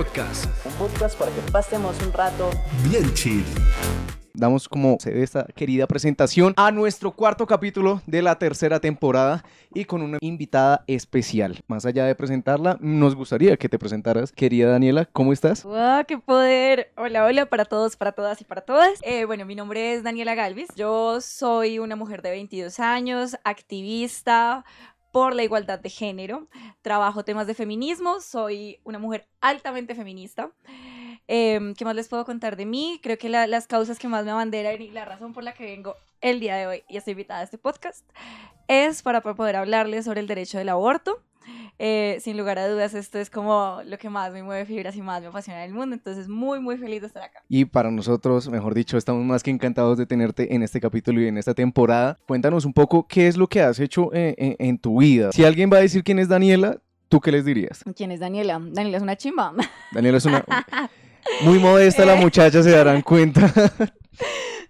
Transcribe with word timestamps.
Podcast. 0.00 0.46
Un 0.64 0.72
podcast 0.78 1.18
para 1.18 1.30
que 1.30 1.42
pasemos 1.52 1.94
un 2.02 2.10
rato 2.14 2.48
bien 2.88 3.12
chill. 3.12 3.44
Damos 4.32 4.66
como 4.66 4.96
se 4.98 5.10
ve 5.10 5.22
esta 5.22 5.44
querida 5.54 5.86
presentación 5.86 6.54
a 6.56 6.70
nuestro 6.70 7.10
cuarto 7.10 7.46
capítulo 7.46 8.00
de 8.06 8.22
la 8.22 8.38
tercera 8.38 8.80
temporada 8.80 9.44
y 9.74 9.84
con 9.84 10.00
una 10.00 10.16
invitada 10.22 10.84
especial. 10.86 11.62
Más 11.66 11.84
allá 11.84 12.06
de 12.06 12.14
presentarla, 12.14 12.78
nos 12.80 13.14
gustaría 13.14 13.58
que 13.58 13.68
te 13.68 13.78
presentaras. 13.78 14.32
Querida 14.32 14.70
Daniela, 14.70 15.04
¿cómo 15.04 15.34
estás? 15.34 15.64
¡Wow! 15.64 16.06
¡Qué 16.08 16.16
poder! 16.16 16.92
Hola, 16.96 17.26
hola 17.26 17.44
para 17.44 17.66
todos, 17.66 17.96
para 17.96 18.12
todas 18.12 18.40
y 18.40 18.44
para 18.44 18.62
todas. 18.62 19.00
Eh, 19.02 19.26
bueno, 19.26 19.44
mi 19.44 19.54
nombre 19.54 19.92
es 19.92 20.02
Daniela 20.02 20.34
Galvis. 20.34 20.68
Yo 20.76 21.20
soy 21.20 21.78
una 21.78 21.94
mujer 21.94 22.22
de 22.22 22.30
22 22.30 22.80
años, 22.80 23.36
activista, 23.44 24.64
por 25.12 25.34
la 25.34 25.42
igualdad 25.42 25.78
de 25.78 25.90
género. 25.90 26.48
Trabajo 26.82 27.24
temas 27.24 27.46
de 27.46 27.54
feminismo, 27.54 28.20
soy 28.20 28.80
una 28.84 28.98
mujer 28.98 29.28
altamente 29.40 29.94
feminista. 29.94 30.50
Em, 31.26 31.74
¿Qué 31.74 31.84
más 31.84 31.94
les 31.94 32.08
puedo 32.08 32.24
contar 32.24 32.56
de 32.56 32.66
mí? 32.66 32.98
Creo 33.02 33.18
que 33.18 33.28
las 33.28 33.66
causas 33.66 33.98
que 33.98 34.08
más 34.08 34.24
me 34.24 34.30
abanderan 34.30 34.80
y 34.80 34.90
la 34.90 35.04
razón 35.04 35.32
por 35.32 35.44
la 35.44 35.54
que 35.54 35.64
vengo 35.64 35.96
el 36.20 36.40
día 36.40 36.56
de 36.56 36.66
hoy 36.66 36.84
y 36.88 36.96
estoy 36.96 37.12
invitada 37.12 37.40
a 37.40 37.44
este 37.44 37.58
podcast 37.58 38.04
es 38.68 39.02
para 39.02 39.20
poder 39.20 39.56
hablarles 39.56 40.04
sobre 40.04 40.20
el 40.20 40.26
derecho 40.26 40.58
del 40.58 40.68
aborto. 40.68 41.22
Eh, 41.78 42.18
sin 42.20 42.36
lugar 42.36 42.58
a 42.58 42.68
dudas, 42.68 42.94
esto 42.94 43.18
es 43.18 43.30
como 43.30 43.80
lo 43.86 43.98
que 43.98 44.10
más 44.10 44.32
me 44.32 44.42
mueve 44.42 44.66
fibras 44.66 44.96
y 44.96 45.02
más 45.02 45.22
me 45.22 45.28
apasiona 45.28 45.64
el 45.64 45.72
mundo. 45.72 45.94
Entonces, 45.94 46.28
muy, 46.28 46.60
muy 46.60 46.76
feliz 46.76 47.00
de 47.00 47.06
estar 47.06 47.22
acá. 47.22 47.42
Y 47.48 47.64
para 47.64 47.90
nosotros, 47.90 48.48
mejor 48.48 48.74
dicho, 48.74 48.96
estamos 48.98 49.24
más 49.24 49.42
que 49.42 49.50
encantados 49.50 49.96
de 49.98 50.06
tenerte 50.06 50.54
en 50.54 50.62
este 50.62 50.80
capítulo 50.80 51.20
y 51.20 51.26
en 51.26 51.38
esta 51.38 51.54
temporada. 51.54 52.18
Cuéntanos 52.26 52.64
un 52.64 52.72
poco 52.72 53.06
qué 53.06 53.28
es 53.28 53.36
lo 53.36 53.46
que 53.48 53.62
has 53.62 53.80
hecho 53.80 54.12
en, 54.12 54.56
en 54.58 54.78
tu 54.78 55.00
vida. 55.00 55.32
Si 55.32 55.44
alguien 55.44 55.70
va 55.72 55.78
a 55.78 55.80
decir 55.80 56.04
quién 56.04 56.18
es 56.18 56.28
Daniela, 56.28 56.78
¿tú 57.08 57.20
qué 57.20 57.32
les 57.32 57.44
dirías? 57.44 57.82
¿Quién 57.96 58.12
es 58.12 58.20
Daniela? 58.20 58.60
Daniela 58.62 58.96
es 58.96 59.02
una 59.02 59.16
chimba. 59.16 59.54
Daniela 59.92 60.18
es 60.18 60.24
una... 60.26 60.44
Muy 61.42 61.58
modesta 61.58 62.04
la 62.04 62.16
muchacha, 62.16 62.62
se 62.62 62.70
darán 62.70 63.02
cuenta. 63.02 63.52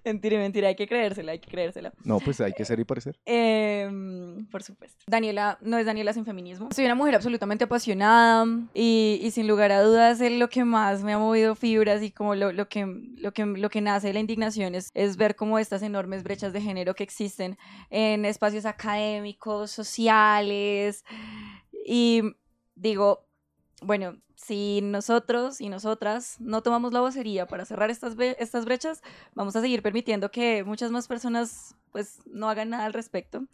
Mentira, 0.04 0.38
mentira, 0.38 0.68
hay 0.68 0.76
que 0.76 0.86
creérsela, 0.86 1.32
hay 1.32 1.38
que 1.40 1.50
creérsela. 1.50 1.92
No, 2.04 2.20
pues 2.20 2.40
hay 2.40 2.52
que 2.52 2.64
ser 2.64 2.80
y 2.80 2.84
parecer. 2.84 3.18
Em, 3.26 4.46
por 4.46 4.62
supuesto. 4.62 5.04
Daniela 5.06 5.58
no 5.60 5.76
es 5.76 5.84
Daniela 5.84 6.12
sin 6.12 6.24
feminismo. 6.24 6.68
Soy 6.74 6.86
una 6.86 6.94
mujer 6.94 7.14
absolutamente 7.14 7.64
apasionada 7.64 8.46
y, 8.72 9.20
y 9.22 9.30
sin 9.30 9.46
lugar 9.46 9.72
a 9.72 9.82
dudas 9.82 10.20
es 10.20 10.32
lo 10.32 10.48
que 10.48 10.64
más 10.64 11.02
me 11.02 11.12
ha 11.12 11.18
movido 11.18 11.54
fibras 11.54 12.02
y 12.02 12.10
como 12.10 12.34
lo, 12.34 12.50
lo, 12.52 12.68
que, 12.68 12.86
lo, 13.16 13.32
que, 13.32 13.44
lo 13.44 13.68
que 13.68 13.80
nace 13.82 14.08
de 14.08 14.14
la 14.14 14.20
indignación 14.20 14.74
es, 14.74 14.90
es 14.94 15.16
ver 15.16 15.36
como 15.36 15.58
estas 15.58 15.82
enormes 15.82 16.22
brechas 16.22 16.54
de 16.54 16.62
género 16.62 16.94
que 16.94 17.04
existen 17.04 17.58
en 17.90 18.24
espacios 18.24 18.64
académicos, 18.64 19.70
sociales 19.70 21.04
y 21.84 22.22
digo, 22.74 23.26
bueno, 23.82 24.16
si 24.42 24.80
nosotros 24.82 25.60
y 25.60 25.68
nosotras 25.68 26.36
no 26.40 26.62
tomamos 26.62 26.92
la 26.92 27.00
vocería 27.00 27.46
para 27.46 27.64
cerrar 27.64 27.90
estas, 27.90 28.14
estas 28.38 28.64
brechas, 28.64 29.02
vamos 29.34 29.54
a 29.54 29.60
seguir 29.60 29.82
permitiendo 29.82 30.30
que 30.30 30.64
muchas 30.64 30.90
más 30.90 31.08
personas 31.08 31.76
pues 31.92 32.20
no 32.24 32.48
hagan 32.48 32.70
nada 32.70 32.84
al 32.84 32.92
respecto. 32.92 33.44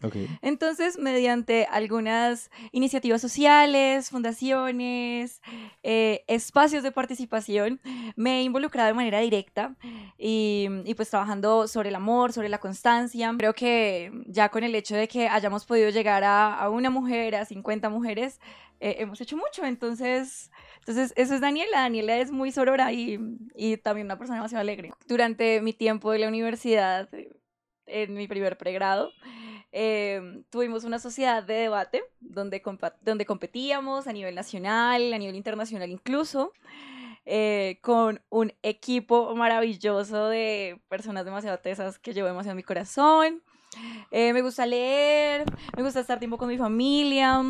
Entonces, 0.42 0.98
mediante 0.98 1.66
algunas 1.70 2.50
iniciativas 2.70 3.22
sociales, 3.22 4.10
fundaciones, 4.10 5.40
eh, 5.82 6.22
espacios 6.26 6.82
de 6.82 6.92
participación, 6.92 7.80
me 8.14 8.40
he 8.40 8.42
involucrado 8.42 8.88
de 8.88 8.94
manera 8.94 9.20
directa 9.20 9.74
y, 10.18 10.68
y, 10.84 10.94
pues 10.94 11.08
trabajando 11.08 11.66
sobre 11.66 11.88
el 11.88 11.94
amor, 11.94 12.34
sobre 12.34 12.50
la 12.50 12.58
constancia. 12.58 13.34
Creo 13.38 13.54
que 13.54 14.12
ya 14.26 14.50
con 14.50 14.64
el 14.64 14.74
hecho 14.74 14.94
de 14.94 15.08
que 15.08 15.28
hayamos 15.28 15.64
podido 15.64 15.88
llegar 15.88 16.22
a, 16.22 16.54
a 16.54 16.68
una 16.68 16.90
mujer, 16.90 17.36
a 17.36 17.46
50 17.46 17.88
mujeres, 17.88 18.38
eh, 18.80 18.96
hemos 18.98 19.20
hecho 19.20 19.36
mucho. 19.36 19.64
Entonces, 19.64 20.50
entonces, 20.86 21.12
eso 21.16 21.34
es 21.34 21.40
Daniela. 21.40 21.80
Daniela 21.80 22.16
es 22.18 22.30
muy 22.30 22.52
sorora 22.52 22.92
y, 22.92 23.18
y 23.56 23.76
también 23.76 24.06
una 24.06 24.18
persona 24.18 24.36
demasiado 24.36 24.60
alegre. 24.60 24.92
Durante 25.08 25.60
mi 25.60 25.72
tiempo 25.72 26.12
de 26.12 26.20
la 26.20 26.28
universidad, 26.28 27.08
en 27.86 28.14
mi 28.14 28.28
primer 28.28 28.56
pregrado, 28.56 29.10
eh, 29.72 30.44
tuvimos 30.48 30.84
una 30.84 31.00
sociedad 31.00 31.42
de 31.42 31.54
debate 31.54 32.04
donde, 32.20 32.62
donde 33.00 33.26
competíamos 33.26 34.06
a 34.06 34.12
nivel 34.12 34.36
nacional, 34.36 35.12
a 35.12 35.18
nivel 35.18 35.34
internacional 35.34 35.90
incluso. 35.90 36.52
Eh, 37.24 37.80
con 37.82 38.22
un 38.28 38.52
equipo 38.62 39.34
maravilloso 39.34 40.28
de 40.28 40.80
personas 40.88 41.24
demasiado 41.24 41.58
tesas 41.58 41.98
que 41.98 42.14
llevo 42.14 42.28
demasiado 42.28 42.52
en 42.52 42.58
mi 42.58 42.62
corazón. 42.62 43.42
Eh, 44.12 44.32
me 44.32 44.40
gusta 44.40 44.64
leer, 44.66 45.44
me 45.76 45.82
gusta 45.82 45.98
estar 45.98 46.20
tiempo 46.20 46.38
con 46.38 46.48
mi 46.48 46.56
familia, 46.56 47.42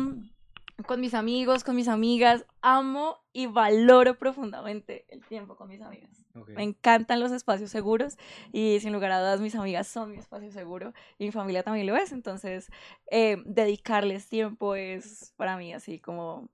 con 0.85 1.01
mis 1.01 1.13
amigos, 1.13 1.63
con 1.63 1.75
mis 1.75 1.87
amigas. 1.87 2.45
Amo 2.61 3.17
y 3.33 3.47
valoro 3.47 4.17
profundamente 4.17 5.05
el 5.09 5.25
tiempo 5.25 5.55
con 5.55 5.69
mis 5.69 5.81
amigas. 5.81 6.25
Me 6.55 6.63
encantan 6.63 7.19
los 7.19 7.31
espacios 7.31 7.71
seguros 7.71 8.17
y 8.51 8.79
sin 8.79 8.93
lugar 8.93 9.11
a 9.11 9.19
dudas 9.19 9.41
mis 9.41 9.55
amigas 9.55 9.87
son 9.87 10.11
mi 10.11 10.17
espacio 10.17 10.51
seguro 10.51 10.93
y 11.17 11.25
mi 11.25 11.31
familia 11.31 11.63
también 11.63 11.87
lo 11.87 11.95
es. 11.95 12.11
Entonces, 12.11 12.69
eh, 13.09 13.41
dedicarles 13.45 14.27
tiempo 14.29 14.75
es 14.75 15.33
para 15.35 15.57
mí 15.57 15.73
así 15.73 15.99
como 15.99 16.49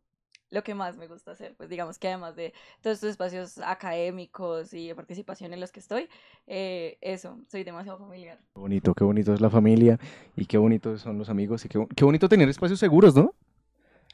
lo 0.51 0.63
que 0.63 0.75
más 0.75 0.97
me 0.97 1.07
gusta 1.07 1.31
hacer. 1.31 1.55
Pues 1.55 1.67
digamos 1.67 1.97
que 1.97 2.07
además 2.07 2.35
de 2.35 2.53
todos 2.81 2.95
estos 2.95 3.09
espacios 3.09 3.57
académicos 3.57 4.73
y 4.73 4.88
de 4.88 4.95
participación 4.95 5.51
en 5.51 5.59
los 5.59 5.72
que 5.72 5.79
estoy, 5.79 6.07
eh, 6.47 6.97
eso, 7.01 7.40
soy 7.50 7.63
demasiado 7.63 7.97
familiar. 7.97 8.38
Qué 8.53 8.59
bonito, 8.59 8.94
qué 8.94 9.03
bonito 9.03 9.34
es 9.34 9.41
la 9.41 9.50
familia 9.50 10.00
y 10.35 10.45
qué 10.45 10.57
bonitos 10.57 11.01
son 11.01 11.17
los 11.17 11.29
amigos 11.29 11.66
y 11.66 11.69
qué, 11.69 11.85
qué 11.95 12.05
bonito 12.05 12.29
tener 12.29 12.47
espacios 12.47 12.79
seguros, 12.79 13.16
¿no? 13.16 13.34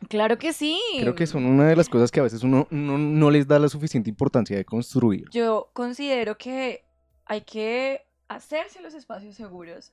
Claro 0.07 0.37
que 0.37 0.53
sí. 0.53 0.79
Creo 0.99 1.15
que 1.15 1.27
son 1.27 1.45
una 1.45 1.67
de 1.67 1.75
las 1.75 1.89
cosas 1.89 2.11
que 2.11 2.19
a 2.19 2.23
veces 2.23 2.43
uno, 2.43 2.67
no 2.71 3.31
les 3.31 3.47
da 3.47 3.59
la 3.59 3.69
suficiente 3.69 4.09
importancia 4.09 4.55
de 4.55 4.65
construir. 4.65 5.29
Yo 5.31 5.69
considero 5.73 6.37
que 6.37 6.85
hay 7.25 7.41
que 7.41 8.05
hacerse 8.27 8.81
los 8.81 8.93
espacios 8.93 9.35
seguros 9.35 9.91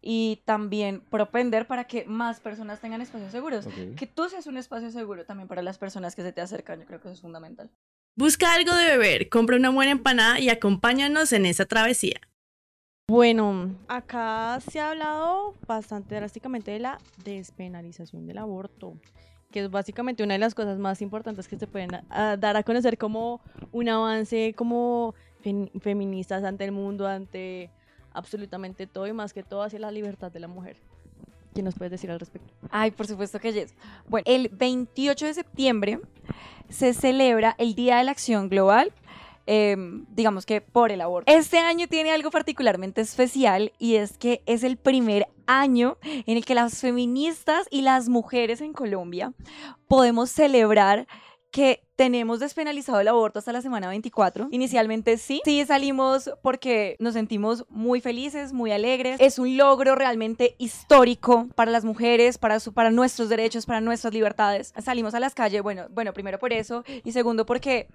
y 0.00 0.42
también 0.44 1.00
propender 1.00 1.66
para 1.66 1.84
que 1.84 2.04
más 2.04 2.40
personas 2.40 2.80
tengan 2.80 3.00
espacios 3.00 3.32
seguros. 3.32 3.66
Que 3.96 4.06
tú 4.06 4.28
seas 4.28 4.46
un 4.46 4.56
espacio 4.56 4.90
seguro 4.90 5.24
también 5.24 5.48
para 5.48 5.62
las 5.62 5.78
personas 5.78 6.14
que 6.14 6.22
se 6.22 6.32
te 6.32 6.40
acercan, 6.40 6.80
yo 6.80 6.86
creo 6.86 7.00
que 7.00 7.08
eso 7.08 7.14
es 7.14 7.20
fundamental. 7.20 7.70
Busca 8.16 8.54
algo 8.54 8.74
de 8.74 8.84
beber, 8.84 9.28
compra 9.28 9.56
una 9.56 9.70
buena 9.70 9.92
empanada 9.92 10.40
y 10.40 10.50
acompáñanos 10.50 11.32
en 11.32 11.46
esa 11.46 11.66
travesía. 11.66 12.20
Bueno, 13.08 13.74
acá 13.88 14.58
se 14.60 14.80
ha 14.80 14.90
hablado 14.90 15.54
bastante 15.66 16.14
drásticamente 16.14 16.70
de 16.70 16.80
la 16.80 16.98
despenalización 17.24 18.26
del 18.26 18.38
aborto 18.38 18.98
que 19.50 19.60
es 19.60 19.70
básicamente 19.70 20.22
una 20.22 20.34
de 20.34 20.38
las 20.38 20.54
cosas 20.54 20.78
más 20.78 21.00
importantes 21.00 21.48
que 21.48 21.58
se 21.58 21.66
pueden 21.66 21.90
dar 22.10 22.56
a 22.56 22.62
conocer 22.62 22.98
como 22.98 23.40
un 23.72 23.88
avance 23.88 24.54
como 24.54 25.14
feministas 25.80 26.44
ante 26.44 26.64
el 26.64 26.72
mundo, 26.72 27.06
ante 27.06 27.70
absolutamente 28.12 28.86
todo 28.86 29.06
y 29.06 29.12
más 29.12 29.32
que 29.32 29.42
todo 29.42 29.62
hacia 29.62 29.78
la 29.78 29.90
libertad 29.90 30.30
de 30.30 30.40
la 30.40 30.48
mujer. 30.48 30.76
¿Qué 31.54 31.62
nos 31.62 31.74
puedes 31.74 31.90
decir 31.90 32.10
al 32.10 32.20
respecto? 32.20 32.52
Ay, 32.70 32.90
por 32.90 33.06
supuesto 33.06 33.40
que 33.40 33.52
yes. 33.52 33.74
Bueno, 34.06 34.24
el 34.26 34.50
28 34.50 35.26
de 35.26 35.34
septiembre 35.34 36.00
se 36.68 36.92
celebra 36.92 37.54
el 37.58 37.74
Día 37.74 37.96
de 37.96 38.04
la 38.04 38.10
Acción 38.10 38.48
Global 38.50 38.92
Em, 39.50 40.04
digamos 40.10 40.44
que 40.44 40.60
por 40.60 40.92
el 40.92 41.00
aborto. 41.00 41.32
Este 41.32 41.56
año 41.56 41.88
tiene 41.88 42.10
algo 42.10 42.30
particularmente 42.30 43.00
especial 43.00 43.72
y 43.78 43.94
es 43.94 44.18
que 44.18 44.42
es 44.44 44.62
el 44.62 44.76
primer 44.76 45.26
año 45.46 45.96
en 46.02 46.36
el 46.36 46.44
que 46.44 46.54
las 46.54 46.82
feministas 46.82 47.66
y 47.70 47.80
las 47.80 48.10
mujeres 48.10 48.60
en 48.60 48.74
Colombia 48.74 49.32
podemos 49.86 50.28
celebrar 50.28 51.08
que 51.50 51.82
tenemos 51.96 52.40
despenalizado 52.40 53.00
el 53.00 53.08
aborto 53.08 53.38
hasta 53.38 53.52
la 53.52 53.62
semana 53.62 53.88
24. 53.88 54.48
Inicialmente 54.50 55.16
sí, 55.16 55.40
sí 55.46 55.64
salimos 55.64 56.30
porque 56.42 56.96
nos 56.98 57.14
sentimos 57.14 57.64
muy 57.70 58.02
felices, 58.02 58.52
muy 58.52 58.70
alegres. 58.70 59.18
Es 59.18 59.38
un 59.38 59.56
logro 59.56 59.94
realmente 59.94 60.56
histórico 60.58 61.48
para 61.54 61.70
las 61.70 61.86
mujeres, 61.86 62.36
para, 62.36 62.60
su, 62.60 62.74
para 62.74 62.90
nuestros 62.90 63.30
derechos, 63.30 63.64
para 63.64 63.80
nuestras 63.80 64.12
libertades. 64.12 64.74
Salimos 64.84 65.14
a 65.14 65.20
las 65.20 65.34
calles, 65.34 65.62
bueno, 65.62 65.86
bueno, 65.90 66.12
primero 66.12 66.38
por 66.38 66.52
eso 66.52 66.84
y 67.02 67.12
segundo 67.12 67.46
porque 67.46 67.88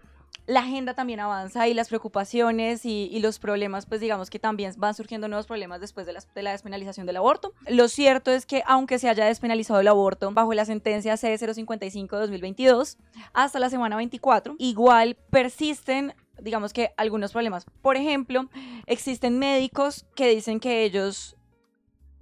la 0.46 0.62
agenda 0.62 0.94
también 0.94 1.20
avanza 1.20 1.68
y 1.68 1.74
las 1.74 1.88
preocupaciones 1.88 2.86
y, 2.86 3.20
los 3.20 3.40
problemas, 3.40 3.86
pues 3.86 4.02
digamos 4.02 4.30
que 4.30 4.40
también 4.40 4.74
van 4.78 4.94
surgiendo 4.94 5.28
nuevos 5.28 5.48
problemas 5.48 5.80
después 5.80 6.06
de 6.06 6.14
la, 6.14 6.20
de 6.36 6.42
despenalización 6.42 7.06
del 7.06 7.18
aborto. 7.18 7.54
Lo 7.68 7.88
cierto 7.88 8.32
es 8.32 8.46
que 8.46 8.64
aunque 8.66 9.00
se 9.00 9.08
haya 9.08 9.26
despenalizado 9.26 9.80
el 9.80 9.88
aborto 9.88 10.30
bajo 10.32 10.54
la 10.54 10.66
sentencia 10.66 11.14
C055-2022 11.14 12.98
hasta 13.34 13.60
la 13.60 13.70
semana 13.70 13.96
24, 13.96 14.56
igual 14.60 15.16
persisten 15.30 16.14
digamos 16.42 16.74
que 16.74 16.92
algunos 16.98 17.32
problemas. 17.32 17.66
Por 17.82 17.96
ejemplo, 17.96 18.50
existen 18.88 19.40
médicos 19.40 20.06
que 20.16 20.28
dicen 20.28 20.60
que 20.60 20.84
ellos 20.84 21.38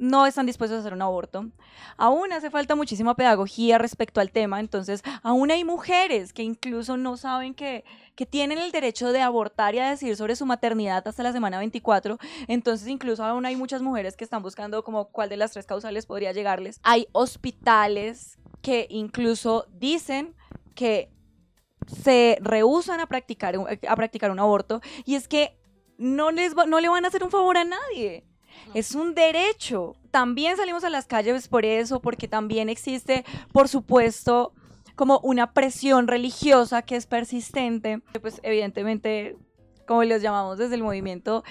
no 0.02 0.26
están 0.26 0.48
dispuestos 0.48 0.78
a 0.78 0.80
hacer 0.82 0.94
un 0.94 1.02
aborto. 1.04 1.46
Aún 1.96 2.34
hace 2.34 2.50
falta 2.50 2.76
muchísima 2.76 3.16
pedagogía 3.16 3.78
respecto 3.78 4.20
al 4.20 4.32
tema, 4.32 4.60
entonces 4.60 5.04
aún 5.22 5.52
hay 5.52 5.64
mujeres 5.64 6.34
que 6.34 6.42
incluso 6.42 6.98
no 6.98 7.18
saben 7.18 7.54
que, 7.54 7.86
que 8.16 8.26
tienen 8.26 8.58
el 8.58 8.72
derecho 8.72 9.12
de 9.12 9.22
abortar 9.22 9.74
y 9.76 9.80
a 9.80 9.90
decidir 9.90 10.16
sobre 10.16 10.36
su 10.36 10.46
maternidad 10.46 11.08
hasta 11.08 11.24
la 11.24 11.32
semana 11.32 11.58
24, 11.60 12.18
entonces 12.48 12.88
incluso 12.88 13.24
aún 13.24 13.46
hay 13.46 13.56
muchas 13.56 13.82
mujeres 13.82 14.16
que 14.18 14.24
están 14.24 14.42
buscando 14.44 14.84
como 14.84 15.06
cuál 15.06 15.30
de 15.30 15.38
las 15.38 15.52
tres 15.52 15.66
causales 15.66 16.06
podría 16.06 16.32
llegarles. 16.32 16.80
Hay 16.84 17.08
hospitales 17.12 18.38
que 18.62 18.88
incluso 18.90 19.66
dicen 19.80 20.36
que 20.76 21.10
se 21.88 22.38
rehusan 22.42 23.00
a 23.00 23.08
practicar, 23.08 23.58
un- 23.58 23.68
a 23.88 23.96
practicar 23.96 24.32
un 24.32 24.40
aborto 24.40 24.82
y 25.06 25.16
es 25.16 25.28
que 25.28 25.58
no, 25.98 26.32
les 26.32 26.56
va- 26.58 26.66
no 26.66 26.80
le 26.80 26.90
van 26.90 27.06
a 27.06 27.08
hacer 27.10 27.24
un 27.24 27.32
favor 27.32 27.58
a 27.58 27.64
nadie. 27.64 28.24
Es 28.74 28.94
un 28.96 29.16
derecho. 29.16 29.96
También 30.12 30.58
salimos 30.58 30.84
a 30.84 30.90
las 30.90 31.06
calles 31.08 31.48
por 31.48 31.66
eso, 31.66 32.00
porque 32.02 32.28
también 32.28 32.70
existe, 32.70 33.24
por 33.52 33.68
supuesto, 33.68 34.54
como 35.02 35.20
una 35.24 35.52
presión 35.52 36.08
religiosa 36.08 36.84
que 36.84 36.96
es 36.96 37.08
persistente. 37.08 38.02
Pues 38.22 38.40
evidentemente, 38.44 39.36
como 39.88 40.04
los 40.04 40.22
llamamos 40.22 40.60
desde 40.60 40.76
el 40.76 40.84
movimiento, 40.84 41.44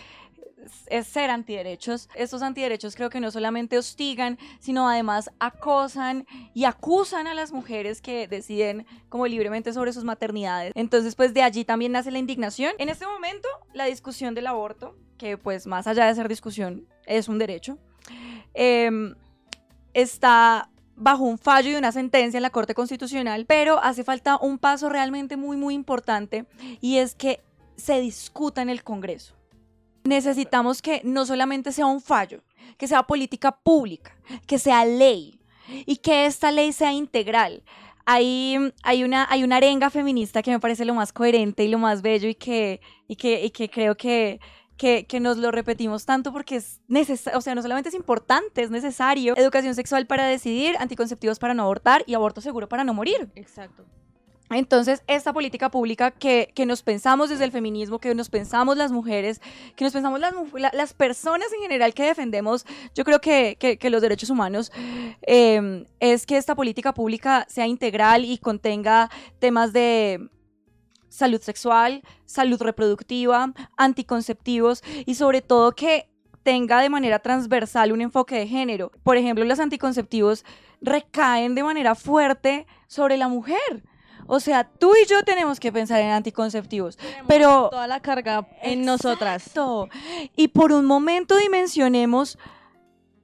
es- 0.87 1.09
ser 1.09 1.31
antiderechos. 1.31 2.09
Estos 2.15 2.43
antiderechos 2.43 2.95
creo 2.95 3.11
que 3.11 3.19
no 3.19 3.29
solamente 3.33 3.77
hostigan, 3.77 4.39
sino 4.61 4.89
además 4.89 5.33
acosan 5.41 6.29
y 6.55 6.63
acusan 6.63 7.27
a 7.27 7.35
las 7.35 7.51
mujeres 7.51 8.01
que 8.01 8.29
deciden 8.29 8.87
como 9.09 9.27
libremente 9.27 9.73
sobre 9.73 9.93
sus 9.93 10.05
maternidades. 10.05 10.71
Entonces, 10.77 11.17
pues 11.17 11.35
de 11.35 11.43
allí 11.43 11.65
también 11.65 11.91
nace 11.91 12.13
la 12.13 12.21
indignación. 12.21 12.73
En 12.79 12.89
este 12.89 13.05
momento, 13.05 13.49
la 13.75 13.87
discusión 13.87 14.33
del 14.37 14.47
aborto, 14.47 14.97
que 15.19 15.39
pues 15.39 15.67
más 15.67 15.89
allá 15.89 16.07
de 16.07 16.15
ser 16.15 16.29
discusión, 16.29 16.87
es 17.05 17.27
un 17.29 17.41
derecho, 17.41 17.79
em, 18.55 19.17
está 19.93 20.71
bajo 21.01 21.25
un 21.25 21.39
fallo 21.39 21.71
y 21.71 21.75
una 21.75 21.93
sentencia 21.93 22.39
en 22.39 22.43
la 22.43 22.51
Corte 22.51 22.75
Constitucional, 22.75 23.47
pero 23.47 23.83
hace 23.83 24.05
falta 24.05 24.37
un 24.37 24.59
paso 24.59 24.89
realmente 24.89 25.37
muy, 25.37 25.57
muy 25.57 25.75
importante 25.75 26.45
y 26.81 26.99
es 26.99 27.15
que 27.15 27.41
se 27.77 28.01
discuta 28.01 28.61
en 28.61 28.69
el 28.69 28.85
Congreso. 28.85 29.35
Necesitamos 30.05 30.83
que 30.83 31.01
no 31.03 31.25
solamente 31.25 31.73
sea 31.73 31.87
un 31.87 32.01
fallo, 32.01 32.43
que 32.77 32.87
sea 32.87 33.03
política 33.03 33.51
pública, 33.51 34.15
que 34.47 34.59
sea 34.59 34.85
ley 34.85 35.41
y 35.87 35.97
que 35.97 36.27
esta 36.27 36.53
ley 36.53 36.73
sea 36.73 36.93
integral. 36.93 37.63
Hay, 38.05 38.57
hay, 38.83 39.05
una, 39.05 39.27
hay 39.31 39.43
una 39.43 39.57
arenga 39.57 39.89
feminista 39.89 40.43
que 40.43 40.51
me 40.51 40.61
parece 40.61 40.85
lo 40.85 40.95
más 40.95 41.13
coherente 41.13 41.65
y 41.65 41.69
lo 41.69 41.79
más 41.79 42.03
bello 42.03 42.29
y 42.29 42.35
que, 42.35 42.81
y 43.09 43.17
que, 43.17 43.45
y 43.45 43.51
que 43.51 43.71
creo 43.71 43.97
que, 43.97 44.41
que, 44.81 45.05
que 45.05 45.21
nos 45.21 45.37
lo 45.37 45.51
repetimos 45.51 46.07
tanto 46.07 46.33
porque 46.33 46.57
es 46.57 46.81
necesario, 46.89 47.39
o 47.39 47.43
sea, 47.43 47.55
no 47.55 47.61
solamente 47.61 47.91
es 47.91 47.95
importante, 47.95 48.63
es 48.63 48.71
necesario. 48.71 49.35
Educación 49.37 49.75
sexual 49.75 50.07
para 50.07 50.25
decidir, 50.25 50.75
anticonceptivos 50.79 51.39
para 51.39 51.53
no 51.53 51.65
abortar 51.65 52.03
y 52.07 52.15
aborto 52.15 52.41
seguro 52.41 52.67
para 52.67 52.83
no 52.83 52.95
morir. 52.95 53.29
Exacto. 53.35 53.85
Entonces, 54.49 55.03
esta 55.07 55.35
política 55.35 55.71
pública 55.71 56.11
que, 56.11 56.51
que 56.55 56.65
nos 56.65 56.83
pensamos 56.83 57.29
desde 57.29 57.45
el 57.45 57.53
feminismo, 57.53 57.99
que 57.99 58.15
nos 58.15 58.31
pensamos 58.31 58.79
las 58.79 58.91
mujeres, 58.91 59.43
que 59.77 59.85
nos 59.85 59.93
pensamos 59.93 60.19
las, 60.19 60.33
las 60.73 60.95
personas 60.95 61.53
en 61.53 61.61
general 61.61 61.93
que 61.93 62.05
defendemos, 62.05 62.65
yo 62.95 63.05
creo 63.05 63.21
que, 63.21 63.59
que- 63.61 63.77
que 63.77 63.91
los 63.91 64.01
derechos 64.01 64.31
humanos, 64.31 64.73
eh, 65.27 65.85
es 66.01 66.25
que 66.25 66.39
esta 66.39 66.55
política 66.55 66.95
pública 66.95 67.45
sea 67.51 67.67
integral 67.67 68.25
y 68.25 68.39
contenga 68.39 69.11
temas 69.41 69.75
de 69.75 70.31
salud 71.11 71.43
sexual, 71.43 72.03
salud 72.25 72.63
reproductiva, 72.63 73.53
anticonceptivos 73.77 74.83
y 75.05 75.17
sobre 75.17 75.43
todo 75.43 75.73
que 75.73 76.09
tenga 76.43 76.81
de 76.81 76.89
manera 76.89 77.19
transversal 77.19 77.93
un 77.93 78.01
enfoque 78.01 78.37
de 78.37 78.47
género. 78.49 78.91
Por 79.03 79.19
ejemplo, 79.19 79.45
los 79.45 79.61
anticonceptivos 79.61 80.45
recaen 80.81 81.55
de 81.55 81.63
manera 81.63 81.95
fuerte 81.95 82.67
sobre 82.87 83.19
la 83.19 83.29
mujer. 83.29 83.85
O 84.27 84.41
sea, 84.41 84.65
tú 84.65 84.93
y 84.95 85.07
yo 85.07 85.23
tenemos 85.25 85.59
que 85.61 85.73
pensar 85.73 86.01
en 86.01 86.11
anticonceptivos. 86.11 86.99
Pero- 87.27 87.69
toda 87.71 87.87
la 87.87 88.01
carga 88.01 88.49
en 88.63 88.85
nosotras. 88.87 89.43
Exacto. 89.43 89.89
Y 90.37 90.49
por 90.49 90.73
un 90.73 90.87
momento 90.87 91.37
dimensionemos 91.37 92.39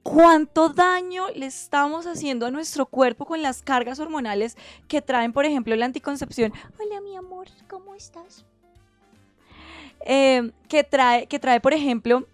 cuánto 0.07 0.69
daño 0.69 1.27
le 1.35 1.47
estamos 1.47 2.07
haciendo 2.07 2.45
a 2.45 2.51
nuestro 2.51 2.85
cuerpo 2.85 3.25
con 3.25 3.41
las 3.41 3.61
cargas 3.61 3.99
hormonales 3.99 4.55
que 4.87 5.01
traen, 5.01 5.33
por 5.33 5.45
ejemplo, 5.45 5.75
la 5.75 5.85
anticoncepción. 5.85 6.53
Hola, 6.79 7.01
mi 7.01 7.17
amor, 7.17 7.47
¿cómo 7.69 7.93
estás? 7.93 8.45
Eh, 10.05 10.51
que, 10.69 10.85
trae, 10.85 11.27
que 11.27 11.39
trae, 11.39 11.59
por 11.59 11.73
ejemplo, 11.73 12.25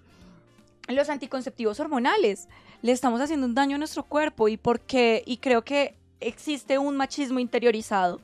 los 0.88 1.10
anticonceptivos 1.10 1.80
hormonales. 1.80 2.48
Le 2.84 2.92
estamos 2.92 3.20
haciendo 3.22 3.48
un 3.48 3.56
daño 3.56 3.76
a 3.76 3.80
nuestro 3.80 4.04
cuerpo 4.04 4.50
y 4.50 4.58
porque, 4.58 5.24
y 5.26 5.38
creo 5.38 5.64
que 5.64 5.96
existe 6.20 6.78
un 6.78 6.96
machismo 6.96 7.40
interiorizado 7.40 8.22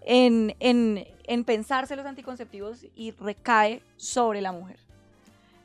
en, 0.00 0.56
en, 0.58 1.06
en 1.24 1.44
pensarse 1.44 1.94
los 1.94 2.06
anticonceptivos 2.06 2.86
y 2.96 3.12
recae 3.12 3.82
sobre 3.96 4.40
la 4.40 4.50
mujer. 4.50 4.83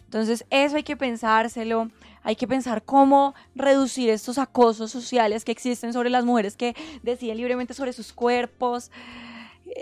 Entonces, 0.10 0.44
eso 0.50 0.76
hay 0.76 0.82
que 0.82 0.98
pensárselo, 0.98 1.92
hay 2.24 2.36
que 2.36 2.48
pensar 2.48 2.82
cómo 2.82 3.36
reducir 3.54 4.10
estos 4.10 4.40
acosos 4.40 4.90
sociales 4.90 5.46
que 5.46 5.52
existen 5.52 5.94
sobre 5.94 6.10
las 6.10 6.26
mujeres 6.26 6.58
que 6.58 6.76
deciden 7.04 7.38
libremente 7.38 7.76
sobre 7.76 7.94
sus 7.94 8.12
cuerpos. 8.12 8.90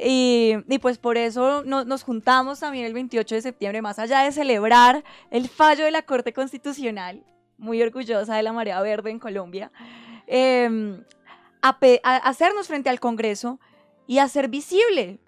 Y, 0.03 0.56
pues 0.81 0.97
por 0.97 1.18
eso 1.18 1.63
no- 1.65 1.85
nos 1.85 2.03
juntamos 2.03 2.59
también 2.59 2.85
el 2.85 2.94
28 2.94 3.35
de 3.35 3.41
septiembre, 3.41 3.81
más 3.81 4.00
allá 4.00 4.19
de 4.24 4.33
celebrar 4.33 5.01
el 5.31 5.47
fallo 5.47 5.85
de 5.85 5.91
la 5.91 6.01
Corte 6.01 6.33
Constitucional, 6.33 7.23
muy 7.57 7.81
orgullosa 7.81 8.35
de 8.35 8.44
la 8.44 8.51
marea 8.51 8.81
verde 8.81 9.12
en 9.12 9.19
Colombia, 9.19 9.71
eh, 10.27 11.00
a 11.62 11.69
a 12.03 12.15
hacernos 12.18 12.68
frente 12.68 12.89
al 12.89 13.00
Congreso 13.00 13.62
y 14.07 14.18
hacer 14.18 14.50
visible 14.50 15.19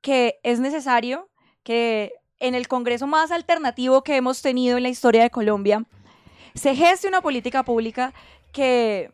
que 0.00 0.40
es 0.42 0.58
necesario 0.58 1.28
que 1.62 2.12
en 2.40 2.54
el 2.54 2.68
Congreso 2.68 3.06
más 3.06 3.30
alternativo 3.30 4.02
que 4.02 4.16
hemos 4.16 4.42
tenido 4.42 4.76
en 4.76 4.82
la 4.82 4.88
historia 4.88 5.22
de 5.22 5.30
Colombia 5.30 5.84
se 6.56 6.74
geste 6.74 7.06
una 7.06 7.20
política 7.20 7.64
pública 7.64 8.12
que, 8.50 9.10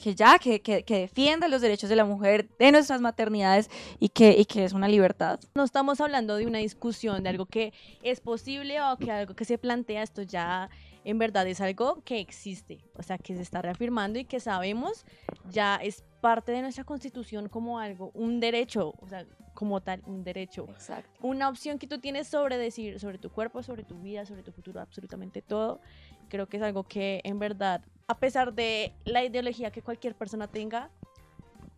que 0.00 0.14
ya, 0.14 0.38
que, 0.38 0.60
que, 0.60 0.84
que 0.84 0.98
defienda 0.98 1.48
los 1.48 1.62
derechos 1.62 1.88
de 1.88 1.96
la 1.96 2.04
mujer, 2.04 2.48
de 2.58 2.72
nuestras 2.72 3.00
maternidades 3.00 3.70
y 3.98 4.10
que, 4.10 4.32
y 4.38 4.44
que 4.44 4.64
es 4.64 4.72
una 4.72 4.86
libertad. 4.86 5.40
No 5.54 5.64
estamos 5.64 6.00
hablando 6.00 6.36
de 6.36 6.46
una 6.46 6.58
discusión, 6.58 7.22
de 7.22 7.30
algo 7.30 7.46
que 7.46 7.72
es 8.02 8.20
posible 8.20 8.80
o 8.82 8.96
que 8.98 9.10
algo 9.10 9.34
que 9.34 9.44
se 9.44 9.58
plantea, 9.58 10.02
esto 10.02 10.22
ya 10.22 10.68
en 11.04 11.18
verdad 11.18 11.46
es 11.46 11.60
algo 11.60 12.02
que 12.04 12.20
existe, 12.20 12.84
o 12.96 13.02
sea, 13.02 13.18
que 13.18 13.34
se 13.34 13.42
está 13.42 13.62
reafirmando 13.62 14.18
y 14.18 14.24
que 14.24 14.40
sabemos 14.40 15.04
ya 15.50 15.76
es 15.76 16.02
parte 16.20 16.52
de 16.52 16.62
nuestra 16.62 16.84
constitución 16.84 17.48
como 17.48 17.78
algo, 17.78 18.10
un 18.14 18.40
derecho, 18.40 18.94
o 18.98 19.08
sea, 19.08 19.26
como 19.54 19.80
tal, 19.80 20.02
un 20.06 20.24
derecho. 20.24 20.66
Exacto. 20.68 21.10
Una 21.22 21.48
opción 21.48 21.78
que 21.78 21.86
tú 21.86 21.98
tienes 21.98 22.28
sobre 22.28 22.58
decir, 22.58 23.00
sobre 23.00 23.18
tu 23.18 23.30
cuerpo, 23.30 23.62
sobre 23.62 23.84
tu 23.84 23.98
vida, 24.00 24.26
sobre 24.26 24.42
tu 24.42 24.52
futuro, 24.52 24.80
absolutamente 24.80 25.40
todo. 25.42 25.80
Creo 26.28 26.46
que 26.48 26.58
es 26.58 26.62
algo 26.62 26.84
que 26.84 27.20
en 27.24 27.38
verdad, 27.38 27.82
a 28.08 28.18
pesar 28.18 28.52
de 28.52 28.92
la 29.04 29.24
ideología 29.24 29.70
que 29.70 29.82
cualquier 29.82 30.14
persona 30.14 30.48
tenga, 30.48 30.90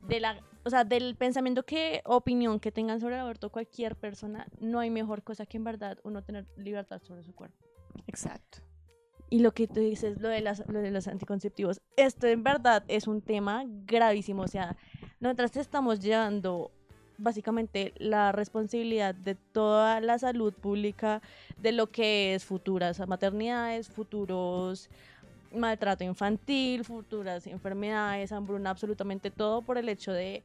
de 0.09 0.21
la, 0.21 0.41
o 0.65 0.71
sea, 0.71 0.85
del 0.85 1.17
pensamiento 1.17 1.65
que, 1.65 2.03
opinión 2.05 2.61
que 2.61 2.73
tengan 2.73 3.01
sobre 3.01 3.17
el 3.17 3.21
aborto 3.21 3.51
cualquier 3.51 3.97
persona, 3.97 4.47
no 4.61 4.79
hay 4.79 4.91
mejor 4.91 5.23
cosa 5.23 5.47
que 5.47 5.57
en 5.57 5.65
verdad 5.65 5.99
uno 6.05 6.23
tener 6.23 6.47
libertad 6.57 7.01
sobre 7.03 7.23
su 7.23 7.35
cuerpo. 7.35 7.65
Exacto. 8.07 8.59
Y 9.29 9.41
lo 9.41 9.53
que 9.53 9.67
tú 9.67 9.81
dices, 9.81 10.21
lo 10.21 10.29
de, 10.29 10.41
las, 10.41 10.63
lo 10.69 10.81
de 10.81 10.93
los 10.93 11.09
anticonceptivos, 11.09 11.81
esto 11.97 12.29
en 12.29 12.45
verdad 12.45 12.85
es 12.87 13.09
un 13.09 13.23
tema 13.23 13.65
gravísimo. 13.67 14.43
O 14.43 14.49
sea, 14.49 14.77
nosotras 15.19 15.57
estamos 15.57 15.99
llevando 15.99 16.71
básicamente 17.19 17.93
la 17.99 18.33
responsabilidad 18.33 19.15
de 19.15 19.35
toda 19.35 20.01
la 20.01 20.19
salud 20.19 20.53
pública 20.53 21.23
de 21.59 21.73
lo 21.73 21.89
que 21.89 22.35
es 22.35 22.45
futuras 22.45 23.07
maternidades, 23.07 23.89
futuros 23.89 24.89
maltrato 25.55 26.05
infantil, 26.05 26.85
futuras 26.85 27.47
enfermedades, 27.47 28.33
hambruna, 28.33 28.71
absolutamente 28.71 29.31
todo 29.31 29.63
por 29.63 29.79
el 29.79 29.89
hecho 29.89 30.13
de, 30.13 30.43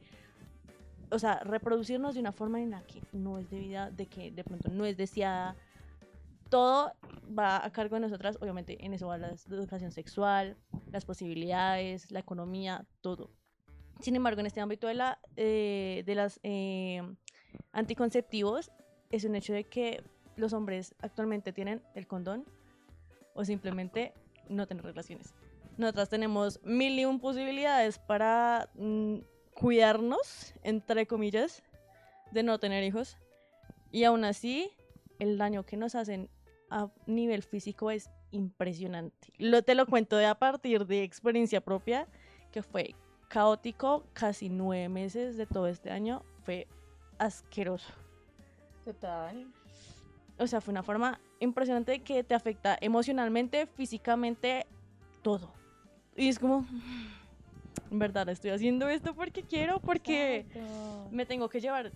o 1.10 1.18
sea, 1.18 1.40
reproducirnos 1.40 2.14
de 2.14 2.20
una 2.20 2.32
forma 2.32 2.60
en 2.60 2.70
la 2.70 2.82
que 2.82 3.02
no 3.12 3.38
es 3.38 3.50
debida, 3.50 3.90
de 3.90 4.06
que 4.06 4.30
de 4.30 4.44
pronto 4.44 4.70
no 4.70 4.84
es 4.84 4.96
deseada. 4.96 5.56
Todo 6.48 6.92
va 7.38 7.64
a 7.64 7.70
cargo 7.70 7.96
de 7.96 8.00
nosotras, 8.00 8.36
obviamente 8.40 8.84
en 8.84 8.92
eso 8.92 9.06
va 9.06 9.18
la 9.18 9.34
educación 9.50 9.90
sexual, 9.90 10.56
las 10.90 11.04
posibilidades, 11.04 12.10
la 12.10 12.20
economía, 12.20 12.84
todo. 13.00 13.30
Sin 14.02 14.16
embargo, 14.16 14.40
en 14.40 14.46
este 14.46 14.60
ámbito 14.60 14.88
de, 14.88 14.94
la, 14.94 15.20
eh, 15.36 16.02
de 16.04 16.14
las 16.16 16.40
eh, 16.42 17.00
anticonceptivos, 17.70 18.72
es 19.10 19.22
un 19.22 19.36
hecho 19.36 19.52
de 19.52 19.62
que 19.62 20.02
los 20.34 20.52
hombres 20.52 20.96
actualmente 21.00 21.52
tienen 21.52 21.80
el 21.94 22.08
condón 22.08 22.44
o 23.34 23.44
simplemente 23.44 24.12
no 24.48 24.66
tener 24.66 24.84
relaciones. 24.84 25.34
Nosotras 25.76 26.08
tenemos 26.08 26.60
mil 26.64 26.98
y 26.98 27.04
un 27.04 27.20
posibilidades 27.20 28.00
para 28.00 28.68
mm, 28.74 29.18
cuidarnos, 29.54 30.52
entre 30.64 31.06
comillas, 31.06 31.62
de 32.32 32.42
no 32.42 32.58
tener 32.58 32.82
hijos. 32.82 33.18
Y 33.92 34.02
aún 34.02 34.24
así, 34.24 34.72
el 35.20 35.38
daño 35.38 35.64
que 35.64 35.76
nos 35.76 35.94
hacen 35.94 36.28
a 36.70 36.90
nivel 37.06 37.44
físico 37.44 37.92
es 37.92 38.10
impresionante. 38.32 39.32
Lo, 39.38 39.62
te 39.62 39.76
lo 39.76 39.86
cuento 39.86 40.16
de 40.16 40.26
a 40.26 40.34
partir 40.34 40.86
de 40.86 41.04
experiencia 41.04 41.60
propia, 41.60 42.08
que 42.50 42.62
fue 42.62 42.96
caótico, 43.32 44.04
casi 44.12 44.50
nueve 44.50 44.90
meses 44.90 45.38
de 45.38 45.46
todo 45.46 45.66
este 45.66 45.90
año, 45.90 46.22
fue 46.44 46.66
asqueroso. 47.18 47.90
Total. 48.84 49.50
O 50.38 50.46
sea, 50.46 50.60
fue 50.60 50.72
una 50.72 50.82
forma 50.82 51.18
impresionante 51.40 52.00
que 52.00 52.24
te 52.24 52.34
afecta 52.34 52.76
emocionalmente, 52.78 53.66
físicamente, 53.66 54.66
todo. 55.22 55.50
Y 56.14 56.28
es 56.28 56.38
como, 56.38 56.66
en 57.90 57.98
verdad, 57.98 58.28
estoy 58.28 58.50
haciendo 58.50 58.86
esto 58.90 59.14
porque 59.14 59.42
quiero, 59.44 59.80
porque 59.80 60.44
me 61.10 61.24
tengo 61.24 61.48
que 61.48 61.62
llevar 61.62 61.90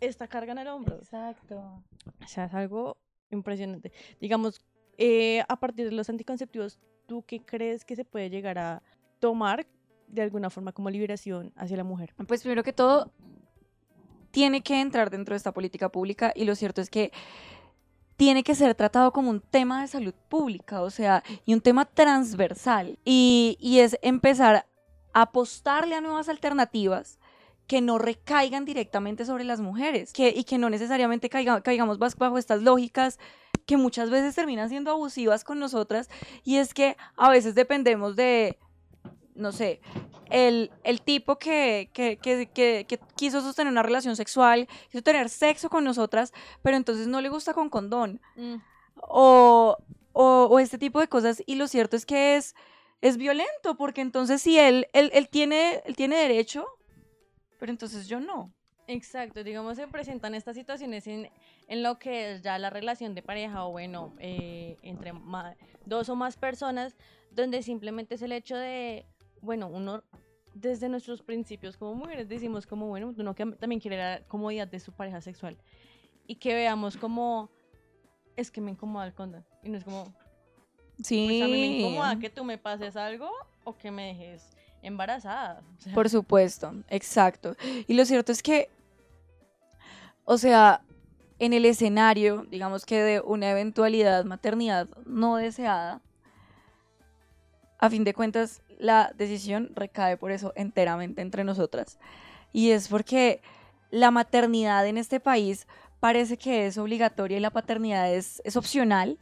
esta 0.00 0.26
carga 0.26 0.52
en 0.52 0.58
el 0.58 0.68
hombro. 0.68 0.96
Exacto. 0.96 1.84
O 2.24 2.26
sea, 2.26 2.46
es 2.46 2.54
algo 2.54 2.96
impresionante. 3.30 3.92
Digamos, 4.22 4.62
eh, 4.96 5.42
a 5.50 5.56
partir 5.60 5.84
de 5.84 5.92
los 5.92 6.08
anticonceptivos, 6.08 6.80
¿tú 7.06 7.22
qué 7.26 7.40
crees 7.40 7.84
que 7.84 7.94
se 7.94 8.06
puede 8.06 8.30
llegar 8.30 8.56
a 8.56 8.82
tomar 9.18 9.66
de 10.08 10.22
alguna 10.22 10.50
forma 10.50 10.72
como 10.72 10.90
liberación 10.90 11.52
hacia 11.56 11.76
la 11.76 11.84
mujer? 11.84 12.14
Pues 12.26 12.42
primero 12.42 12.62
que 12.62 12.72
todo, 12.72 13.12
tiene 14.30 14.62
que 14.62 14.80
entrar 14.80 15.10
dentro 15.10 15.32
de 15.32 15.38
esta 15.38 15.52
política 15.52 15.88
pública 15.88 16.32
y 16.34 16.44
lo 16.44 16.54
cierto 16.54 16.80
es 16.80 16.90
que 16.90 17.12
tiene 18.16 18.42
que 18.42 18.54
ser 18.54 18.74
tratado 18.74 19.12
como 19.12 19.30
un 19.30 19.40
tema 19.40 19.80
de 19.80 19.88
salud 19.88 20.14
pública, 20.28 20.82
o 20.82 20.90
sea, 20.90 21.22
y 21.46 21.54
un 21.54 21.60
tema 21.60 21.84
transversal. 21.84 22.98
Y, 23.04 23.56
y 23.60 23.78
es 23.78 23.96
empezar 24.02 24.66
a 25.12 25.22
apostarle 25.22 25.94
a 25.94 26.00
nuevas 26.00 26.28
alternativas 26.28 27.18
que 27.68 27.80
no 27.80 27.98
recaigan 27.98 28.64
directamente 28.64 29.24
sobre 29.24 29.44
las 29.44 29.60
mujeres 29.60 30.12
que, 30.12 30.30
y 30.30 30.44
que 30.44 30.58
no 30.58 30.68
necesariamente 30.70 31.30
caiga- 31.30 31.62
caigamos 31.62 31.98
bajo 31.98 32.38
estas 32.38 32.62
lógicas 32.62 33.18
que 33.66 33.76
muchas 33.76 34.10
veces 34.10 34.34
terminan 34.34 34.68
siendo 34.70 34.90
abusivas 34.90 35.44
con 35.44 35.58
nosotras 35.58 36.08
y 36.44 36.56
es 36.56 36.72
que 36.72 36.96
a 37.16 37.28
veces 37.30 37.54
dependemos 37.54 38.16
de, 38.16 38.58
no 39.38 39.52
sé, 39.52 39.80
el, 40.30 40.70
el 40.84 41.00
tipo 41.00 41.38
que, 41.38 41.88
que, 41.92 42.16
que, 42.18 42.48
que- 42.52 42.84
que 42.86 42.98
quiso 43.16 43.40
sostener 43.40 43.70
una 43.72 43.82
relación 43.82 44.14
sexual, 44.16 44.68
quiso 44.90 45.02
tener 45.02 45.28
sexo 45.30 45.70
con 45.70 45.84
nosotras, 45.84 46.32
pero 46.62 46.76
entonces 46.76 47.06
no 47.06 47.20
le 47.20 47.28
gusta 47.30 47.54
con 47.54 47.70
condón. 47.70 48.20
O, 49.00 49.76
o, 50.12 50.48
o 50.50 50.58
este 50.58 50.78
tipo 50.78 51.00
de 51.00 51.08
cosas. 51.08 51.42
Y 51.46 51.54
lo 51.54 51.68
cierto 51.68 51.96
es 51.96 52.04
que 52.04 52.36
es, 52.36 52.54
es 53.00 53.16
violento 53.16 53.76
porque 53.76 54.00
entonces 54.00 54.42
si 54.42 54.58
él, 54.58 54.88
él, 54.92 55.10
él 55.14 55.28
tiene, 55.28 55.82
él 55.86 55.94
tiene 55.96 56.16
derecho, 56.16 56.66
pero 57.58 57.70
entonces 57.72 58.08
yo 58.08 58.20
no. 58.20 58.52
Exacto, 58.86 59.44
digamos, 59.44 59.76
se 59.76 59.86
presentan 59.86 60.34
estas 60.34 60.56
situaciones 60.56 61.06
en, 61.06 61.30
en 61.68 61.82
lo 61.82 61.98
que 61.98 62.32
es 62.32 62.42
ya 62.42 62.58
la 62.58 62.70
relación 62.70 63.14
de 63.14 63.22
pareja 63.22 63.66
o 63.66 63.70
bueno, 63.70 64.14
eh, 64.18 64.76
entre 64.82 65.12
ma- 65.12 65.54
dos 65.84 66.08
o 66.08 66.16
más 66.16 66.36
personas, 66.38 66.96
donde 67.30 67.62
simplemente 67.62 68.14
es 68.14 68.22
el 68.22 68.32
hecho 68.32 68.56
de, 68.56 69.04
bueno, 69.40 69.68
uno 69.68 70.02
desde 70.54 70.88
nuestros 70.88 71.22
principios 71.22 71.76
como 71.76 71.94
mujeres 71.94 72.28
decimos 72.28 72.66
como, 72.66 72.86
bueno, 72.88 73.14
uno 73.16 73.34
que 73.34 73.46
también 73.46 73.80
quiere 73.80 73.96
la 73.96 74.20
comodidad 74.26 74.66
de 74.66 74.80
su 74.80 74.92
pareja 74.92 75.20
sexual 75.20 75.56
y 76.26 76.36
que 76.36 76.54
veamos 76.54 76.96
como, 76.96 77.50
es 78.36 78.50
que 78.50 78.60
me 78.60 78.70
incomoda 78.72 79.06
el 79.06 79.14
condón 79.14 79.44
y 79.62 79.68
no 79.70 79.78
es 79.78 79.84
como, 79.84 80.12
Sí. 81.02 81.26
pues 81.28 81.42
a 81.42 81.46
mí 81.46 81.52
me 81.52 81.66
incomoda 81.78 82.18
que 82.18 82.28
tú 82.28 82.42
me 82.44 82.58
pases 82.58 82.96
algo 82.96 83.30
o 83.64 83.76
que 83.76 83.90
me 83.90 84.06
dejes 84.08 84.50
embarazada. 84.82 85.62
o 85.76 85.80
sea, 85.80 85.94
Por 85.94 86.08
supuesto, 86.08 86.72
exacto. 86.88 87.54
Y 87.86 87.94
lo 87.94 88.04
cierto 88.04 88.32
es 88.32 88.42
que, 88.42 88.68
o 90.24 90.38
sea, 90.38 90.82
en 91.38 91.52
el 91.52 91.64
escenario, 91.66 92.46
digamos 92.50 92.84
que 92.84 93.00
de 93.00 93.20
una 93.20 93.50
eventualidad 93.50 94.24
maternidad 94.24 94.88
no 95.06 95.36
deseada, 95.36 96.02
a 97.78 97.90
fin 97.90 98.02
de 98.02 98.12
cuentas, 98.12 98.60
la 98.78 99.12
decisión 99.16 99.72
recae 99.74 100.16
por 100.16 100.30
eso 100.30 100.52
enteramente 100.56 101.20
entre 101.20 101.44
nosotras. 101.44 101.98
Y 102.52 102.70
es 102.70 102.88
porque 102.88 103.42
la 103.90 104.10
maternidad 104.10 104.86
en 104.86 104.96
este 104.98 105.20
país 105.20 105.66
parece 106.00 106.36
que 106.36 106.66
es 106.66 106.78
obligatoria 106.78 107.36
y 107.36 107.40
la 107.40 107.50
paternidad 107.50 108.12
es, 108.12 108.40
es 108.44 108.56
opcional. 108.56 109.18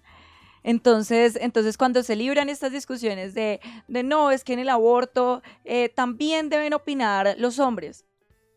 Entonces, 0.62 1.38
entonces, 1.40 1.78
cuando 1.78 2.02
se 2.02 2.16
libran 2.16 2.48
estas 2.48 2.72
discusiones 2.72 3.34
de, 3.34 3.60
de 3.86 4.02
no, 4.02 4.30
es 4.30 4.42
que 4.42 4.52
en 4.52 4.58
el 4.58 4.68
aborto 4.68 5.42
eh, 5.64 5.88
también 5.88 6.48
deben 6.48 6.75
opinar 6.75 7.36
los 7.38 7.58
hombres. 7.58 8.04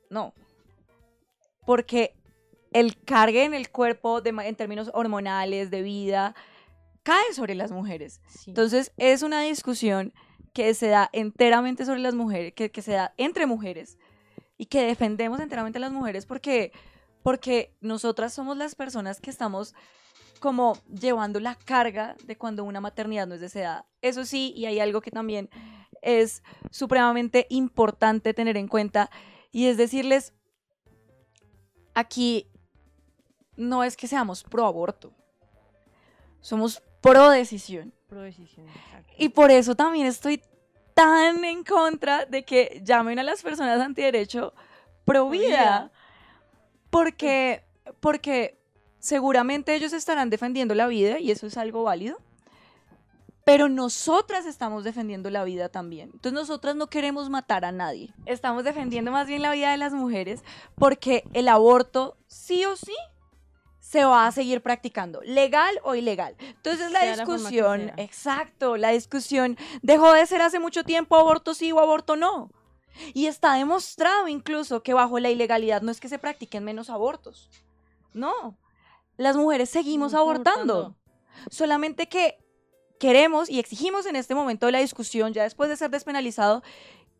No. 0.09 0.33
Porque 1.65 2.15
el 2.73 2.99
cargue 3.03 3.43
en 3.43 3.53
el 3.53 3.69
cuerpo 3.69 4.21
de 4.21 4.31
en 4.31 4.55
términos 4.55 4.89
hormonales, 4.93 5.69
de 5.69 5.83
vida, 5.83 6.35
cae 7.03 7.33
sobre 7.33 7.53
las 7.53 7.71
mujeres. 7.71 8.21
sí. 8.27 8.49
Entonces, 8.49 8.91
es 8.97 9.21
una 9.21 9.41
discusión 9.41 10.11
que 10.59 10.73
se 10.73 10.89
da 10.89 11.09
enteramente 11.13 11.85
sobre 11.85 12.01
las 12.01 12.15
mujeres, 12.15 12.51
que, 12.53 12.69
que 12.69 12.81
se 12.81 12.91
da 12.91 13.13
entre 13.15 13.45
mujeres 13.45 13.97
y 14.57 14.65
que 14.65 14.81
defendemos 14.81 15.39
enteramente 15.39 15.77
a 15.77 15.79
las 15.79 15.93
mujeres 15.93 16.25
porque, 16.25 16.73
porque 17.23 17.73
nosotras 17.79 18.33
somos 18.33 18.57
las 18.57 18.75
personas 18.75 19.21
que 19.21 19.29
estamos 19.29 19.73
como 20.41 20.77
llevando 20.89 21.39
la 21.39 21.55
carga 21.55 22.17
de 22.25 22.37
cuando 22.37 22.65
una 22.65 22.81
maternidad 22.81 23.25
no 23.25 23.35
es 23.35 23.39
deseada. 23.39 23.87
Eso 24.01 24.25
sí, 24.25 24.51
y 24.53 24.65
hay 24.65 24.81
algo 24.81 24.99
que 24.99 25.11
también 25.11 25.49
es 26.01 26.43
supremamente 26.71 27.47
importante 27.49 28.33
tener 28.33 28.57
en 28.57 28.67
cuenta 28.67 29.09
y 29.53 29.67
es 29.67 29.77
decirles, 29.77 30.33
aquí 31.93 32.51
no 33.55 33.85
es 33.85 33.95
que 33.95 34.09
seamos 34.09 34.43
pro 34.43 34.65
aborto, 34.65 35.13
somos 36.41 36.83
pro 36.99 37.29
decisión. 37.29 37.93
Pro 38.09 38.21
decisión, 38.21 38.67
exacto. 38.67 39.13
Y 39.17 39.29
por 39.29 39.51
eso 39.51 39.75
también 39.75 40.07
estoy 40.07 40.41
tan 40.95 41.45
en 41.45 41.63
contra 41.63 42.25
de 42.25 42.43
que 42.43 42.81
llamen 42.83 43.19
a 43.19 43.23
las 43.23 43.41
personas 43.41 43.79
antiderecho 43.79 44.53
pro 45.05 45.29
vida. 45.29 45.47
vida. 45.47 45.91
Porque, 46.89 47.63
porque 47.99 48.59
seguramente 48.97 49.75
ellos 49.75 49.93
estarán 49.93 50.29
defendiendo 50.29 50.75
la 50.75 50.87
vida 50.87 51.19
y 51.19 51.31
eso 51.31 51.47
es 51.47 51.55
algo 51.55 51.83
válido. 51.83 52.17
Pero 53.45 53.69
nosotras 53.69 54.45
estamos 54.45 54.83
defendiendo 54.83 55.29
la 55.29 55.43
vida 55.43 55.69
también. 55.69 56.09
Entonces 56.13 56.33
nosotras 56.33 56.75
no 56.75 56.87
queremos 56.87 57.29
matar 57.29 57.63
a 57.63 57.71
nadie. 57.71 58.13
Estamos 58.25 58.63
defendiendo 58.63 59.11
más 59.11 59.27
bien 59.27 59.41
la 59.41 59.53
vida 59.53 59.71
de 59.71 59.77
las 59.77 59.93
mujeres 59.93 60.43
porque 60.75 61.23
el 61.33 61.47
aborto 61.47 62.17
sí 62.27 62.65
o 62.65 62.75
sí 62.75 62.95
se 63.89 64.05
va 64.05 64.27
a 64.27 64.31
seguir 64.31 64.61
practicando, 64.61 65.19
legal 65.23 65.79
o 65.81 65.95
ilegal. 65.95 66.35
Entonces 66.39 66.91
la 66.91 66.99
Sea 66.99 67.15
la 67.15 67.25
discusión, 67.25 67.85
sea. 67.85 67.93
exacto, 67.97 68.77
la 68.77 68.89
discusión 68.89 69.57
dejó 69.81 70.13
de 70.13 70.27
ser 70.27 70.43
hace 70.43 70.59
mucho 70.59 70.83
tiempo 70.83 71.15
aborto 71.17 71.55
sí 71.55 71.71
o 71.71 71.79
aborto 71.79 72.15
no. 72.15 72.51
Y 73.15 73.25
está 73.25 73.55
demostrado 73.55 74.27
incluso 74.27 74.83
que 74.83 74.93
bajo 74.93 75.17
la 75.17 75.31
ilegalidad 75.31 75.81
no 75.81 75.89
es 75.91 75.99
que 75.99 76.07
se 76.07 76.19
practiquen 76.19 76.63
menos 76.63 76.91
abortos. 76.91 77.49
No, 78.13 78.59
las 79.17 79.35
mujeres 79.35 79.71
seguimos 79.71 80.11
Seguimos 80.11 80.13
abortando. 80.13 80.73
abortando. 80.73 80.95
Solamente 81.49 82.07
que 82.07 82.37
queremos 82.99 83.49
y 83.49 83.57
exigimos 83.57 84.05
en 84.05 84.15
este 84.17 84.35
momento 84.35 84.67
de 84.67 84.73
la 84.73 84.79
discusión, 84.81 85.33
ya 85.33 85.41
después 85.41 85.67
de 85.67 85.77
ser 85.77 85.89
despenalizado, 85.89 86.61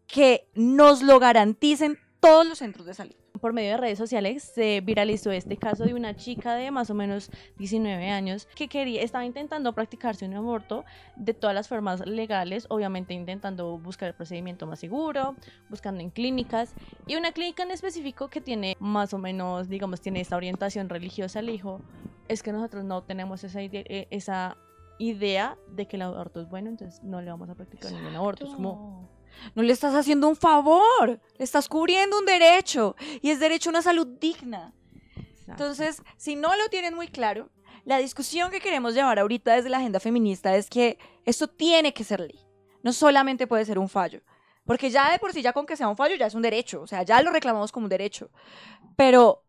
que 0.06 0.48
nos 0.54 1.02
lo 1.02 1.18
garanticen 1.18 1.98
todos 2.20 2.46
los 2.46 2.60
centros 2.60 2.86
de 2.86 2.94
salud. 2.94 3.16
Por 3.39 3.53
medio 3.53 3.72
de 3.72 3.77
redes 3.77 3.98
sociales 3.98 4.43
se 4.43 4.81
viralizó 4.81 5.31
este 5.31 5.58
caso 5.58 5.86
de 5.86 5.93
una 5.93 6.15
chica 6.15 6.55
de 6.55 6.72
más 6.72 6.89
o 6.89 6.93
menos 6.93 7.31
19 7.58 8.10
años 8.10 8.48
que 8.55 8.67
quería, 8.67 9.01
estaba 9.01 9.25
intentando 9.25 9.74
practicarse 9.74 10.25
un 10.25 10.34
aborto 10.36 10.86
de 11.15 11.34
todas 11.34 11.55
las 11.55 11.67
formas 11.67 12.05
legales, 12.05 12.65
obviamente 12.69 13.13
intentando 13.13 13.77
buscar 13.77 14.10
el 14.10 14.15
procedimiento 14.15 14.67
más 14.67 14.79
seguro, 14.79 15.36
buscando 15.69 16.01
en 16.01 16.10
clínicas 16.10 16.74
y 17.08 17.15
una 17.15 17.31
clínica 17.31 17.63
en 17.63 17.72
específico 17.72 18.29
que 18.29 18.41
tiene 18.41 18.75
más 18.79 19.13
o 19.13 19.17
menos, 19.17 19.69
digamos, 19.69 20.01
tiene 20.01 20.22
esta 20.22 20.36
orientación 20.36 20.89
religiosa, 20.89 21.41
le 21.41 21.53
dijo, 21.53 21.81
es 22.27 22.43
que 22.43 22.51
nosotros 22.51 22.86
no 22.86 23.03
tenemos 23.03 23.43
esa 23.43 23.62
idea, 23.62 23.84
eh, 23.86 24.08
esa 24.12 24.58
idea 25.00 25.58
de 25.75 25.88
que 25.88 25.96
el 25.96 26.03
aborto 26.03 26.41
es 26.41 26.50
bueno, 26.50 26.69
entonces 26.69 27.01
no 27.03 27.22
le 27.22 27.31
vamos 27.31 27.50
a 27.50 27.55
practicar 27.55 27.91
ningún 27.91 28.15
aborto. 28.15 28.46
Es 28.46 28.53
como, 28.53 29.10
No 29.55 29.63
le 29.63 29.74
estás 29.74 29.95
haciendo 29.95 30.27
un 30.27 30.36
favor, 30.36 31.19
le 31.38 31.43
estás 31.43 31.67
cubriendo 31.67 32.17
un 32.17 32.25
derecho 32.25 32.95
y 33.21 33.29
es 33.29 33.39
derecho 33.39 33.69
a 33.69 33.71
una 33.71 33.81
salud 33.81 34.07
digna. 34.19 34.74
Entonces, 35.48 36.03
si 36.17 36.36
no 36.36 36.55
lo 36.55 36.69
tienen 36.69 36.93
muy 36.93 37.07
claro, 37.07 37.50
la 37.86 37.98
discusión 37.98 38.51
que 38.51 38.59
queremos 38.59 38.93
llevar 38.93 39.19
ahorita 39.19 39.55
desde 39.55 39.69
la 39.69 39.77
agenda 39.77 40.00
feminista 40.00 40.55
es 40.55 40.69
que 40.69 41.00
esto 41.25 41.48
tiene 41.48 41.93
que 41.93 42.03
ser 42.03 42.19
ley. 42.19 42.39
No 42.83 42.93
solamente 42.93 43.48
puede 43.48 43.65
ser 43.65 43.79
un 43.79 43.89
fallo. 43.89 44.21
Porque 44.65 44.91
ya 44.91 45.12
de 45.12 45.17
por 45.17 45.33
sí, 45.33 45.41
ya 45.41 45.53
con 45.53 45.65
que 45.65 45.75
sea 45.75 45.88
un 45.88 45.98
fallo, 45.98 46.15
ya 46.15 46.27
es 46.27 46.36
un 46.36 46.43
derecho. 46.43 46.81
O 46.81 46.88
sea, 46.88 47.01
ya 47.03 47.21
lo 47.21 47.31
reclamamos 47.31 47.71
como 47.71 47.86
un 47.86 47.89
derecho. 47.89 48.29
Pero 48.95 49.43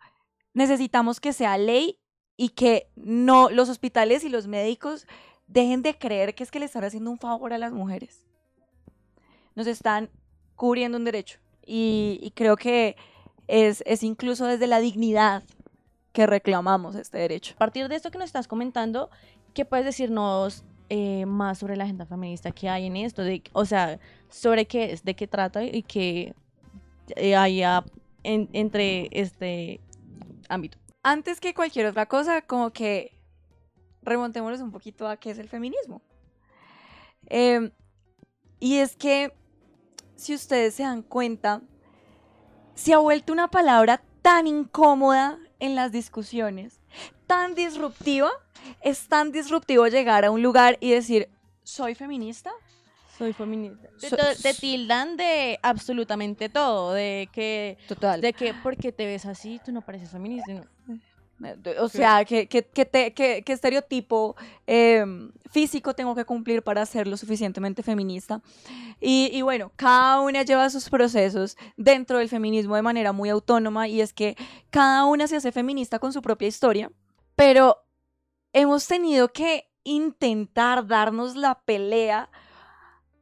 necesitamos 0.55 1.21
que 1.21 1.33
sea 1.33 1.59
ley 1.59 2.01
y 2.37 2.51
que 2.51 2.91
no 2.97 3.51
los 3.51 3.69
hospitales 3.69 4.25
y 4.25 4.31
los 4.31 4.47
médicos 4.47 5.07
dejen 5.47 5.83
de 5.83 5.99
creer 5.99 6.35
que 6.35 6.43
es 6.43 6.51
que 6.51 6.61
le 6.61 6.65
están 6.65 6.85
haciendo 6.85 7.11
un 7.11 7.19
favor 7.19 7.53
a 7.53 7.59
las 7.59 7.73
mujeres. 7.73 8.25
Nos 9.55 9.67
están 9.67 10.11
cubriendo 10.57 10.99
un 10.99 11.05
derecho. 11.05 11.39
Y, 11.65 12.19
y 12.23 12.31
creo 12.33 12.57
que 12.57 12.97
es, 13.49 13.83
es 13.87 14.03
incluso 14.03 14.47
desde 14.47 14.67
la 14.67 14.81
dignidad 14.81 15.43
que 16.13 16.27
reclamamos 16.27 16.97
este 16.97 17.19
derecho. 17.19 17.55
A 17.55 17.59
partir 17.59 17.89
de 17.89 17.97
esto 17.97 18.11
que 18.11 18.19
nos 18.19 18.27
estás 18.27 18.49
comentando, 18.49 19.11
¿qué 19.55 19.65
puedes 19.65 19.87
decirnos 19.87 20.65
eh, 20.89 21.25
más 21.27 21.59
sobre 21.59 21.77
la 21.77 21.85
agenda 21.85 22.07
feminista 22.07 22.51
que 22.51 22.69
hay 22.69 22.87
en 22.87 22.97
esto? 22.97 23.23
De, 23.23 23.43
o 23.53 23.65
sea, 23.65 24.01
sobre 24.29 24.67
qué 24.67 24.93
es, 24.93 25.05
de 25.05 25.15
qué 25.15 25.27
trata 25.29 25.63
y 25.63 25.83
qué 25.83 26.35
eh, 27.17 27.37
hay 27.37 27.63
ah, 27.63 27.85
en- 28.25 28.49
entre 28.53 29.09
este 29.13 29.81
ámbito. 30.49 30.79
Antes 31.03 31.41
que 31.41 31.55
cualquier 31.55 31.87
otra 31.87 32.07
cosa, 32.07 32.43
como 32.43 32.71
que 32.71 33.13
remontémonos 34.03 34.61
un 34.61 34.73
poquito 34.73 35.07
a 35.09 35.17
qué 35.17 35.31
es 35.31 35.39
el 35.39 35.49
feminismo. 35.49 36.03
Eh, 37.27 37.71
y 38.59 38.77
es 38.79 38.97
que, 38.97 39.33
si 40.21 40.35
ustedes 40.35 40.75
se 40.75 40.83
dan 40.83 41.03
cuenta, 41.03 41.63
se 42.75 42.93
ha 42.93 42.99
vuelto 42.99 43.33
una 43.33 43.49
palabra 43.49 44.03
tan 44.21 44.47
incómoda 44.47 45.39
en 45.59 45.75
las 45.75 45.93
discusiones, 45.93 46.81
tan 47.27 47.55
disruptiva, 47.55 48.31
es 48.83 49.09
tan 49.09 49.33
disruptivo 49.33 49.87
llegar 49.87 50.27
a 50.27 50.31
un 50.31 50.43
lugar 50.43 50.77
y 50.81 50.91
decir, 50.91 51.31
soy 51.63 51.95
feminista. 51.95 52.53
Soy 53.17 53.33
feminista. 53.33 53.89
Te, 54.43 54.55
tildan 54.55 55.17
de 55.17 55.59
absolutamente 55.63 56.49
todo, 56.49 56.93
de 56.93 57.29
que, 57.33 57.79
Total. 57.89 58.21
de 58.21 58.33
que 58.33 58.55
porque 58.63 58.93
te 58.93 59.07
ves 59.07 59.25
así, 59.25 59.61
tú 59.65 59.73
no 59.73 59.81
pareces 59.81 60.11
feminista. 60.11 60.53
no. 60.53 60.65
O 61.81 61.89
sea, 61.89 62.25
¿qué, 62.25 62.47
qué- 62.49 62.67
qué 62.67 62.85
te- 62.85 63.15
qué- 63.15 63.43
qué 63.45 63.53
estereotipo 63.53 64.37
eh, 64.67 65.05
físico 65.51 65.95
tengo 65.95 66.15
que 66.15 66.25
cumplir 66.25 66.63
para 66.63 66.85
ser 66.87 67.07
lo 67.07 67.17
suficientemente 67.17 67.83
feminista? 67.83 68.43
Y, 69.01 69.31
y 69.33 69.43
bueno, 69.43 69.73
cada 69.77 70.21
una 70.21 70.43
lleva 70.43 70.69
sus 70.69 70.91
procesos 70.91 71.57
dentro 71.77 72.19
del 72.19 72.29
feminismo 72.29 72.77
de 72.77 72.83
manera 72.83 73.13
muy 73.13 73.31
autónoma 73.31 73.89
y 73.89 74.01
es 74.03 74.13
que 74.13 74.37
cada 74.71 75.05
una 75.07 75.27
se 75.27 75.37
hace 75.37 75.51
feminista 75.53 75.99
con 75.99 76.13
su 76.13 76.21
propia 76.21 76.49
historia, 76.49 76.91
pero 77.37 77.79
hemos 78.53 78.87
tenido 78.87 79.33
que 79.33 79.71
intentar 79.85 80.87
darnos 80.87 81.37
la 81.37 81.61
pelea 81.61 82.29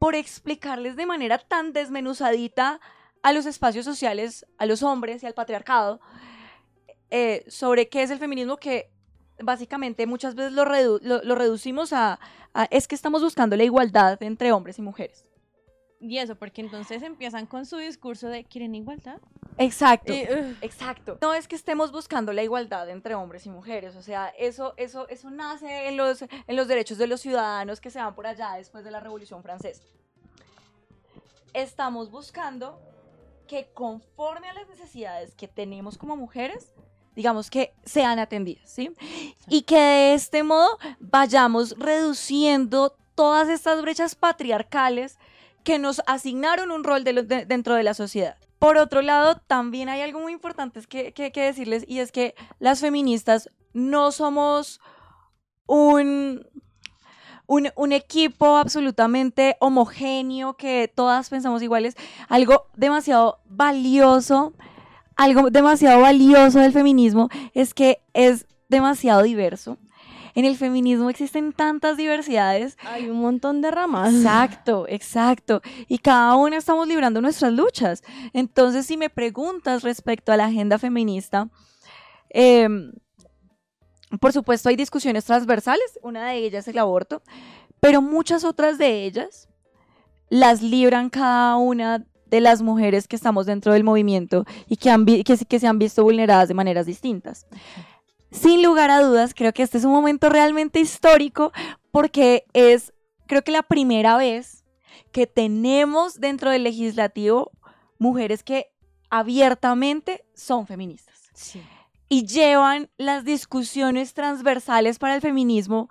por 0.00 0.14
explicarles 0.16 0.96
de 0.96 1.06
manera 1.06 1.38
tan 1.38 1.72
desmenuzadita 1.72 2.80
a 3.22 3.32
los 3.32 3.46
espacios 3.46 3.84
sociales, 3.84 4.46
a 4.58 4.66
los 4.66 4.82
hombres 4.82 5.22
y 5.22 5.26
al 5.26 5.34
patriarcado, 5.34 6.00
eh, 7.10 7.44
sobre 7.48 7.88
qué 7.88 8.02
es 8.02 8.10
el 8.10 8.18
feminismo 8.18 8.56
que 8.56 8.90
básicamente 9.40 10.06
muchas 10.06 10.34
veces 10.34 10.52
lo, 10.52 10.64
redu- 10.64 11.00
lo- 11.02 11.22
lo 11.22 11.34
reducimos 11.34 11.92
a, 11.92 12.18
a- 12.54 12.64
es 12.70 12.88
que 12.88 12.94
estamos 12.94 13.22
buscando 13.22 13.56
la 13.56 13.64
igualdad 13.64 14.22
entre 14.22 14.52
hombres 14.52 14.78
y 14.78 14.82
mujeres. 14.82 15.24
Y 16.00 16.18
eso, 16.18 16.36
porque 16.36 16.60
entonces 16.60 17.02
empiezan 17.02 17.46
con 17.46 17.66
su 17.66 17.76
discurso 17.76 18.28
de 18.28 18.44
¿quieren 18.44 18.74
igualdad? 18.76 19.18
Exacto. 19.56 20.12
Y, 20.12 20.18
Exacto. 20.60 21.18
No 21.20 21.34
es 21.34 21.48
que 21.48 21.56
estemos 21.56 21.90
buscando 21.90 22.32
la 22.32 22.44
igualdad 22.44 22.88
entre 22.88 23.16
hombres 23.16 23.46
y 23.46 23.50
mujeres, 23.50 23.96
o 23.96 24.02
sea, 24.02 24.28
eso, 24.38 24.74
eso, 24.76 25.08
eso 25.08 25.28
nace 25.30 25.88
en 25.88 25.96
los, 25.96 26.22
en 26.22 26.54
los 26.56 26.68
derechos 26.68 26.98
de 26.98 27.08
los 27.08 27.20
ciudadanos 27.20 27.80
que 27.80 27.90
se 27.90 27.98
van 27.98 28.14
por 28.14 28.28
allá 28.28 28.52
después 28.54 28.84
de 28.84 28.92
la 28.92 29.00
Revolución 29.00 29.42
Francesa. 29.42 29.82
Estamos 31.54 32.10
buscando 32.10 32.78
que 33.48 33.68
conforme 33.72 34.48
a 34.48 34.52
las 34.52 34.68
necesidades 34.68 35.34
que 35.34 35.48
tenemos 35.48 35.96
como 35.98 36.16
mujeres, 36.16 36.70
digamos 37.18 37.50
que 37.50 37.72
sean 37.84 38.20
atendidas, 38.20 38.70
¿sí? 38.70 38.92
Y 39.48 39.62
que 39.62 39.76
de 39.76 40.14
este 40.14 40.44
modo 40.44 40.68
vayamos 41.00 41.74
reduciendo 41.76 42.96
todas 43.16 43.48
estas 43.48 43.82
brechas 43.82 44.14
patriarcales 44.14 45.18
que 45.64 45.80
nos 45.80 46.00
asignaron 46.06 46.70
un 46.70 46.84
rol 46.84 47.02
de 47.02 47.12
lo- 47.12 47.24
de- 47.24 47.44
dentro 47.44 47.74
de 47.74 47.82
la 47.82 47.94
sociedad. 47.94 48.36
Por 48.60 48.76
otro 48.76 49.02
lado, 49.02 49.34
también 49.48 49.88
hay 49.88 50.00
algo 50.02 50.20
muy 50.20 50.32
importante 50.32 50.80
que, 50.88 51.12
que, 51.12 51.32
que 51.32 51.42
decirles 51.42 51.84
y 51.88 51.98
es 51.98 52.12
que 52.12 52.36
las 52.60 52.78
feministas 52.80 53.50
no 53.72 54.12
somos 54.12 54.80
un, 55.66 56.46
un, 57.46 57.70
un 57.74 57.92
equipo 57.92 58.56
absolutamente 58.58 59.56
homogéneo 59.58 60.54
que 60.56 60.86
todas 60.94 61.30
pensamos 61.30 61.62
iguales. 61.62 61.96
Algo 62.28 62.66
demasiado 62.76 63.40
valioso, 63.46 64.52
algo 65.18 65.50
demasiado 65.50 66.00
valioso 66.00 66.60
del 66.60 66.72
feminismo 66.72 67.28
es 67.52 67.74
que 67.74 67.98
es 68.14 68.46
demasiado 68.68 69.22
diverso. 69.22 69.76
En 70.36 70.44
el 70.44 70.56
feminismo 70.56 71.10
existen 71.10 71.52
tantas 71.52 71.96
diversidades 71.96 72.76
hay 72.84 73.10
un 73.10 73.20
montón 73.20 73.60
de 73.60 73.72
ramas. 73.72 74.14
Exacto, 74.14 74.86
exacto. 74.88 75.60
Y 75.88 75.98
cada 75.98 76.36
una 76.36 76.56
estamos 76.56 76.86
librando 76.86 77.20
nuestras 77.20 77.52
luchas. 77.52 78.04
Entonces, 78.32 78.86
si 78.86 78.96
me 78.96 79.10
preguntas 79.10 79.82
respecto 79.82 80.30
a 80.30 80.36
la 80.36 80.44
agenda 80.44 80.78
feminista, 80.78 81.50
em, 82.30 82.92
por 84.20 84.32
supuesto 84.32 84.68
hay 84.68 84.76
discusiones 84.76 85.24
transversales, 85.24 85.98
una 86.02 86.28
de 86.28 86.36
ellas 86.36 86.68
es 86.68 86.68
el 86.68 86.78
aborto, 86.78 87.22
pero 87.80 88.00
muchas 88.00 88.44
otras 88.44 88.78
de 88.78 89.04
ellas 89.04 89.48
las 90.30 90.62
libran 90.62 91.10
cada 91.10 91.56
una 91.56 92.06
de 92.30 92.40
las 92.40 92.62
mujeres 92.62 93.08
que 93.08 93.16
estamos 93.16 93.46
dentro 93.46 93.72
del 93.72 93.84
movimiento 93.84 94.44
y 94.68 94.76
que, 94.76 94.90
han 94.90 95.04
que, 95.06 95.36
se- 95.36 95.44
que 95.46 95.58
se 95.60 95.66
han 95.66 95.78
visto 95.78 96.02
vulneradas 96.02 96.48
de 96.48 96.54
maneras 96.54 96.86
distintas. 96.86 97.46
Sin 98.30 98.62
lugar 98.62 98.90
a 98.90 99.00
dudas, 99.00 99.32
creo 99.34 99.52
que 99.52 99.62
este 99.62 99.78
es 99.78 99.84
un 99.84 99.92
momento 99.92 100.28
realmente 100.28 100.80
histórico 100.80 101.52
porque 101.90 102.44
es, 102.52 102.92
creo 103.26 103.42
que 103.42 103.52
la 103.52 103.62
primera 103.62 104.16
vez 104.16 104.64
que 105.12 105.26
tenemos 105.26 106.20
dentro 106.20 106.50
del 106.50 106.64
legislativo 106.64 107.50
mujeres 107.98 108.42
que 108.42 108.66
abiertamente 109.10 110.24
son 110.34 110.66
feministas 110.66 111.16
Sí. 111.34 111.62
y 112.08 112.26
llevan 112.26 112.90
las 112.98 113.24
discusiones 113.24 114.12
transversales 114.14 114.98
para 114.98 115.14
el 115.14 115.20
feminismo 115.20 115.88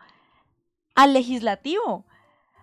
al 0.95 1.13
legislativo, 1.13 2.05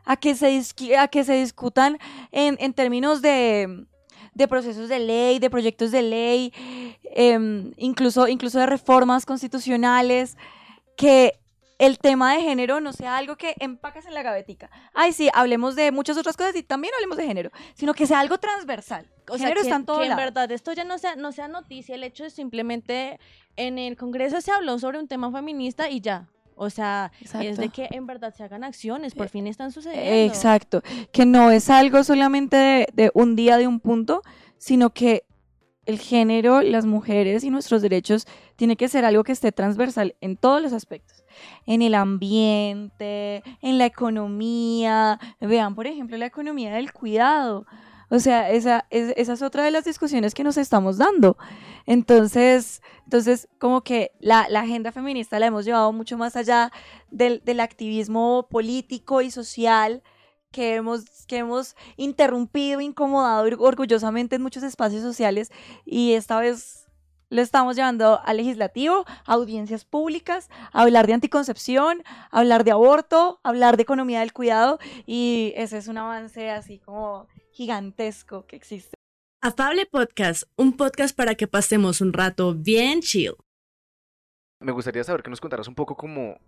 a 0.04 0.16
que 0.16 0.34
se, 0.34 0.62
a 0.98 1.08
que 1.08 1.24
se 1.24 1.34
discutan 1.34 1.98
en, 2.32 2.56
en 2.60 2.72
términos 2.72 3.22
de, 3.22 3.86
de 4.34 4.48
procesos 4.48 4.88
de 4.88 4.98
ley, 4.98 5.38
de 5.38 5.50
proyectos 5.50 5.90
de 5.90 6.02
ley, 6.02 6.52
em, 7.04 7.72
incluso, 7.76 8.28
incluso 8.28 8.58
de 8.58 8.66
reformas 8.66 9.24
constitucionales, 9.26 10.36
que 10.96 11.40
el 11.78 11.98
tema 11.98 12.34
de 12.34 12.40
género 12.40 12.80
no 12.80 12.92
sea 12.92 13.16
algo 13.16 13.36
que 13.36 13.54
empacas 13.58 14.06
en 14.06 14.14
la 14.14 14.22
gavetica. 14.22 14.70
Ay, 14.92 15.12
sí, 15.12 15.28
hablemos 15.34 15.74
de 15.74 15.90
muchas 15.92 16.16
otras 16.16 16.36
cosas 16.36 16.54
y 16.56 16.62
también 16.62 16.94
hablemos 16.94 17.16
de 17.16 17.26
género, 17.26 17.50
sino 17.74 17.94
que 17.94 18.06
sea 18.06 18.20
algo 18.20 18.38
transversal. 18.38 19.10
O 19.28 19.38
sea, 19.38 19.48
género 19.48 19.62
que, 19.62 19.68
está 19.68 19.76
en 19.76 19.84
todo 19.84 20.00
que 20.00 20.06
en 20.06 20.16
verdad 20.16 20.50
esto 20.52 20.72
ya 20.72 20.84
no 20.84 20.98
sea, 20.98 21.16
no 21.16 21.32
sea 21.32 21.48
noticia, 21.48 21.94
el 21.94 22.04
hecho 22.04 22.24
de 22.24 22.30
simplemente 22.30 23.18
en 23.56 23.78
el 23.78 23.96
Congreso 23.96 24.40
se 24.40 24.52
habló 24.52 24.78
sobre 24.78 24.98
un 24.98 25.08
tema 25.08 25.30
feminista 25.32 25.88
y 25.88 26.00
ya. 26.00 26.28
O 26.56 26.70
sea, 26.70 27.10
es 27.20 27.32
de 27.32 27.48
Exacto. 27.48 27.72
que 27.72 27.88
en 27.90 28.06
verdad 28.06 28.34
se 28.34 28.44
hagan 28.44 28.64
acciones, 28.64 29.14
por 29.14 29.26
Eh, 29.26 29.28
fin 29.30 29.46
están 29.46 29.72
sucediendo. 29.72 30.10
Exacto, 30.32 30.82
que 31.12 31.26
no 31.26 31.50
es 31.50 31.68
algo 31.70 32.04
solamente 32.04 32.56
de, 32.56 32.88
de 32.92 33.10
un 33.14 33.34
día, 33.36 33.56
de 33.56 33.66
un 33.66 33.80
punto, 33.80 34.22
sino 34.58 34.90
que 34.90 35.24
el 35.86 35.98
género, 35.98 36.62
las 36.62 36.86
mujeres 36.86 37.44
y 37.44 37.50
nuestros 37.50 37.82
derechos 37.82 38.26
tiene 38.56 38.76
que 38.76 38.88
ser 38.88 39.04
algo 39.04 39.22
que 39.22 39.32
esté 39.32 39.52
transversal 39.52 40.14
en 40.22 40.36
todos 40.38 40.62
los 40.62 40.72
aspectos, 40.72 41.24
en 41.66 41.82
el 41.82 41.94
ambiente, 41.94 43.42
en 43.60 43.76
la 43.78 43.84
economía, 43.86 45.18
vean 45.40 45.74
por 45.74 45.86
ejemplo 45.86 46.16
la 46.16 46.26
economía 46.26 46.72
del 46.74 46.92
cuidado, 46.92 47.66
o 48.14 48.20
sea, 48.20 48.50
esa, 48.50 48.86
es- 48.90 49.12
esa 49.16 49.32
es 49.34 49.42
otra 49.42 49.64
de 49.64 49.70
las 49.70 49.84
discusiones 49.84 50.34
que 50.34 50.44
nos 50.44 50.56
estamos 50.56 50.98
dando. 50.98 51.36
Entonces, 51.86 52.82
entonces 53.04 53.48
como 53.58 53.82
que 53.82 54.12
la, 54.20 54.46
la 54.48 54.60
agenda 54.60 54.90
feminista 54.92 55.38
la 55.38 55.46
hemos 55.46 55.64
llevado 55.64 55.92
mucho 55.92 56.16
más 56.18 56.36
allá 56.36 56.72
del, 57.10 57.42
del 57.44 57.60
activismo 57.60 58.46
político 58.50 59.20
y 59.22 59.30
social 59.30 60.02
que 60.50 60.76
hemos, 60.76 61.04
que 61.26 61.38
hemos 61.38 61.76
interrumpido, 61.96 62.80
incomodado 62.80 63.44
or- 63.44 63.56
orgullosamente 63.58 64.36
en 64.36 64.42
muchos 64.42 64.62
espacios 64.62 65.02
sociales 65.02 65.50
y 65.84 66.12
esta 66.14 66.38
vez 66.40 66.80
lo 67.30 67.42
estamos 67.42 67.74
llevando 67.74 68.20
al 68.24 68.36
legislativo, 68.36 69.04
a 69.26 69.32
audiencias 69.32 69.84
públicas, 69.84 70.48
a 70.72 70.82
hablar 70.82 71.06
de 71.08 71.14
anticoncepción, 71.14 72.02
a 72.30 72.38
hablar 72.38 72.62
de 72.64 72.70
aborto, 72.70 73.40
a 73.42 73.48
hablar 73.48 73.76
de 73.76 73.82
economía 73.82 74.20
del 74.20 74.32
cuidado 74.32 74.78
y 75.06 75.52
ese 75.56 75.78
es 75.78 75.88
un 75.88 75.98
avance 75.98 76.50
así 76.50 76.78
como 76.78 77.26
gigantesco 77.54 78.46
que 78.46 78.56
existe. 78.56 78.94
Afable 79.40 79.86
Podcast, 79.86 80.44
un 80.56 80.76
podcast 80.76 81.16
para 81.16 81.34
que 81.34 81.46
pasemos 81.46 82.00
un 82.00 82.12
rato 82.12 82.54
bien 82.54 83.00
chill. 83.00 83.34
Me 84.60 84.72
gustaría 84.72 85.04
saber 85.04 85.22
que 85.22 85.30
nos 85.30 85.40
contaras 85.40 85.68
un 85.68 85.74
poco 85.74 85.96
cómo, 85.96 86.38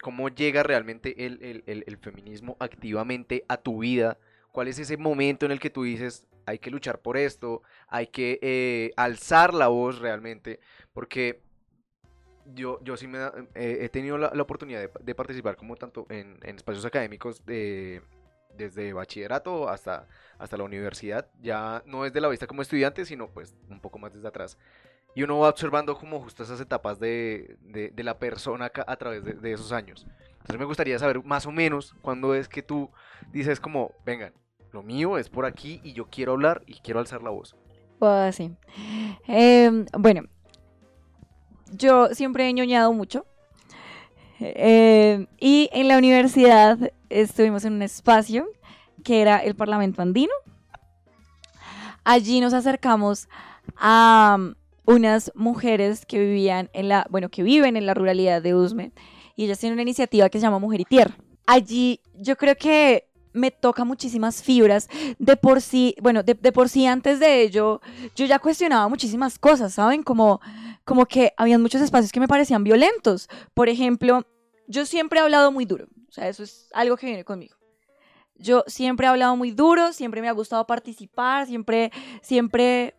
cómo 0.00 0.28
llega 0.28 0.62
realmente 0.62 1.26
el, 1.26 1.42
el- 1.42 1.64
el- 1.66 1.84
el 1.86 1.96
feminismo 1.98 2.56
activamente 2.60 3.44
a 3.48 3.56
tu 3.56 3.80
vida. 3.80 4.18
¿Cuál 4.52 4.68
es 4.68 4.78
ese 4.78 4.96
momento 4.96 5.46
en 5.46 5.52
el 5.52 5.60
que 5.60 5.70
tú 5.70 5.82
dices, 5.82 6.26
hay 6.46 6.58
que 6.58 6.70
luchar 6.70 7.00
por 7.00 7.16
esto, 7.16 7.62
hay 7.88 8.06
que 8.06 8.38
eh, 8.42 8.92
alzar 8.96 9.52
la 9.52 9.68
voz 9.68 9.98
realmente? 9.98 10.60
Porque 10.92 11.42
yo, 12.46 12.78
yo 12.82 12.96
sí 12.96 13.06
me 13.06 13.18
da- 13.18 13.34
eh, 13.54 13.78
he 13.82 13.88
tenido 13.88 14.16
la, 14.16 14.30
la 14.34 14.42
oportunidad 14.42 14.80
de, 14.80 14.90
de 15.02 15.14
participar 15.14 15.56
como 15.56 15.76
tanto 15.76 16.06
en, 16.08 16.38
en 16.42 16.56
espacios 16.56 16.84
académicos 16.84 17.44
de, 17.44 18.02
desde 18.56 18.92
bachillerato 18.92 19.68
hasta, 19.68 20.06
hasta 20.38 20.56
la 20.56 20.64
universidad. 20.64 21.26
Ya 21.40 21.82
no 21.86 22.04
es 22.04 22.12
de 22.12 22.20
la 22.20 22.28
vista 22.28 22.46
como 22.46 22.62
estudiante, 22.62 23.04
sino 23.04 23.28
pues 23.28 23.54
un 23.68 23.80
poco 23.80 23.98
más 23.98 24.12
desde 24.12 24.28
atrás. 24.28 24.58
Y 25.14 25.22
uno 25.24 25.38
va 25.40 25.48
observando 25.48 25.96
como 25.96 26.20
justo 26.20 26.42
esas 26.42 26.60
etapas 26.60 27.00
de, 27.00 27.56
de- 27.62 28.04
la 28.04 28.18
persona 28.18 28.70
a 28.86 28.96
través 28.96 29.24
de, 29.24 29.32
de 29.34 29.52
esos 29.52 29.72
años. 29.72 30.06
Entonces 30.32 30.58
me 30.58 30.64
gustaría 30.64 30.98
saber 30.98 31.22
más 31.24 31.46
o 31.46 31.52
menos 31.52 31.94
cuándo 32.00 32.34
es 32.34 32.48
que 32.48 32.62
tú 32.62 32.90
dices 33.32 33.58
como, 33.60 33.92
vengan, 34.06 34.32
lo 34.72 34.82
mío 34.82 35.18
es 35.18 35.28
por 35.28 35.46
aquí 35.46 35.80
y 35.82 35.92
yo 35.94 36.06
quiero 36.08 36.32
hablar 36.32 36.62
y 36.66 36.74
quiero 36.80 37.00
alzar 37.00 37.22
la 37.22 37.30
voz. 37.30 37.56
Pues 37.98 38.36
sí. 38.36 38.54
Em, 39.26 39.84
bueno, 39.98 40.22
yo 41.72 42.08
siempre 42.14 42.48
he 42.48 42.52
ñoñado 42.52 42.92
mucho. 42.92 43.26
Em, 44.40 45.26
y 45.38 45.68
en 45.72 45.88
la 45.88 45.98
universidad 45.98 46.78
estuvimos 47.10 47.64
en 47.64 47.74
un 47.74 47.82
espacio 47.82 48.46
que 49.04 49.20
era 49.20 49.38
el 49.38 49.54
Parlamento 49.54 50.00
Andino. 50.02 50.32
Allí 52.04 52.40
nos 52.40 52.54
acercamos 52.54 53.28
a 53.76 54.38
unas 54.86 55.30
mujeres 55.34 56.06
que 56.06 56.18
vivían 56.18 56.70
en 56.72 56.88
la, 56.88 57.06
bueno, 57.10 57.28
que 57.28 57.42
viven 57.42 57.76
en 57.76 57.86
la 57.86 57.94
ruralidad 57.94 58.42
de 58.42 58.54
Usme 58.54 58.92
y 59.36 59.44
ellas 59.44 59.58
tienen 59.58 59.74
una 59.74 59.82
iniciativa 59.82 60.28
que 60.30 60.38
se 60.38 60.46
llama 60.46 60.58
Mujer 60.58 60.80
y 60.80 60.84
Tierra. 60.84 61.16
Allí 61.46 62.00
yo 62.14 62.36
creo 62.36 62.56
que 62.56 63.09
me 63.32 63.50
toca 63.50 63.84
muchísimas 63.84 64.42
fibras. 64.42 64.88
De 65.18 65.36
por 65.36 65.60
sí, 65.60 65.94
bueno, 66.00 66.22
de, 66.22 66.34
de 66.34 66.52
por 66.52 66.68
sí 66.68 66.86
antes 66.86 67.20
de 67.20 67.42
ello, 67.42 67.80
yo 68.16 68.26
ya 68.26 68.38
cuestionaba 68.38 68.88
muchísimas 68.88 69.38
cosas, 69.38 69.74
¿saben? 69.74 70.02
Como, 70.02 70.40
como 70.84 71.06
que 71.06 71.32
habían 71.36 71.62
muchos 71.62 71.80
espacios 71.80 72.12
que 72.12 72.20
me 72.20 72.28
parecían 72.28 72.64
violentos. 72.64 73.28
Por 73.54 73.68
ejemplo, 73.68 74.26
yo 74.66 74.86
siempre 74.86 75.18
he 75.18 75.22
hablado 75.22 75.52
muy 75.52 75.64
duro. 75.64 75.86
O 76.08 76.12
sea, 76.12 76.28
eso 76.28 76.42
es 76.42 76.68
algo 76.72 76.96
que 76.96 77.06
viene 77.06 77.24
conmigo. 77.24 77.56
Yo 78.34 78.64
siempre 78.66 79.06
he 79.06 79.10
hablado 79.10 79.36
muy 79.36 79.50
duro, 79.50 79.92
siempre 79.92 80.22
me 80.22 80.28
ha 80.28 80.32
gustado 80.32 80.66
participar, 80.66 81.46
siempre, 81.46 81.92
siempre 82.22 82.94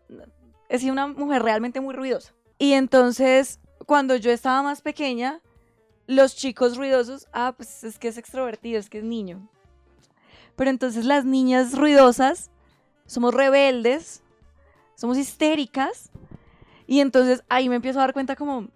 he 0.70 0.80
sido 0.80 0.94
una 0.94 1.08
mujer 1.08 1.42
realmente 1.42 1.82
muy 1.82 1.96
ruidosa. 1.96 2.34
Y 2.60 2.74
entonces, 2.74 3.60
cuando 3.88 4.16
yo 4.16 4.32
estaba 4.32 4.62
más 4.62 4.82
pequeña, 4.82 5.42
los 6.06 6.36
chicos 6.36 6.78
ruidosos, 6.78 7.28
ah, 7.34 7.54
pues 7.58 7.84
es 7.84 7.98
que 7.98 8.08
es 8.08 8.18
extrovertido, 8.18 8.80
es 8.80 8.90
que 8.90 9.00
es 9.00 9.04
niño. 9.04 9.50
Pero 10.56 10.70
entonces 10.70 11.06
las 11.06 11.26
niñas 11.26 11.78
ruidosas 11.78 12.52
somos 13.06 13.34
rebeldes, 13.34 14.24
somos 14.96 15.18
histéricas. 15.18 16.12
Y 16.88 17.00
entonces 17.00 17.44
ahí 17.50 17.70
me 17.70 17.76
empiezo 17.76 18.00
a 18.00 18.04
dar 18.04 18.14
cuenta 18.14 18.36
como, 18.36 18.68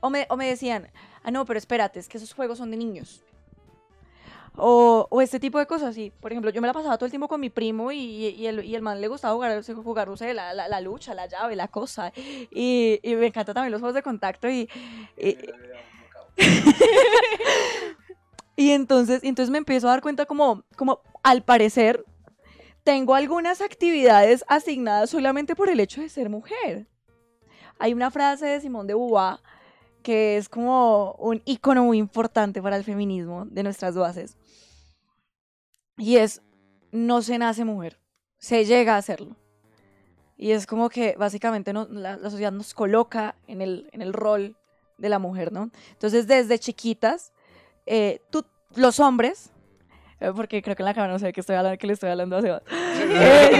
o 0.00 0.10
me, 0.10 0.26
o 0.28 0.36
me 0.36 0.46
decían, 0.46 0.90
ah, 1.22 1.30
no, 1.30 1.44
pero 1.44 1.58
espérate, 1.58 1.98
es 1.98 2.08
que 2.08 2.18
esos 2.18 2.34
juegos 2.34 2.58
son 2.58 2.70
de 2.70 2.76
niños. 2.76 3.22
O, 4.56 5.08
o 5.10 5.20
este 5.20 5.40
tipo 5.40 5.58
de 5.58 5.66
cosas, 5.66 5.94
sí. 5.94 6.12
Por 6.20 6.30
ejemplo, 6.30 6.50
yo 6.50 6.60
me 6.60 6.68
la 6.68 6.72
pasaba 6.72 6.96
todo 6.96 7.06
el 7.06 7.10
tiempo 7.10 7.26
con 7.26 7.40
mi 7.40 7.50
primo 7.50 7.90
y, 7.90 7.98
y 7.98 8.46
el, 8.46 8.64
y 8.64 8.76
el 8.76 8.82
man 8.82 9.00
le 9.00 9.08
gustaba 9.08 9.34
jugar, 9.34 9.64
jugar 9.64 10.08
no 10.08 10.16
sé, 10.16 10.32
la, 10.32 10.54
la, 10.54 10.68
la 10.68 10.80
lucha, 10.80 11.12
la 11.14 11.26
llave, 11.26 11.56
la 11.56 11.68
cosa. 11.68 12.12
Y, 12.16 13.00
y 13.02 13.16
me 13.16 13.26
encanta 13.26 13.52
también 13.52 13.72
los 13.72 13.80
juegos 13.80 13.94
de 13.94 14.02
contacto 14.02 14.48
y... 14.48 14.68
y 18.56 18.70
entonces, 18.70 19.20
entonces 19.24 19.50
me 19.50 19.58
empiezo 19.58 19.88
a 19.88 19.92
dar 19.92 20.02
cuenta 20.02 20.26
como, 20.26 20.64
como 20.76 21.00
al 21.22 21.42
parecer 21.42 22.04
tengo 22.84 23.14
algunas 23.14 23.60
actividades 23.60 24.44
asignadas 24.46 25.10
solamente 25.10 25.56
por 25.56 25.68
el 25.68 25.80
hecho 25.80 26.00
de 26.00 26.08
ser 26.08 26.28
mujer. 26.28 26.86
Hay 27.78 27.94
una 27.94 28.10
frase 28.10 28.46
de 28.46 28.60
Simón 28.60 28.86
de 28.86 28.94
Beauvoir 28.94 29.38
que 30.02 30.36
es 30.36 30.50
como 30.50 31.12
un 31.18 31.40
icono 31.46 31.84
muy 31.84 31.98
importante 31.98 32.60
para 32.60 32.76
el 32.76 32.84
feminismo 32.84 33.46
de 33.46 33.62
nuestras 33.62 33.96
bases. 33.96 34.36
Y 35.96 36.16
es, 36.16 36.42
no 36.92 37.22
se 37.22 37.38
nace 37.38 37.64
mujer, 37.64 37.98
se 38.36 38.66
llega 38.66 38.94
a 38.94 38.98
hacerlo. 38.98 39.34
Y 40.36 40.50
es 40.50 40.66
como 40.66 40.90
que 40.90 41.14
básicamente 41.16 41.72
no, 41.72 41.86
la, 41.88 42.18
la, 42.18 42.30
sociedad 42.30 42.52
nos 42.52 42.74
coloca 42.74 43.34
en 43.46 43.62
el, 43.62 43.88
en 43.92 44.02
el 44.02 44.12
rol 44.12 44.56
de 44.98 45.08
la 45.08 45.18
mujer, 45.18 45.52
¿no? 45.52 45.70
Entonces 45.92 46.26
desde 46.26 46.58
chiquitas, 46.58 47.32
eh, 47.86 48.20
tú, 48.30 48.44
los 48.76 49.00
hombres, 49.00 49.50
eh, 50.20 50.32
porque 50.34 50.62
creo 50.62 50.76
que 50.76 50.82
en 50.82 50.86
la 50.86 50.94
cámara 50.94 51.12
no 51.12 51.18
sé 51.18 51.32
qué 51.32 51.40
estoy 51.40 51.56
hablando, 51.56 51.78
que 51.78 51.86
le 51.86 51.92
estoy 51.92 52.10
hablando 52.10 52.36
a 52.38 52.40
Sebas. 52.40 52.62
Eh, 52.70 53.58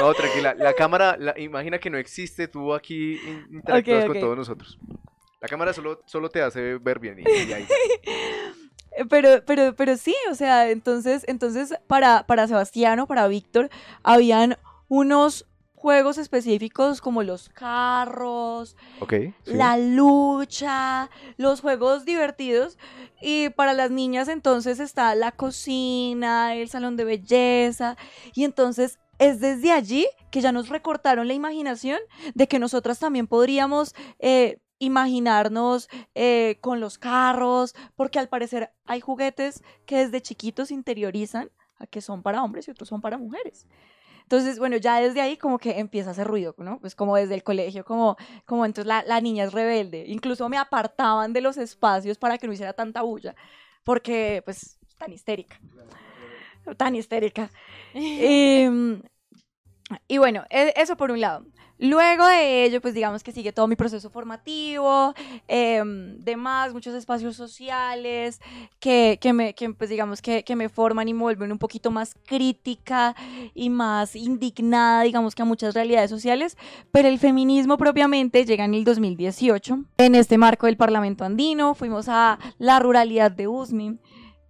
no, 0.00 0.14
tranquila, 0.14 0.54
la 0.54 0.72
cámara, 0.74 1.16
la, 1.18 1.38
imagina 1.38 1.78
que 1.78 1.90
no 1.90 1.98
existe, 1.98 2.48
tú 2.48 2.74
aquí 2.74 3.20
interactúas 3.50 3.80
okay, 3.80 3.94
okay. 3.94 4.06
con 4.06 4.20
todos 4.20 4.36
nosotros. 4.36 4.78
La 5.40 5.48
cámara 5.48 5.72
solo, 5.72 6.02
solo 6.06 6.28
te 6.28 6.42
hace 6.42 6.76
ver 6.78 6.98
bien 6.98 7.18
y, 7.18 7.22
y 7.22 7.52
ahí. 7.52 7.66
Pero, 9.08 9.42
pero, 9.46 9.74
pero 9.76 9.96
sí, 9.96 10.14
o 10.30 10.34
sea, 10.34 10.68
entonces, 10.68 11.24
entonces 11.28 11.72
para, 11.86 12.26
para 12.26 12.48
Sebastiano, 12.48 13.06
para 13.06 13.28
Víctor, 13.28 13.70
habían 14.02 14.58
unos 14.88 15.46
juegos 15.80 16.18
específicos 16.18 17.00
como 17.00 17.22
los 17.22 17.48
carros, 17.48 18.76
okay, 19.00 19.34
sí. 19.44 19.54
la 19.54 19.78
lucha, 19.78 21.08
los 21.38 21.62
juegos 21.62 22.04
divertidos. 22.04 22.76
Y 23.22 23.48
para 23.50 23.72
las 23.72 23.90
niñas 23.90 24.28
entonces 24.28 24.78
está 24.78 25.14
la 25.14 25.32
cocina, 25.32 26.54
el 26.54 26.68
salón 26.68 26.98
de 26.98 27.04
belleza. 27.04 27.96
Y 28.34 28.44
entonces 28.44 28.98
es 29.18 29.40
desde 29.40 29.72
allí 29.72 30.06
que 30.30 30.42
ya 30.42 30.52
nos 30.52 30.68
recortaron 30.68 31.26
la 31.28 31.34
imaginación 31.34 31.98
de 32.34 32.46
que 32.46 32.58
nosotras 32.58 32.98
también 32.98 33.26
podríamos... 33.26 33.94
Eh, 34.18 34.60
imaginarnos 34.82 35.90
eh, 36.14 36.56
con 36.62 36.80
los 36.80 36.96
carros, 36.96 37.74
porque 37.96 38.18
al 38.18 38.30
parecer 38.30 38.72
hay 38.86 39.00
juguetes 39.02 39.62
que 39.84 39.98
desde 39.98 40.22
chiquitos 40.22 40.70
interiorizan 40.70 41.50
a 41.76 41.86
que 41.86 42.00
son 42.00 42.22
para 42.22 42.42
hombres 42.42 42.66
y 42.66 42.70
otros 42.70 42.88
son 42.88 43.02
para 43.02 43.18
mujeres. 43.18 43.66
Entonces, 44.30 44.60
bueno, 44.60 44.76
ya 44.76 45.00
desde 45.00 45.20
ahí 45.20 45.36
como 45.36 45.58
que 45.58 45.80
empieza 45.80 46.10
a 46.10 46.12
hacer 46.12 46.28
ruido, 46.28 46.54
¿no? 46.58 46.78
Pues 46.78 46.94
como 46.94 47.16
desde 47.16 47.34
el 47.34 47.42
colegio, 47.42 47.84
como, 47.84 48.16
como 48.46 48.64
entonces 48.64 48.86
la, 48.86 49.02
la 49.02 49.20
niña 49.20 49.42
es 49.42 49.52
rebelde. 49.52 50.04
Incluso 50.06 50.48
me 50.48 50.56
apartaban 50.56 51.32
de 51.32 51.40
los 51.40 51.56
espacios 51.56 52.16
para 52.16 52.38
que 52.38 52.46
no 52.46 52.52
hiciera 52.52 52.72
tanta 52.72 53.02
bulla, 53.02 53.34
porque 53.82 54.40
pues 54.44 54.78
tan 54.98 55.12
histérica. 55.12 55.60
Tan 56.76 56.94
histérica. 56.94 57.50
y, 57.92 58.66
y 60.08 60.18
bueno, 60.18 60.44
e, 60.50 60.72
eso 60.76 60.96
por 60.96 61.10
un 61.10 61.20
lado. 61.20 61.44
Luego 61.82 62.26
de 62.26 62.64
ello, 62.66 62.82
pues 62.82 62.92
digamos 62.92 63.22
que 63.22 63.32
sigue 63.32 63.52
todo 63.52 63.66
mi 63.66 63.74
proceso 63.74 64.10
formativo, 64.10 65.14
eh, 65.48 65.82
demás, 66.18 66.74
muchos 66.74 66.94
espacios 66.94 67.36
sociales 67.36 68.38
que, 68.80 69.18
que 69.18 69.32
me, 69.32 69.54
que, 69.54 69.70
pues 69.70 69.88
digamos 69.88 70.20
que, 70.20 70.44
que, 70.44 70.56
me 70.56 70.68
forman 70.68 71.08
y 71.08 71.14
me 71.14 71.22
vuelven 71.22 71.52
un 71.52 71.58
poquito 71.58 71.90
más 71.90 72.14
crítica 72.26 73.16
y 73.54 73.70
más 73.70 74.14
indignada, 74.14 75.04
digamos 75.04 75.34
que 75.34 75.40
a 75.40 75.46
muchas 75.46 75.72
realidades 75.72 76.10
sociales, 76.10 76.58
pero 76.92 77.08
el 77.08 77.18
feminismo 77.18 77.78
propiamente 77.78 78.44
llega 78.44 78.66
en 78.66 78.74
el 78.74 78.84
2018. 78.84 79.78
En 79.96 80.14
este 80.14 80.36
marco 80.36 80.66
del 80.66 80.76
Parlamento 80.76 81.24
Andino 81.24 81.74
fuimos 81.74 82.10
a 82.10 82.38
la 82.58 82.78
ruralidad 82.78 83.30
de 83.30 83.48
Usmi, 83.48 83.98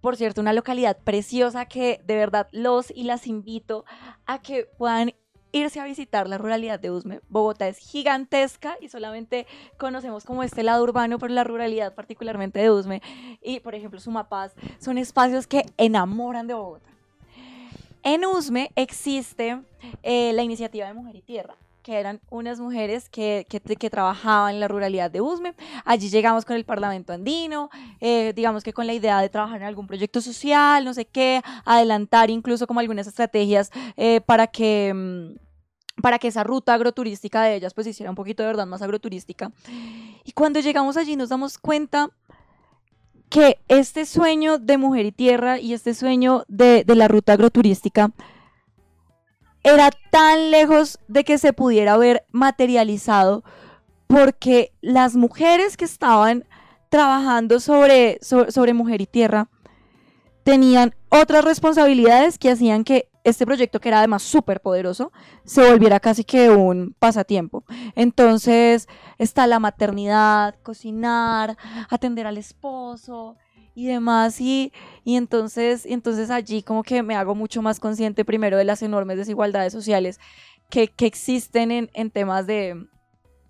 por 0.01 0.17
cierto, 0.17 0.41
una 0.41 0.51
localidad 0.51 0.97
preciosa 0.97 1.67
que 1.67 2.01
de 2.05 2.15
verdad 2.15 2.47
los 2.51 2.91
y 2.93 3.03
las 3.03 3.27
invito 3.27 3.85
a 4.25 4.41
que 4.41 4.67
puedan 4.77 5.13
irse 5.51 5.79
a 5.79 5.85
visitar 5.85 6.27
la 6.27 6.37
ruralidad 6.37 6.79
de 6.79 6.91
Usme. 6.91 7.21
Bogotá 7.29 7.67
es 7.67 7.77
gigantesca 7.77 8.77
y 8.81 8.89
solamente 8.89 9.47
conocemos 9.77 10.23
como 10.23 10.43
este 10.43 10.63
lado 10.63 10.83
urbano, 10.83 11.19
pero 11.19 11.33
la 11.33 11.43
ruralidad 11.43 11.93
particularmente 11.93 12.59
de 12.59 12.71
Usme 12.71 13.01
y, 13.41 13.59
por 13.59 13.75
ejemplo, 13.75 13.99
Sumapaz 13.99 14.53
son 14.79 14.97
espacios 14.97 15.47
que 15.47 15.65
enamoran 15.77 16.47
de 16.47 16.53
Bogotá. 16.53 16.89
En 18.03 18.25
Usme 18.25 18.71
existe 18.75 19.61
eh, 20.03 20.33
la 20.33 20.43
iniciativa 20.43 20.87
de 20.87 20.93
Mujer 20.93 21.15
y 21.15 21.21
Tierra 21.21 21.55
que 21.81 21.99
eran 21.99 22.21
unas 22.29 22.59
mujeres 22.59 23.09
que, 23.09 23.45
que, 23.49 23.89
trabajaban 23.89 24.55
en 24.55 24.59
la 24.59 24.67
ruralidad 24.67 25.09
de 25.11 25.21
Usme. 25.21 25.55
Allí 25.85 26.09
llegamos 26.09 26.45
con 26.45 26.55
el 26.55 26.63
Parlamento 26.63 27.13
Andino, 27.13 27.69
eh, 27.99 28.33
digamos 28.35 28.63
que 28.63 28.73
con 28.73 28.87
la 28.87 28.93
idea 28.93 29.19
de 29.19 29.29
trabajar 29.29 29.61
en 29.61 29.67
algún 29.67 29.87
proyecto 29.87 30.21
social, 30.21 30.85
no 30.85 30.93
sé 30.93 31.05
qué, 31.05 31.41
adelantar 31.65 32.29
incluso 32.29 32.67
como 32.67 32.79
algunas 32.79 33.07
estrategias 33.07 33.71
eh, 33.97 34.21
para 34.21 34.47
que... 34.47 34.93
Mm, 34.93 35.51
para 36.01 36.17
que 36.17 36.29
esa 36.29 36.43
ruta 36.43 36.73
agroturística 36.73 37.43
de 37.43 37.53
ellas 37.53 37.75
pues 37.75 37.85
hiciera 37.85 38.09
un 38.09 38.15
poquito 38.15 38.41
de 38.41 38.47
verdad 38.47 38.65
más 38.65 38.81
agroturística. 38.81 39.51
Y 40.23 40.31
cuando 40.31 40.59
llegamos 40.59 40.97
allí 40.97 41.15
nos 41.15 41.29
damos 41.29 41.59
cuenta 41.59 42.09
que 43.29 43.59
este 43.67 44.05
sueño 44.05 44.57
de 44.57 44.77
mujer 44.77 45.05
y 45.05 45.11
tierra 45.11 45.59
y 45.59 45.73
este 45.73 45.93
sueño 45.93 46.43
de, 46.47 46.85
de 46.85 46.95
la 46.95 47.07
ruta 47.07 47.33
agroturística 47.33 48.11
era 49.63 49.91
tan 50.11 50.51
lejos 50.51 50.99
de 51.07 51.23
que 51.23 51.37
se 51.37 51.53
pudiera 51.53 51.97
ver 51.97 52.25
materializado 52.31 53.43
porque 54.07 54.73
las 54.81 55.15
mujeres 55.15 55.77
que 55.77 55.85
estaban 55.85 56.45
trabajando 56.89 57.59
sobre, 57.59 58.19
sobre, 58.21 58.73
mujer 58.73 58.99
y 59.01 59.05
tierra 59.05 59.47
tenían 60.43 60.93
otras 61.09 61.45
responsabilidades 61.45 62.37
que 62.37 62.51
hacían 62.51 62.83
que 62.83 63.07
este 63.23 63.45
proyecto, 63.45 63.79
que 63.79 63.89
era 63.89 63.99
además 63.99 64.23
súper 64.23 64.61
poderoso, 64.61 65.11
se 65.45 65.63
volviera 65.69 65.99
casi 65.99 66.23
que 66.23 66.49
un 66.49 66.95
pasatiempo. 66.99 67.63
Entonces 67.95 68.89
está 69.19 69.47
la 69.47 69.59
maternidad, 69.59 70.55
cocinar, 70.63 71.55
atender 71.89 72.27
al 72.27 72.37
esposo, 72.37 73.37
y 73.73 73.87
demás 73.87 74.39
y, 74.41 74.73
y 75.03 75.15
entonces, 75.15 75.85
entonces 75.85 76.29
allí 76.29 76.63
como 76.63 76.83
que 76.83 77.03
me 77.03 77.15
hago 77.15 77.35
mucho 77.35 77.61
más 77.61 77.79
consciente 77.79 78.25
primero 78.25 78.57
de 78.57 78.65
las 78.65 78.81
enormes 78.81 79.17
desigualdades 79.17 79.73
sociales 79.73 80.19
que, 80.69 80.87
que 80.87 81.05
existen 81.05 81.71
en, 81.71 81.89
en, 81.93 82.11
temas 82.11 82.47
de, 82.47 82.87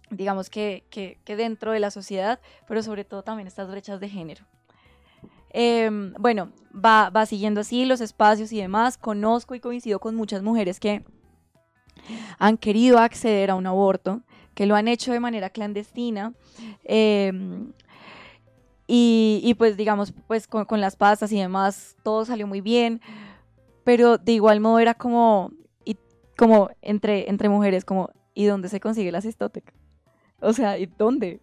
digamos 0.09 0.49
que, 0.49 0.85
que, 0.89 1.19
que, 1.23 1.35
dentro 1.35 1.71
de 1.71 1.79
la 1.79 1.91
sociedad, 1.91 2.39
pero 2.67 2.81
sobre 2.83 3.05
todo 3.05 3.23
también 3.23 3.47
estas 3.47 3.69
brechas 3.69 3.99
de 3.99 4.09
género. 4.09 4.45
Eh, 5.53 5.89
bueno, 6.17 6.51
va, 6.73 7.09
va 7.09 7.25
siguiendo 7.25 7.61
así 7.61 7.85
los 7.85 8.01
espacios 8.01 8.51
y 8.53 8.57
demás, 8.57 8.97
conozco 8.97 9.53
y 9.53 9.59
coincido 9.59 9.99
con 9.99 10.15
muchas 10.15 10.41
mujeres 10.41 10.79
que 10.79 11.03
han 12.39 12.57
querido 12.57 12.97
acceder 12.99 13.51
a 13.51 13.55
un 13.55 13.67
aborto, 13.67 14.21
que 14.55 14.65
lo 14.65 14.75
han 14.75 14.87
hecho 14.87 15.11
de 15.11 15.19
manera 15.19 15.49
clandestina. 15.49 16.33
Eh, 16.83 17.31
y, 18.93 19.39
y 19.41 19.53
pues 19.53 19.77
digamos, 19.77 20.13
pues 20.27 20.47
con, 20.47 20.65
con, 20.65 20.81
las 20.81 20.97
pastas 20.97 21.31
y 21.31 21.39
demás, 21.39 21.95
todo 22.03 22.25
salió 22.25 22.45
muy 22.45 22.59
bien, 22.59 22.99
pero 23.85 24.17
de 24.17 24.33
igual 24.33 24.59
modo 24.59 24.79
era 24.79 24.95
como, 24.95 25.53
y, 25.85 25.95
como 26.37 26.69
entre, 26.81 27.29
entre 27.29 27.47
mujeres, 27.47 27.85
como 27.85 28.09
¿y 28.33 28.43
dónde 28.43 28.67
se 28.67 28.81
consigue 28.81 29.13
la 29.13 29.21
Cistotec? 29.21 29.73
O 30.41 30.51
sea, 30.51 30.77
¿y 30.77 30.87
dónde? 30.87 31.39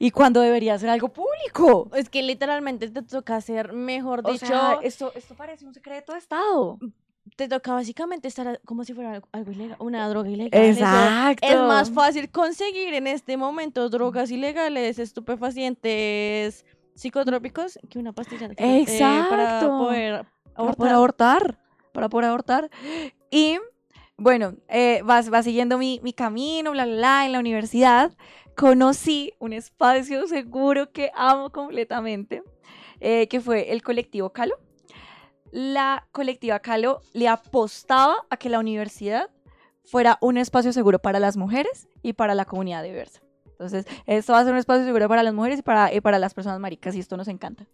¿Y 0.00 0.10
cuándo 0.10 0.40
debería 0.40 0.76
ser 0.76 0.88
algo 0.88 1.10
público? 1.10 1.90
Es 1.94 2.08
que 2.08 2.24
literalmente 2.24 2.90
te 2.90 3.02
toca 3.02 3.36
hacer, 3.36 3.72
mejor 3.72 4.22
O 4.24 4.32
dicho, 4.32 4.46
sea, 4.46 4.80
esto, 4.82 5.12
esto 5.14 5.36
parece 5.36 5.64
un 5.64 5.74
secreto 5.74 6.12
de 6.12 6.18
Estado. 6.18 6.80
Te 7.36 7.48
toca 7.48 7.72
básicamente 7.72 8.28
estar 8.28 8.60
como 8.64 8.84
si 8.84 8.94
fuera 8.94 9.20
algo, 9.32 9.50
ilegal, 9.50 9.76
una 9.80 10.08
droga 10.08 10.30
ilegal. 10.30 10.62
Eso 10.62 10.80
Exacto. 10.80 11.46
Es 11.46 11.56
más 11.56 11.90
fácil 11.90 12.30
conseguir 12.30 12.94
en 12.94 13.06
este 13.06 13.36
momento 13.36 13.88
drogas 13.88 14.30
ilegales, 14.30 14.98
estupefacientes, 14.98 16.64
psicotrópicos 16.94 17.78
que 17.90 17.98
una 17.98 18.12
pastilla 18.12 18.46
eh, 18.46 18.54
para 18.56 18.76
Exacto. 18.78 19.78
poder 19.78 20.26
para 20.54 20.72
poder 20.72 20.92
abortar, 20.92 21.58
para 21.92 22.08
poder 22.08 22.28
abortar. 22.28 22.70
Y 23.30 23.58
bueno, 24.16 24.54
eh, 24.68 25.00
vas 25.04 25.28
siguiendo 25.44 25.78
mi, 25.78 26.00
mi 26.02 26.12
camino, 26.12 26.70
bla, 26.70 26.86
bla, 26.86 26.94
bla, 26.94 27.26
en 27.26 27.32
la 27.32 27.40
universidad. 27.40 28.12
Conocí 28.56 29.32
un 29.40 29.52
espacio 29.52 30.28
seguro 30.28 30.92
que 30.92 31.10
amo 31.14 31.50
completamente, 31.50 32.44
eh, 33.00 33.26
que 33.26 33.40
fue 33.40 33.72
el 33.72 33.82
colectivo 33.82 34.30
Calo. 34.30 34.56
La 35.54 36.08
colectiva 36.10 36.58
Calo 36.58 37.00
le 37.12 37.28
apostaba 37.28 38.16
a 38.28 38.36
que 38.36 38.48
la 38.48 38.58
universidad 38.58 39.30
fuera 39.84 40.18
un 40.20 40.36
espacio 40.36 40.72
seguro 40.72 40.98
para 40.98 41.20
las 41.20 41.36
mujeres 41.36 41.86
y 42.02 42.14
para 42.14 42.34
la 42.34 42.44
comunidad 42.44 42.82
diversa. 42.82 43.20
Entonces, 43.46 43.86
esto 44.06 44.32
va 44.32 44.40
a 44.40 44.42
ser 44.42 44.52
un 44.52 44.58
espacio 44.58 44.84
seguro 44.84 45.08
para 45.08 45.22
las 45.22 45.32
mujeres 45.32 45.60
y 45.60 45.62
para, 45.62 45.94
y 45.94 46.00
para 46.00 46.18
las 46.18 46.34
personas 46.34 46.58
maricas, 46.58 46.96
y 46.96 46.98
esto 46.98 47.16
nos 47.16 47.28
encanta. 47.28 47.66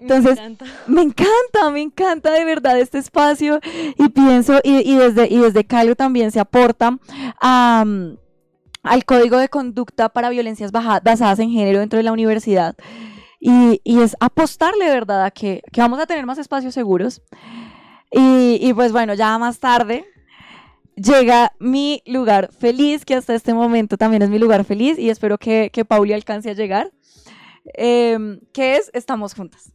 Entonces, 0.00 0.38
me 0.86 1.00
encanta, 1.00 1.70
me 1.72 1.80
encanta 1.80 2.30
de 2.30 2.44
verdad 2.44 2.78
este 2.78 2.98
espacio 2.98 3.58
y 3.96 4.10
pienso, 4.10 4.60
y, 4.62 4.92
y 4.92 4.98
desde, 4.98 5.26
y 5.32 5.38
desde 5.38 5.64
Calo 5.64 5.96
también 5.96 6.30
se 6.30 6.40
aporta 6.40 6.98
a, 7.40 7.86
al 8.82 9.04
código 9.06 9.38
de 9.38 9.48
conducta 9.48 10.10
para 10.10 10.28
violencias 10.28 10.72
basadas 10.72 11.38
en 11.38 11.48
género 11.48 11.78
dentro 11.80 11.96
de 11.96 12.02
la 12.02 12.12
universidad. 12.12 12.76
Y, 13.46 13.82
y 13.84 14.00
es 14.00 14.16
apostarle 14.20 14.86
verdad 14.86 15.22
a 15.22 15.30
que, 15.30 15.62
que 15.70 15.82
vamos 15.82 16.00
a 16.00 16.06
tener 16.06 16.24
más 16.24 16.38
espacios 16.38 16.72
seguros. 16.72 17.20
Y, 18.10 18.58
y 18.58 18.72
pues 18.72 18.90
bueno, 18.90 19.12
ya 19.12 19.36
más 19.36 19.58
tarde 19.58 20.06
llega 20.96 21.52
mi 21.58 22.02
lugar 22.06 22.50
feliz, 22.58 23.04
que 23.04 23.14
hasta 23.14 23.34
este 23.34 23.52
momento 23.52 23.98
también 23.98 24.22
es 24.22 24.30
mi 24.30 24.38
lugar 24.38 24.64
feliz 24.64 24.98
y 24.98 25.10
espero 25.10 25.36
que, 25.36 25.68
que 25.74 25.84
Pauli 25.84 26.14
alcance 26.14 26.48
a 26.48 26.54
llegar, 26.54 26.90
em, 27.74 28.40
que 28.54 28.76
es 28.76 28.90
Estamos 28.94 29.34
Juntas. 29.34 29.72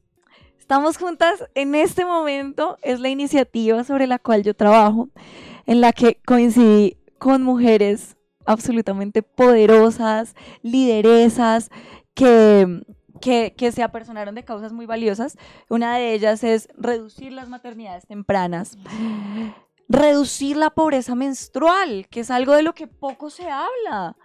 Estamos 0.58 0.98
Juntas 0.98 1.46
en 1.54 1.76
este 1.76 2.06
momento 2.06 2.80
es 2.82 3.00
la 3.00 3.10
iniciativa 3.10 3.84
sobre 3.84 4.08
la 4.08 4.18
cual 4.18 4.42
yo 4.42 4.56
trabajo, 4.56 5.10
en 5.68 5.80
la 5.80 5.94
que 5.94 6.20
coincidí 6.26 6.98
con 7.20 7.44
mujeres 7.44 8.18
absolutamente 8.46 9.22
poderosas, 9.22 10.34
lideresas, 10.64 11.70
que, 12.16 12.82
que, 13.20 13.54
que 13.58 13.72
se 13.72 13.84
apersonaron 13.84 14.36
de 14.36 14.44
causas 14.44 14.74
muy 14.74 14.86
valiosas. 14.86 15.38
Una 15.70 15.98
de 15.98 16.14
ellas 16.14 16.44
es 16.44 16.68
reducir 16.78 17.32
las 17.34 17.50
maternidades 17.50 18.06
tempranas, 18.08 18.78
reducir 19.88 20.58
la 20.58 20.70
pobreza 20.70 21.16
menstrual, 21.16 22.08
que 22.10 22.22
es 22.22 22.32
algo 22.32 22.54
de 22.54 22.64
lo 22.64 22.74
que 22.74 22.88
poco 22.88 23.30
se 23.30 23.50
habla 23.50 24.16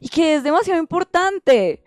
y 0.00 0.08
que 0.08 0.34
es 0.34 0.42
demasiado 0.42 0.80
importante. 0.80 1.82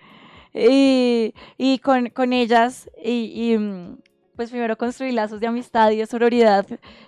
Y, 0.53 1.33
y 1.57 1.79
con, 1.79 2.09
con 2.09 2.31
ellas, 2.31 2.87
y, 3.03 3.53
y, 3.53 3.57
mm, 3.57 3.97
pues 4.35 4.51
primero 4.51 4.77
construir 4.77 5.13
lazos 5.13 5.39
de 5.39 5.47
amistad 5.47 5.89
y 5.91 5.97
de 5.97 6.05
sororidad 6.05 6.65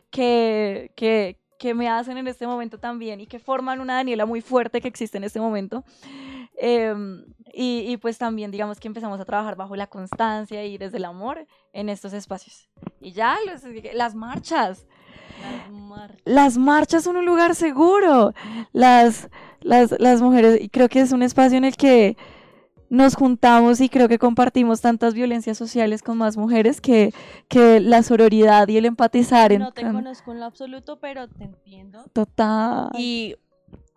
que, 0.10 0.92
que, 0.96 1.38
que 1.60 1.74
me 1.74 1.88
hacen 1.88 2.18
en 2.18 2.28
este 2.28 2.48
momento 2.48 2.80
también 2.80 3.22
y 3.22 3.28
que 3.28 3.40
forman 3.40 3.82
una 3.82 3.96
Daniela 3.96 4.26
muy 4.26 4.42
fuerte 4.42 4.82
que 4.82 4.88
existe 4.88 5.18
en 5.18 5.26
este 5.26 5.40
momento. 5.40 5.84
Em, 6.58 7.26
y, 7.54 7.80
y 7.92 7.98
pues 7.98 8.18
también 8.18 8.52
digamos 8.52 8.80
que 8.80 8.88
empezamos 8.88 9.20
a 9.20 9.26
trabajar 9.26 9.56
bajo 9.56 9.76
la 9.76 9.88
constancia 9.88 10.66
y 10.66 10.78
desde 10.78 10.98
el 10.98 11.06
amor 11.06 11.46
en 11.74 11.90
estos 11.90 12.14
espacios. 12.14 12.70
Y 13.02 13.12
ya 13.14 13.38
los- 13.46 13.62
las 13.94 14.16
marchas, 14.16 14.86
Las 15.42 15.70
mar- 15.72 16.18
las 16.26 16.58
marchas 16.58 17.04
son 17.04 17.18
un 17.18 17.26
lugar 17.26 17.56
seguro. 17.56 18.34
Las, 18.74 19.30
las, 19.62 19.96
las 20.00 20.22
mujeres, 20.22 20.62
y 20.62 20.70
creo 20.70 20.88
que 20.90 21.02
es 21.02 21.12
un 21.12 21.24
espacio 21.24 21.58
en 21.58 21.66
el 21.66 21.76
que 21.76 22.16
nos 22.90 23.16
juntamos 23.16 23.82
y 23.82 23.90
creo 23.90 24.08
que 24.08 24.20
compartimos 24.20 24.80
tantas 24.80 25.14
violencias 25.14 25.58
sociales 25.58 26.04
con 26.04 26.18
más 26.18 26.38
mujeres 26.38 26.80
que, 26.82 27.14
que 27.50 27.80
la 27.80 28.04
sororidad 28.04 28.68
y 28.68 28.78
el 28.78 28.86
empatizar. 28.86 29.58
No 29.60 29.72
te 29.72 29.82
en- 29.82 29.92
conozco 29.94 30.32
en 30.32 30.40
lo 30.40 30.46
absoluto, 30.46 31.00
pero 31.00 31.28
te 31.28 31.44
entiendo. 31.46 32.06
Total. 32.14 32.90
Y 32.98 33.36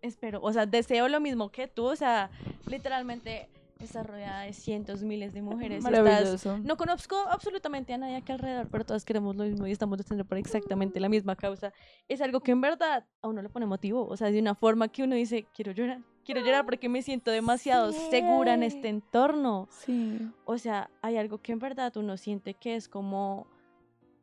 espero, 0.08 0.40
o 0.42 0.52
sea, 0.52 0.66
deseo 0.66 1.08
lo 1.08 1.20
mismo 1.20 1.50
que 1.50 1.68
tú, 1.68 1.86
o 1.86 1.96
sea, 1.96 2.30
literalmente 2.66 3.48
estás 3.78 4.04
rodeada 4.04 4.40
de 4.42 4.52
cientos, 4.52 5.02
miles 5.04 5.32
de 5.32 5.40
mujeres. 5.40 5.84
y 5.84 5.86
estás- 5.86 6.02
Maravilloso. 6.02 6.58
no 6.58 6.76
conozco 6.76 7.16
absolutamente 7.30 7.94
a 7.94 7.98
nadie 7.98 8.16
aquí 8.16 8.32
alrededor, 8.32 8.66
pero 8.70 8.84
todas 8.84 9.04
queremos 9.04 9.36
lo 9.36 9.44
mismo 9.44 9.66
y 9.68 9.70
estamos 9.70 9.96
luchando 9.98 10.24
por 10.24 10.36
exactamente 10.36 10.98
la 10.98 11.08
misma 11.08 11.36
causa. 11.36 11.72
Es 12.08 12.20
algo 12.20 12.40
que 12.40 12.50
en 12.50 12.60
verdad 12.60 13.04
a 13.22 13.28
uno 13.28 13.40
le 13.40 13.48
pone 13.48 13.66
motivo, 13.66 14.04
o 14.06 14.16
sea, 14.16 14.30
de 14.32 14.40
una 14.40 14.56
forma 14.56 14.88
que 14.88 15.04
uno 15.04 15.14
dice, 15.14 15.46
quiero 15.54 15.70
llorar, 15.70 16.00
quiero 16.24 16.40
llorar 16.40 16.64
porque 16.64 16.88
me 16.88 17.02
siento 17.02 17.30
demasiado 17.30 17.92
segura 17.92 18.54
en 18.54 18.64
este 18.64 18.88
entorno. 18.88 19.68
Sí. 19.70 20.28
O 20.44 20.58
sea, 20.58 20.90
hay 21.00 21.16
algo 21.16 21.38
que 21.38 21.52
en 21.52 21.60
verdad 21.60 21.96
uno 21.96 22.16
siente 22.16 22.54
que 22.54 22.74
es 22.74 22.88
como... 22.88 23.46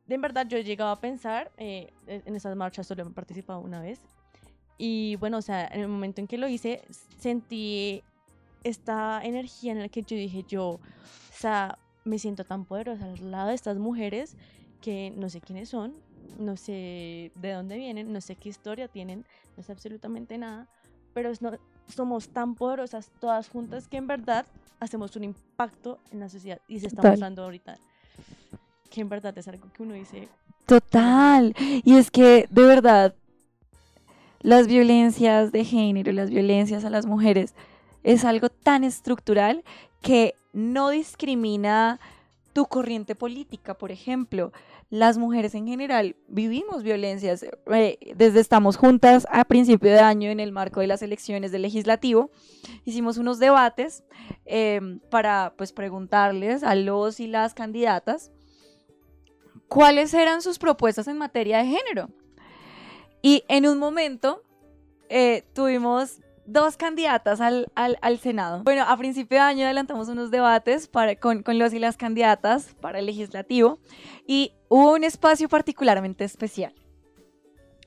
De 0.06 0.16
en 0.16 0.22
verdad 0.22 0.46
yo 0.48 0.58
he 0.58 0.64
llegado 0.64 0.92
a 0.92 1.00
pensar, 1.00 1.52
eh, 1.58 1.92
en 2.08 2.36
esas 2.36 2.56
marchas 2.58 2.86
solo 2.86 3.02
he 3.04 3.10
participado 3.10 3.60
una 3.62 3.80
vez, 3.82 4.02
y 4.78 5.16
bueno, 5.18 5.38
o 5.38 5.42
sea, 5.42 5.66
en 5.68 5.82
el 5.82 5.88
momento 5.88 6.22
en 6.22 6.28
que 6.28 6.38
lo 6.38 6.48
hice, 6.48 6.82
sentí 7.20 8.04
esta 8.64 9.22
energía 9.24 9.72
en 9.72 9.80
la 9.80 9.90
que 9.90 10.02
yo 10.02 10.18
dije, 10.18 10.44
yo, 10.48 10.70
o 10.72 10.80
sea, 11.32 11.78
me 12.04 12.20
siento 12.20 12.44
tan 12.44 12.66
poderosa 12.66 13.06
al 13.06 13.32
lado 13.32 13.50
de 13.50 13.56
estas 13.56 13.78
mujeres 13.78 14.36
que 14.82 15.14
no 15.16 15.30
sé 15.30 15.42
quiénes 15.42 15.70
son, 15.70 15.94
no 16.40 16.58
sé 16.58 17.32
de 17.36 17.52
dónde 17.54 17.78
vienen, 17.78 18.12
no 18.12 18.22
sé 18.22 18.36
qué 18.36 18.50
historia 18.50 18.88
tienen, 18.88 19.26
no 19.56 19.64
sé 19.64 19.72
absolutamente 19.72 20.38
nada, 20.38 20.68
pero 21.14 21.32
no- 21.40 21.58
somos 21.88 22.30
tan 22.30 22.56
poderosas 22.56 23.12
todas 23.20 23.48
juntas 23.50 23.88
que 23.88 23.98
en 23.98 24.08
verdad 24.08 24.46
hacemos 24.80 25.16
un 25.16 25.24
impacto 25.24 26.00
en 26.12 26.20
la 26.20 26.30
sociedad 26.30 26.60
y 26.68 26.80
se 26.80 26.88
está 26.88 26.98
Total. 26.98 27.12
mostrando 27.12 27.44
ahorita 27.44 27.78
que 28.90 29.02
en 29.02 29.10
verdad 29.10 29.38
es 29.38 29.48
algo 29.48 29.72
que 29.72 29.84
uno 29.84 29.94
dice, 29.94 30.28
Total. 30.66 31.54
Y 31.84 31.96
es 31.96 32.10
que, 32.10 32.48
de 32.50 32.64
verdad, 32.64 33.14
las 34.46 34.68
violencias 34.68 35.52
de 35.52 35.66
género, 35.66 36.12
las 36.12 36.30
violencias 36.30 36.86
a 36.86 36.92
las 36.92 37.08
mujeres, 37.08 37.56
es 38.04 38.24
algo 38.24 38.50
tan 38.50 38.84
estructural 38.84 39.64
que 40.02 40.36
no 40.54 40.90
discrimina 40.90 42.00
tu 42.54 42.68
corriente 42.68 43.16
política, 43.16 43.74
por 43.74 43.92
ejemplo. 43.92 44.54
Las 44.92 45.18
mujeres 45.18 45.56
en 45.56 45.66
general 45.66 46.16
vivimos 46.28 46.84
violencias. 46.84 47.44
eh, 47.44 47.98
desde 48.16 48.40
Estamos 48.40 48.78
Juntas 48.78 49.26
a 49.32 49.46
principio 49.46 49.90
de 49.90 50.00
año 50.00 50.30
en 50.30 50.40
el 50.40 50.52
marco 50.52 50.80
de 50.80 50.88
las 50.88 51.02
elecciones 51.02 51.52
del 51.52 51.64
legislativo, 51.64 52.30
hicimos 52.86 53.18
unos 53.18 53.40
debates 53.40 54.04
eh, 54.46 55.00
para 55.10 55.56
pues, 55.58 55.74
preguntarles 55.74 56.62
a 56.62 56.76
los 56.76 57.20
y 57.20 57.26
las 57.26 57.56
candidatas 57.56 58.32
cuáles 59.68 60.14
eran 60.14 60.44
sus 60.44 60.60
propuestas 60.60 61.08
en 61.08 61.18
materia 61.18 61.58
de 61.58 61.66
género. 61.66 62.10
Y 63.26 63.44
en 63.48 63.68
un 63.68 63.80
momento 63.80 64.44
eh, 65.10 65.44
tuvimos 65.56 66.20
dos 66.46 66.78
candidatas 66.78 67.42
al, 67.42 67.72
al- 67.74 67.98
al 68.04 68.20
Senado. 68.20 68.62
Bueno, 68.62 68.84
a 68.88 68.96
principio 68.98 69.40
de 69.40 69.44
año 69.44 69.66
adelantamos 69.66 70.10
unos 70.10 70.30
debates 70.30 70.88
para, 70.88 71.16
con, 71.16 71.42
con 71.42 71.58
los 71.58 71.74
y 71.74 71.80
las 71.80 71.98
candidatas 71.98 72.76
para 72.82 73.00
el 73.00 73.08
legislativo 73.08 73.80
y 74.28 74.54
hubo 74.70 74.94
un 74.94 75.04
espacio 75.04 75.50
particularmente 75.50 76.24
especial. 76.24 76.72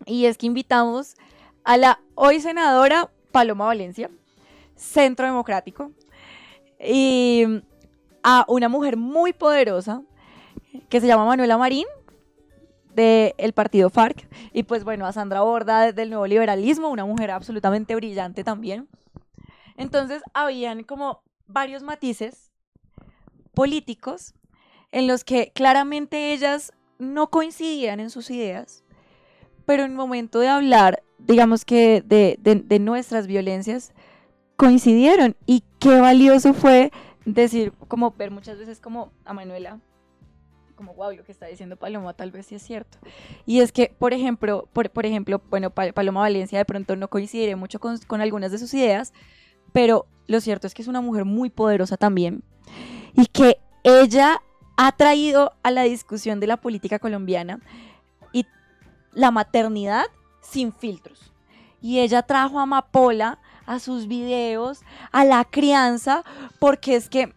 Y 0.06 0.24
es 0.24 0.38
que 0.38 0.46
invitamos 0.46 1.14
a 1.62 1.76
la 1.76 2.00
hoy 2.16 2.40
senadora 2.40 3.08
Paloma 3.30 3.66
Valencia, 3.66 4.10
Centro 4.74 5.24
Democrático, 5.24 5.92
y 6.84 7.44
a 8.24 8.44
una 8.48 8.68
mujer 8.68 8.96
muy 8.96 9.32
poderosa 9.32 10.02
que 10.88 11.00
se 11.00 11.06
llama 11.06 11.26
Manuela 11.26 11.56
Marín 11.58 11.86
del 12.98 13.52
partido 13.52 13.90
FARC. 13.90 14.26
Y 14.52 14.64
pues 14.64 14.84
bueno 14.84 15.06
a 15.06 15.12
Sandra 15.12 15.40
Borda 15.42 15.92
del 15.92 16.10
nuevo 16.10 16.26
liberalismo 16.26 16.88
una 16.90 17.04
mujer 17.04 17.30
absolutamente 17.30 17.94
brillante 17.94 18.44
también. 18.44 18.88
Entonces 19.76 20.22
habían 20.34 20.82
como 20.82 21.22
varios 21.46 21.82
matices 21.82 22.50
políticos 23.54 24.34
en 24.92 25.06
los 25.06 25.24
que 25.24 25.52
claramente 25.54 26.32
ellas 26.32 26.72
no 26.98 27.30
coincidían 27.30 28.00
en 28.00 28.10
sus 28.10 28.30
ideas 28.30 28.82
pero 29.66 29.84
en 29.84 29.90
el 29.92 29.96
momento 29.96 30.40
de 30.40 30.48
hablar 30.48 31.02
digamos 31.18 31.64
que 31.64 32.02
de, 32.04 32.38
de- 32.40 32.56
de 32.56 32.78
nuestras 32.78 33.26
violencias 33.26 33.92
coincidieron. 34.56 35.36
Y 35.46 35.62
qué 35.78 36.00
valioso 36.00 36.54
fue 36.54 36.90
decir 37.24 37.72
como 37.86 38.12
ver 38.12 38.30
muchas 38.30 38.58
veces 38.58 38.80
como 38.80 39.12
a 39.24 39.32
Manuela 39.34 39.78
como, 40.78 40.94
wow, 40.94 41.10
lo 41.12 41.24
que 41.24 41.32
está 41.32 41.44
diciendo 41.46 41.76
Paloma 41.76 42.14
tal 42.14 42.30
vez 42.30 42.46
sí 42.46 42.54
es 42.54 42.62
cierto. 42.62 42.96
Y 43.44 43.60
es 43.60 43.72
que, 43.72 43.94
por 43.98 44.14
ejemplo, 44.14 44.66
por, 44.72 44.88
por 44.88 45.04
ejemplo, 45.04 45.42
bueno, 45.50 45.68
Pa- 45.70 45.92
Paloma 45.92 46.20
Valencia 46.20 46.56
de 46.56 46.64
pronto 46.64 46.96
no 46.96 47.08
coincidiré 47.08 47.56
mucho 47.56 47.80
con, 47.80 47.98
con 48.06 48.20
algunas 48.22 48.50
de 48.52 48.58
sus 48.58 48.72
ideas, 48.72 49.12
pero 49.72 50.06
lo 50.26 50.40
cierto 50.40 50.66
es 50.66 50.72
que 50.74 50.80
es 50.82 50.88
una 50.88 51.00
mujer 51.02 51.24
muy 51.26 51.50
poderosa 51.50 51.96
también 51.96 52.42
y 53.14 53.26
que 53.26 53.58
ella 53.82 54.40
ha 54.76 54.92
traído 54.92 55.52
a 55.62 55.70
la 55.70 55.82
discusión 55.82 56.40
de 56.40 56.46
la 56.46 56.56
política 56.56 56.98
colombiana 56.98 57.60
y 58.32 58.46
la 59.12 59.30
maternidad 59.30 60.04
sin 60.40 60.72
filtros. 60.72 61.32
Y 61.82 61.98
ella 61.98 62.22
trajo 62.22 62.58
a 62.58 62.62
Amapola 62.62 63.40
a 63.66 63.80
sus 63.80 64.06
videos, 64.06 64.80
a 65.12 65.24
la 65.24 65.44
crianza, 65.44 66.24
porque 66.58 66.96
es 66.96 67.10
que 67.10 67.34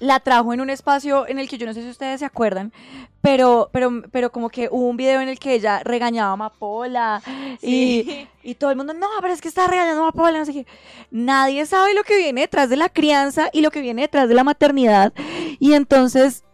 la 0.00 0.18
trajo 0.18 0.52
en 0.52 0.60
un 0.60 0.70
espacio 0.70 1.28
en 1.28 1.38
el 1.38 1.48
que 1.48 1.58
yo 1.58 1.66
no 1.66 1.74
sé 1.74 1.82
si 1.82 1.88
ustedes 1.90 2.18
se 2.20 2.26
acuerdan, 2.26 2.72
pero, 3.20 3.68
pero, 3.72 4.02
pero 4.10 4.32
como 4.32 4.48
que 4.48 4.68
hubo 4.70 4.88
un 4.88 4.96
video 4.96 5.20
en 5.20 5.28
el 5.28 5.38
que 5.38 5.54
ella 5.54 5.82
regañaba 5.84 6.30
a 6.30 6.32
Amapola 6.32 7.22
y, 7.62 8.02
Sí. 8.04 8.28
y 8.42 8.54
todo 8.54 8.70
el 8.70 8.76
mundo, 8.76 8.94
no, 8.94 9.06
pero 9.20 9.32
es 9.32 9.40
que 9.42 9.48
está 9.48 9.66
regañando 9.66 10.00
a 10.02 10.08
Amapola, 10.08 10.38
no 10.38 10.44
sé 10.46 10.52
qué. 10.52 10.66
Nadie 11.10 11.66
sabe 11.66 11.94
lo 11.94 12.02
que 12.02 12.16
viene 12.16 12.40
detrás 12.40 12.68
de 12.70 12.76
la 12.76 12.88
crianza 12.88 13.50
y 13.52 13.60
lo 13.60 13.70
que 13.70 13.82
viene 13.82 14.02
detrás 14.02 14.28
de 14.28 14.34
la 14.34 14.42
maternidad. 14.44 15.12
Y 15.58 15.74
entonces, 15.74 16.44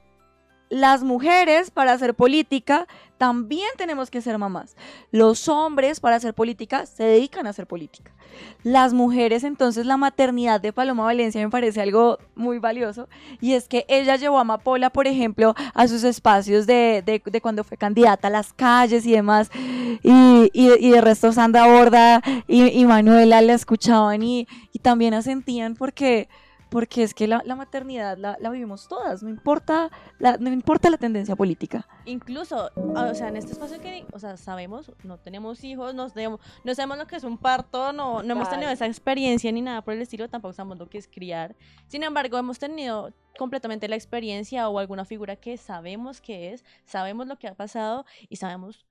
las 0.68 1.04
mujeres 1.04 1.70
para 1.70 1.92
hacer 1.92 2.14
política 2.14 2.88
también 3.18 3.68
tenemos 3.76 4.11
que 4.11 4.20
ser 4.20 4.38
mamás. 4.38 4.76
Los 5.11 5.48
hombres 5.48 6.00
para 6.00 6.16
hacer 6.16 6.35
política 6.35 6.87
se 6.87 7.05
dedican 7.05 7.46
a 7.46 7.50
hacer 7.50 7.66
política. 7.66 8.12
Las 8.62 8.92
mujeres, 8.92 9.44
entonces, 9.44 9.87
la 9.87 9.96
maternidad 9.96 10.61
de 10.61 10.72
Paloma 10.72 11.05
Valencia 11.05 11.40
me 11.42 11.50
parece 11.50 11.81
algo 11.81 12.18
muy 12.35 12.59
valioso. 12.59 13.09
Y 13.40 13.52
es 13.55 13.68
que 13.68 13.87
ella 13.88 14.16
llevó 14.16 14.38
a 14.38 14.42
Amapola, 14.42 14.90
por 14.90 15.07
ejemplo, 15.07 15.55
a 15.74 15.88
sus 15.88 16.05
espacios 16.05 16.66
de, 16.66 17.02
de- 17.07 17.40
cuando 17.40 17.64
fue 17.64 17.76
candidata 17.76 18.29
a 18.29 18.31
las 18.31 18.52
calles 18.52 19.07
y 19.07 19.12
demás. 19.12 19.50
Y, 20.02 20.50
y, 20.52 20.90
de 20.90 21.00
resto 21.00 21.33
Sandra 21.33 21.66
Borda 21.66 22.22
y, 22.46 22.64
y 22.68 22.85
Manuela 22.85 23.40
la 23.40 23.55
escuchaban 23.55 24.22
y, 24.22 24.46
y 24.72 24.79
también 24.81 25.14
asentían 25.14 25.74
porque, 25.74 26.29
porque 26.70 27.02
es 27.02 27.14
que 27.14 27.26
la, 27.26 27.42
la 27.44 27.55
maternidad 27.55 28.18
la, 28.18 28.37
la 28.40 28.50
vivimos 28.50 28.88
todas, 28.88 29.22
no 29.22 29.29
importa 29.29 29.90
la, 30.18 30.37
no 30.37 30.50
importa 30.50 30.90
la 30.90 30.96
tendencia 30.96 31.37
política. 31.37 31.87
Incluso, 32.05 32.70
o 32.74 33.14
sea, 33.14 33.29
en 33.29 33.37
este 33.37 33.52
espacio 33.52 33.81
que, 33.81 34.07
o 34.12 34.18
sea, 34.18 34.37
sabemos, 34.37 34.92
no 35.05 35.18
tenemos 35.18 35.62
hijos, 35.64 35.94
no 35.94 36.09
sabemos, 36.09 36.40
no 36.64 36.74
sabemos 36.74 36.98
lo 36.98 37.07
que 37.07 37.16
es 37.16 37.24
un 37.24 37.38
parto, 37.38 37.92
no, 37.92 38.22
no 38.22 38.33
hemos 38.33 38.50
tenido 38.50 38.70
esa 38.70 38.87
experiencia 38.87 39.50
ni 39.52 39.62
nada 39.62 39.83
por 39.83 39.94
el 39.94 40.02
estilo, 40.02 40.29
tampoco 40.29 40.52
sabemos 40.52 40.79
lo 40.79 40.88
que 40.88 40.98
es 40.98 41.09
criar. 41.09 41.57
Sin 41.87 42.02
embargo, 42.02 42.38
hemos 42.38 42.59
tenido 42.59 43.12
completamente 43.38 43.88
la 43.88 43.96
experiencia 43.96 44.68
o 44.68 44.79
alguna 44.79 45.05
figura 45.05 45.37
que 45.37 45.57
sabemos 45.57 46.20
que 46.20 46.52
es, 46.52 46.64
sabemos 46.85 47.26
lo 47.26 47.37
que 47.38 47.48
ha 47.48 47.55
pasado 47.55 48.07
y 48.29 48.37
sabemos 48.37 48.87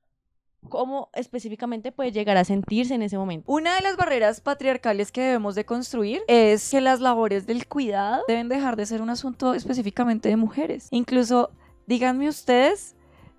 cómo 0.70 1.10
específicamente 1.14 1.92
puede 1.92 2.12
llegar 2.12 2.38
a 2.38 2.44
sentirse 2.44 2.94
en 2.94 3.02
ese 3.02 3.18
momento. 3.18 3.52
Una 3.52 3.76
de 3.76 3.82
las 3.82 3.98
barreras 3.98 4.42
patriarcales 4.42 5.12
que 5.12 5.22
debemos 5.22 5.56
de 5.56 5.66
construir 5.66 6.22
es 6.28 6.70
que 6.70 6.82
las 6.82 7.00
labores 7.00 7.46
del 7.48 7.68
cuidado 7.68 8.24
deben 8.28 8.50
dejar 8.50 8.76
de 8.76 8.86
ser 8.86 9.02
un 9.02 9.10
asunto 9.10 9.54
específicamente 9.54 10.30
de 10.30 10.36
mujeres. 10.36 10.88
Incluso, 10.92 11.52
díganme 11.88 12.28
ustedes 12.28 12.96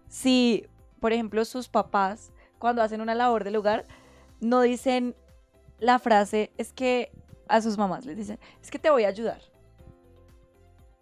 si, 0.08 0.66
por 1.00 1.12
ejemplo, 1.12 1.44
sus 1.44 1.68
papás, 1.68 2.32
cuando 2.58 2.82
hacen 2.82 3.00
una 3.00 3.14
labor 3.14 3.44
del 3.44 3.56
hogar, 3.56 3.84
no 4.40 4.62
dicen 4.62 5.14
la 5.78 5.98
frase, 5.98 6.52
es 6.56 6.72
que 6.72 7.10
a 7.48 7.60
sus 7.60 7.76
mamás 7.78 8.04
les 8.06 8.16
dicen, 8.16 8.38
es 8.62 8.70
que 8.70 8.78
te 8.78 8.90
voy 8.90 9.04
a 9.04 9.08
ayudar. 9.08 9.40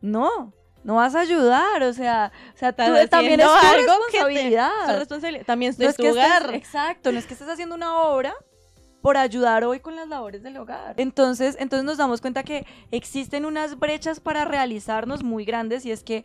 No, 0.01 0.53
no 0.85 0.95
vas 0.97 1.15
a 1.15 1.21
ayudar, 1.21 1.83
o 1.83 1.93
sea, 1.93 2.31
o 2.55 2.59
sea 2.59 2.73
tú- 2.73 2.83
también 3.11 3.41
es 3.41 3.47
tu 3.47 3.53
algo 3.53 3.93
que 4.11 4.19
te- 4.19 4.25
responsabilidad. 4.25 4.99
Responsabilidad 4.99 5.47
también 5.47 5.71
es 5.71 5.79
No 5.79 5.89
es 5.89 5.97
tu 5.97 6.03
que 6.03 6.09
estés- 6.11 6.13
hogar. 6.13 6.55
exacto, 6.55 7.11
no 7.11 7.19
es 7.19 7.27
que 7.27 7.33
estés 7.35 7.49
haciendo 7.49 7.75
una 7.75 7.97
obra 7.97 8.35
por 9.01 9.17
ayudar 9.17 9.65
hoy 9.65 9.81
con 9.81 9.97
las 9.97 10.09
labores 10.09 10.43
del 10.43 10.57
hogar. 10.57 10.95
Entonces, 10.99 11.57
entonces 11.59 11.85
nos 11.85 11.99
damos 11.99 12.21
cuenta 12.21 12.43
que 12.43 12.67
existen 12.91 13.45
unas 13.45 13.79
brechas 13.79 14.21
para 14.21 14.45
realizarnos 14.45 15.23
muy 15.23 15.45
grandes 15.45 15.85
y 15.85 15.91
es 15.91 16.03
que 16.03 16.25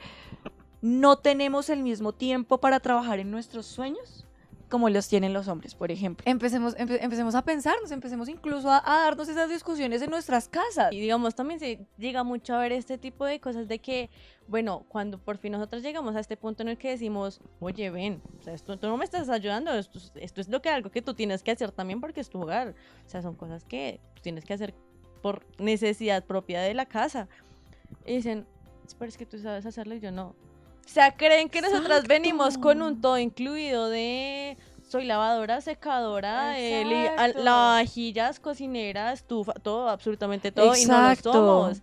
no 0.81 1.17
tenemos 1.17 1.69
el 1.69 1.83
mismo 1.83 2.13
tiempo 2.13 2.59
para 2.59 2.79
trabajar 2.79 3.19
en 3.19 3.31
nuestros 3.31 3.65
sueños 3.65 4.25
como 4.69 4.89
los 4.89 5.07
tienen 5.07 5.33
los 5.33 5.47
hombres, 5.47 5.75
por 5.75 5.91
ejemplo. 5.91 6.23
Empecemos, 6.27 6.75
empe- 6.77 6.99
empecemos 7.01 7.35
a 7.35 7.43
pensarnos, 7.43 7.91
empecemos 7.91 8.29
incluso 8.29 8.69
a, 8.71 8.77
a 8.85 9.03
darnos 9.05 9.27
esas 9.27 9.49
discusiones 9.49 10.01
en 10.01 10.09
nuestras 10.11 10.47
casas. 10.47 10.93
Y 10.93 10.99
digamos, 11.01 11.35
también 11.35 11.59
se 11.59 11.85
llega 11.97 12.23
mucho 12.23 12.53
a 12.55 12.59
ver 12.59 12.71
este 12.71 12.97
tipo 12.97 13.25
de 13.25 13.39
cosas 13.39 13.67
de 13.67 13.79
que, 13.79 14.09
bueno, 14.47 14.85
cuando 14.87 15.17
por 15.17 15.37
fin 15.37 15.51
nosotros 15.53 15.81
llegamos 15.83 16.15
a 16.15 16.19
este 16.19 16.37
punto 16.37 16.63
en 16.63 16.69
el 16.69 16.77
que 16.77 16.89
decimos, 16.91 17.41
oye, 17.59 17.89
ven, 17.89 18.21
o 18.39 18.43
sea, 18.43 18.53
esto, 18.53 18.77
tú 18.77 18.87
no 18.87 18.95
me 18.97 19.05
estás 19.05 19.27
ayudando, 19.29 19.73
esto, 19.73 19.97
es- 19.97 20.11
esto 20.15 20.39
es 20.41 20.47
lo 20.49 20.61
que 20.61 20.69
algo 20.69 20.91
que 20.91 21.01
tú 21.01 21.13
tienes 21.13 21.43
que 21.43 21.51
hacer 21.51 21.71
también 21.71 21.99
porque 21.99 22.21
es 22.21 22.29
tu 22.29 22.41
hogar. 22.41 22.75
O 23.05 23.09
sea, 23.09 23.21
son 23.21 23.35
cosas 23.35 23.65
que 23.65 23.99
tú 24.15 24.21
tienes 24.21 24.45
que 24.45 24.53
hacer 24.53 24.73
por 25.21 25.45
necesidad 25.57 26.23
propia 26.25 26.61
de 26.61 26.73
la 26.73 26.85
casa. 26.85 27.27
Y 28.05 28.15
dicen, 28.17 28.45
pero 28.97 29.09
es 29.09 29.17
que 29.17 29.25
tú 29.25 29.37
sabes 29.39 29.65
hacerlo 29.65 29.95
y 29.95 29.99
yo 29.99 30.11
no. 30.11 30.35
O 30.89 30.91
sea, 30.91 31.11
creen 31.15 31.49
que 31.49 31.61
nosotras 31.61 32.07
venimos 32.07 32.57
con 32.57 32.81
un 32.81 32.99
todo 32.99 33.19
incluido 33.19 33.89
de 33.89 34.57
soy 34.87 35.05
lavadora, 35.05 35.61
secadora, 35.61 36.59
Exacto. 36.59 37.43
lavavajillas, 37.43 38.39
cocinera, 38.39 39.13
estufa, 39.13 39.53
todo, 39.53 39.87
absolutamente 39.89 40.51
todo. 40.51 40.75
Y 40.75 40.85
no 40.85 40.99
lo 41.01 41.09
Exacto. 41.11 41.33
somos. 41.33 41.81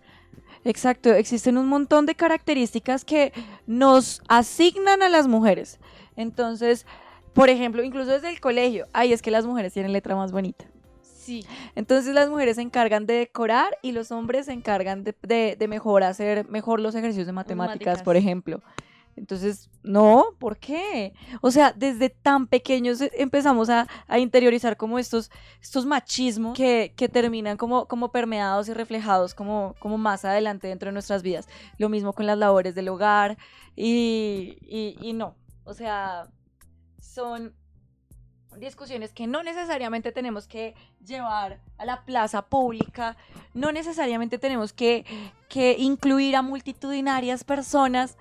Exacto, 0.65 1.13
existen 1.13 1.57
un 1.57 1.67
montón 1.67 2.05
de 2.05 2.15
características 2.15 3.05
que 3.05 3.31
nos 3.65 4.21
asignan 4.27 5.01
a 5.01 5.07
las 5.07 5.27
mujeres. 5.29 5.79
Entonces, 6.17 6.85
por 7.31 7.49
ejemplo, 7.49 7.83
incluso 7.83 8.11
desde 8.11 8.27
el 8.29 8.41
colegio, 8.41 8.87
ay, 8.91 9.13
es 9.13 9.21
que 9.21 9.31
las 9.31 9.45
mujeres 9.45 9.71
tienen 9.71 9.93
letra 9.93 10.17
más 10.17 10.33
bonita. 10.33 10.65
Sí. 11.01 11.45
Entonces 11.75 12.13
las 12.13 12.29
mujeres 12.29 12.57
se 12.57 12.61
encargan 12.61 13.05
de 13.05 13.13
decorar 13.13 13.77
y 13.81 13.93
los 13.93 14.11
hombres 14.11 14.47
se 14.47 14.51
encargan 14.53 15.05
de, 15.05 15.15
de- 15.21 15.55
de 15.57 15.67
mejor 15.69 16.03
hacer 16.03 16.45
mejor 16.49 16.81
los 16.81 16.93
ejercicios 16.95 17.27
de 17.27 17.31
matemáticas, 17.33 18.03
por 18.03 18.15
Matemáticas. 18.15 18.23
ejemplo. 18.23 18.61
Entonces, 19.17 19.69
no, 19.83 20.27
¿por 20.39 20.57
qué? 20.57 21.13
O 21.41 21.51
sea, 21.51 21.73
desde 21.75 22.09
tan 22.09 22.47
pequeños 22.47 23.01
eh, 23.01 23.11
empezamos 23.15 23.69
a, 23.69 23.87
interiorizar 24.17 24.77
como 24.77 24.99
estos, 24.99 25.29
estos 25.61 25.85
machismos 25.85 26.55
que, 26.55 26.93
terminan 27.11 27.57
como, 27.57 28.11
permeados 28.11 28.69
y 28.69 28.73
reflejados 28.73 29.33
como, 29.33 29.75
más 29.97 30.23
adelante 30.23 30.67
dentro 30.67 30.87
de 30.87 30.93
nuestras 30.93 31.23
vidas. 31.23 31.47
Lo 31.77 31.89
mismo 31.89 32.13
con 32.13 32.25
las 32.25 32.37
labores 32.37 32.75
del 32.75 32.89
hogar 32.89 33.37
y 33.75 35.11
no. 35.13 35.35
O 35.65 35.73
sea, 35.73 36.29
son 37.01 37.53
discusiones 38.59 39.13
que 39.13 39.27
no 39.27 39.43
necesariamente 39.43 40.11
tenemos 40.11 40.47
que 40.47 40.75
llevar 41.05 41.59
a 41.77 41.85
la 41.85 42.05
plaza 42.05 42.43
pública, 42.43 43.17
no 43.53 43.71
necesariamente 43.71 44.37
tenemos 44.37 44.73
que, 44.73 45.05
que 45.49 45.75
incluir 45.77 46.35
a 46.35 46.41
multitudinarias 46.41 47.43
personas 47.43 48.17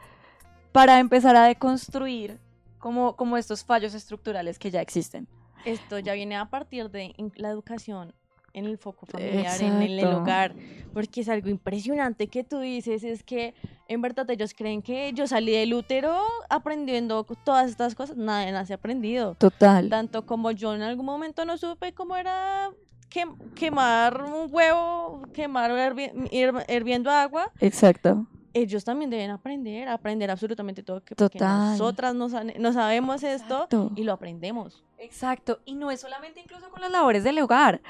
para 0.77 0.99
empezar 0.99 1.35
a 1.37 1.45
deconstruir 1.45 2.39
como, 2.79 3.17
como 3.17 3.39
estos 3.39 3.65
fallos 3.65 3.95
estructurales 3.95 4.59
que 4.59 4.71
ya 4.71 4.83
existen. 4.83 5.27
Esto 5.65 5.99
ya 5.99 6.13
viene 6.13 6.37
a 6.37 6.45
partir 6.51 6.91
de 6.91 7.15
in- 7.17 7.33
la 7.37 7.49
educación 7.49 8.13
en 8.53 8.67
el 8.67 8.77
foco 8.79 9.07
familiar, 9.07 9.61
en 9.63 9.83
el, 9.83 9.93
el 9.93 9.99
Exacto. 10.01 10.19
hogar, 10.19 10.55
porque 10.93 11.23
es 11.23 11.29
algo 11.31 11.49
impresionante 11.49 12.29
que 12.29 12.45
tú 12.45 12.59
dices, 12.61 13.05
es 13.05 13.23
que 13.23 13.55
en 13.89 14.01
verdad 14.03 14.31
ellos 14.31 14.53
creen 14.55 14.83
que 14.83 15.13
yo 15.15 15.27
salí 15.27 15.53
del 15.53 15.73
útero 15.75 16.23
aprendiendo 16.51 17.25
todas 17.45 17.71
estas 17.71 17.95
cosas, 17.95 18.17
nada 18.19 18.45
de 18.61 18.67
se 18.67 18.73
ha 18.75 18.77
aprendido. 18.77 19.35
Total. 19.37 19.89
Tanto 19.89 20.27
como 20.27 20.51
yo 20.51 20.75
en 20.75 20.83
algún 20.83 21.07
momento 21.07 21.45
no 21.47 21.57
supe 21.59 21.93
cómo 21.95 22.17
era 22.17 22.71
quem- 23.11 23.37
quemar 23.55 24.23
un 24.23 24.49
huevo, 24.51 25.23
quemar 25.33 25.71
hervi- 25.71 26.13
hir- 26.31 26.65
hirviendo 26.69 27.11
agua, 27.11 27.51
Exacto. 27.61 28.27
Ellos 28.57 28.85
también 28.85 29.11
deben 29.11 29.31
aprender, 29.31 29.89
aprender 29.89 30.31
absolutamente 30.31 30.83
todo, 30.83 31.05
que, 31.05 31.15
porque 31.15 31.39
Total. 31.39 31.73
nosotras 31.73 32.15
no, 32.15 32.29
no 32.29 32.73
sabemos 32.73 33.23
esto 33.23 33.69
y 33.95 34.05
lo 34.05 34.13
aprendemos. 34.15 34.83
Exacto, 34.99 35.61
y 35.67 35.75
no 35.75 35.91
es 35.91 36.01
solamente 36.01 36.41
incluso 36.41 36.71
con 36.71 36.81
las 36.81 36.91
labores 36.91 37.23
del 37.23 37.39
hogar. 37.39 37.83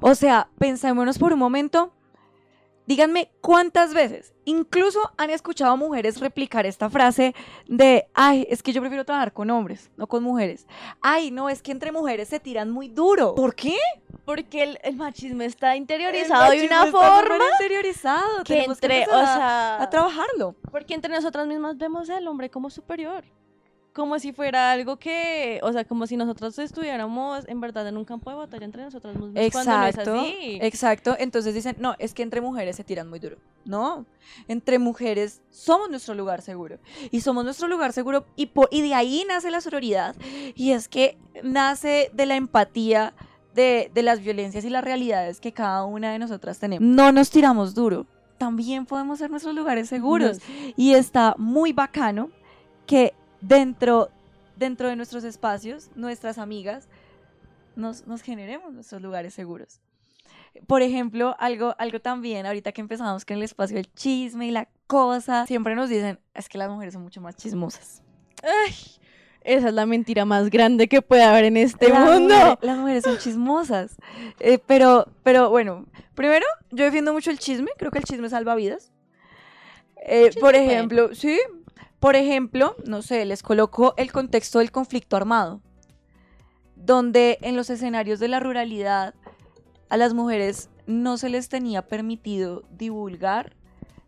O 0.00 0.14
sea, 0.14 0.48
pensémonos 0.58 1.18
por 1.18 1.32
un 1.32 1.38
momento, 1.38 1.92
díganme 2.90 3.30
cuántas 3.40 3.94
veces 3.94 4.34
incluso 4.44 4.98
han 5.16 5.30
escuchado 5.30 5.76
mujeres 5.76 6.18
replicar 6.18 6.66
esta 6.66 6.90
frase 6.90 7.36
de, 7.68 8.08
ay, 8.14 8.44
es 8.50 8.64
que 8.64 8.72
yo 8.72 8.80
prefiero 8.80 9.04
trabajar 9.04 9.32
con 9.32 9.48
hombres, 9.50 9.90
no 9.96 10.08
con 10.08 10.24
mujeres. 10.24 10.66
Ay, 11.00 11.30
no, 11.30 11.48
es 11.48 11.62
que 11.62 11.70
entre 11.70 11.92
mujeres 11.92 12.26
se 12.28 12.40
tiran 12.40 12.68
muy 12.68 12.88
duro. 12.88 13.36
¿Por 13.36 13.54
qué? 13.54 13.76
Porque 14.24 14.64
el, 14.64 14.78
el 14.82 14.96
machismo 14.96 15.42
está 15.42 15.76
interiorizado 15.76 16.50
El 16.52 16.60
de 16.62 16.66
una 16.66 16.84
está 16.86 16.90
forma 16.98 17.44
interiorizado. 17.52 18.38
que 18.38 18.54
tenemos 18.54 18.76
entre, 18.82 19.02
empezar 19.02 19.14
o 19.14 19.22
a- 19.24 19.36
sea, 19.36 19.82
a 19.82 19.88
trabajarlo. 19.90 20.56
porque 20.72 20.94
entre 20.94 21.12
nosotras 21.14 21.46
mismas 21.46 21.78
vemos 21.78 22.10
al 22.10 22.26
hombre 22.26 22.50
como 22.50 22.70
superior. 22.70 23.22
Como 23.92 24.18
si 24.20 24.32
fuera 24.32 24.70
algo 24.70 24.98
que, 24.98 25.58
o 25.62 25.72
sea, 25.72 25.84
como 25.84 26.06
si 26.06 26.16
nosotros 26.16 26.56
estuviéramos 26.60 27.46
en 27.48 27.60
verdad 27.60 27.88
en 27.88 27.96
un 27.96 28.04
campo 28.04 28.30
de 28.30 28.36
batalla 28.36 28.64
entre 28.64 28.84
nosotras 28.84 29.16
mismas. 29.16 29.50
cuando 29.52 29.72
no 29.72 29.86
es 29.86 29.94
Exacto, 29.96 30.20
así. 30.20 30.58
exacto. 30.62 31.16
Entonces 31.18 31.54
dicen, 31.54 31.76
no, 31.80 31.96
es 31.98 32.14
que 32.14 32.22
entre 32.22 32.40
mujeres 32.40 32.76
se 32.76 32.84
tiran 32.84 33.08
muy 33.08 33.18
duro. 33.18 33.36
No, 33.64 34.06
entre 34.46 34.78
mujeres 34.78 35.42
somos 35.50 35.90
nuestro 35.90 36.14
lugar 36.14 36.40
seguro. 36.42 36.78
Y 37.10 37.20
somos 37.22 37.44
nuestro 37.44 37.66
lugar 37.66 37.92
seguro 37.92 38.26
y, 38.36 38.46
po- 38.46 38.68
y 38.70 38.82
de 38.82 38.94
ahí 38.94 39.24
nace 39.26 39.50
la 39.50 39.60
sororidad. 39.60 40.14
Y 40.54 40.70
es 40.70 40.86
que 40.88 41.18
nace 41.42 42.10
de 42.14 42.26
la 42.26 42.36
empatía 42.36 43.12
de, 43.54 43.90
de 43.92 44.02
las 44.04 44.20
violencias 44.20 44.64
y 44.64 44.70
las 44.70 44.84
realidades 44.84 45.40
que 45.40 45.52
cada 45.52 45.84
una 45.84 46.12
de 46.12 46.18
nosotras 46.20 46.60
tenemos. 46.60 46.86
No 46.88 47.10
nos 47.10 47.30
tiramos 47.30 47.74
duro. 47.74 48.06
También 48.38 48.86
podemos 48.86 49.18
ser 49.18 49.30
nuestros 49.30 49.54
lugares 49.54 49.88
seguros. 49.88 50.38
Y 50.76 50.94
está 50.94 51.34
muy 51.36 51.72
bacano 51.72 52.30
que 52.86 53.12
dentro, 53.40 54.10
dentro 54.56 54.88
de 54.88 54.96
nuestros 54.96 55.24
espacios, 55.24 55.90
nuestras 55.94 56.38
amigas, 56.38 56.88
nos, 57.76 58.06
nos 58.06 58.22
generemos 58.22 58.72
nuestros 58.72 59.00
lugares 59.02 59.34
seguros. 59.34 59.80
Por 60.66 60.82
ejemplo, 60.82 61.36
algo, 61.38 61.74
algo 61.78 62.00
también, 62.00 62.44
ahorita 62.44 62.72
que 62.72 62.80
empezamos 62.80 63.24
con 63.24 63.36
el 63.36 63.42
espacio 63.42 63.76
del 63.76 63.92
chisme 63.94 64.46
y 64.46 64.50
la 64.50 64.68
cosa, 64.86 65.46
siempre 65.46 65.74
nos 65.74 65.88
dicen, 65.88 66.18
es 66.34 66.48
que 66.48 66.58
las 66.58 66.68
mujeres 66.68 66.94
son 66.94 67.02
mucho 67.02 67.20
más 67.20 67.36
chismosas. 67.36 68.02
Ay, 68.42 68.74
esa 69.42 69.68
es 69.68 69.74
la 69.74 69.86
mentira 69.86 70.24
más 70.24 70.50
grande 70.50 70.88
que 70.88 71.02
puede 71.02 71.22
haber 71.22 71.44
en 71.44 71.56
este 71.56 71.92
mundo. 71.92 72.58
las 72.60 72.78
mujeres 72.78 73.04
son 73.04 73.16
chismosas. 73.18 73.96
Eh, 74.40 74.58
pero, 74.66 75.06
pero 75.22 75.50
bueno, 75.50 75.86
primero, 76.14 76.46
yo 76.70 76.84
defiendo 76.84 77.12
mucho 77.12 77.30
el 77.30 77.38
chisme, 77.38 77.70
creo 77.78 77.90
que 77.90 77.98
el 77.98 78.04
chisme 78.04 78.28
salva 78.28 78.54
vidas. 78.54 78.92
Eh, 80.02 80.30
por 80.40 80.54
ejemplo, 80.54 81.14
sí, 81.14 81.38
por 82.00 82.16
ejemplo, 82.16 82.74
no 82.86 83.02
sé, 83.02 83.24
les 83.26 83.42
coloco 83.42 83.94
el 83.96 84.10
contexto 84.10 84.58
del 84.58 84.72
conflicto 84.72 85.16
armado, 85.16 85.60
donde 86.76 87.38
en 87.42 87.56
los 87.56 87.70
escenarios 87.70 88.18
de 88.20 88.28
la 88.28 88.40
ruralidad 88.40 89.14
a 89.88 89.96
las 89.96 90.14
mujeres 90.14 90.70
no 90.86 91.18
se 91.18 91.28
les 91.28 91.48
tenía 91.48 91.86
permitido 91.86 92.64
divulgar 92.70 93.54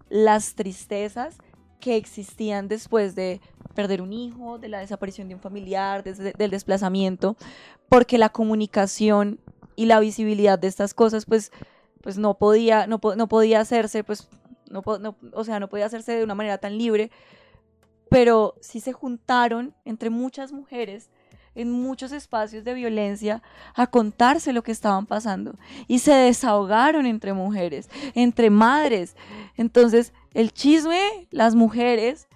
las 0.09 0.55
tristezas 0.55 1.37
que 1.81 1.97
existían 1.97 2.69
después 2.69 3.15
de 3.15 3.41
perder 3.75 4.01
un 4.03 4.13
hijo, 4.13 4.59
de 4.59 4.69
la 4.69 4.79
desaparición 4.79 5.29
de 5.29 5.35
un 5.35 5.41
familiar, 5.41 6.03
del 6.05 6.51
desplazamiento, 6.51 7.37
porque 7.89 8.19
la 8.19 8.29
comunicación 8.29 9.41
y 9.77 9.87
la 9.87 9.99
visibilidad 10.01 10.59
de 10.59 10.69
estas 10.69 10.95
cosas, 10.95 11.25
pues, 11.27 11.51
pues 12.03 12.19
no 12.19 12.35
podía, 12.35 12.87
no, 12.87 13.01
no 13.17 13.29
podía 13.29 13.61
hacerse, 13.61 14.05
pues, 14.05 14.29
no, 14.71 14.83
no- 15.01 15.17
o 15.33 15.45
sea, 15.45 15.61
no 15.61 15.69
podía 15.69 15.87
hacerse 15.87 16.13
de 16.13 16.25
una 16.25 16.35
manera 16.35 16.59
tan 16.59 16.77
libre, 16.79 17.11
pero 18.13 18.57
sí 18.61 18.81
se 18.81 18.93
juntaron 18.93 19.75
entre 19.87 20.11
muchas 20.11 20.53
mujeres 20.53 21.09
en 21.55 21.71
muchos 21.71 22.13
espacios 22.13 22.63
de 22.63 22.75
violencia 22.75 23.43
a 23.75 23.87
contarse 23.87 24.53
lo 24.53 24.63
que 24.63 24.73
estaban 24.73 25.07
pasando 25.07 25.55
y 25.89 25.99
se 25.99 26.13
desahogaron 26.13 27.07
entre 27.07 27.33
mujeres, 27.33 27.89
entre 28.15 28.51
madres. 28.51 29.17
Entonces, 29.57 30.13
el 30.35 30.53
chisme, 30.53 31.27
las 31.31 31.55
mujeres 31.55 32.29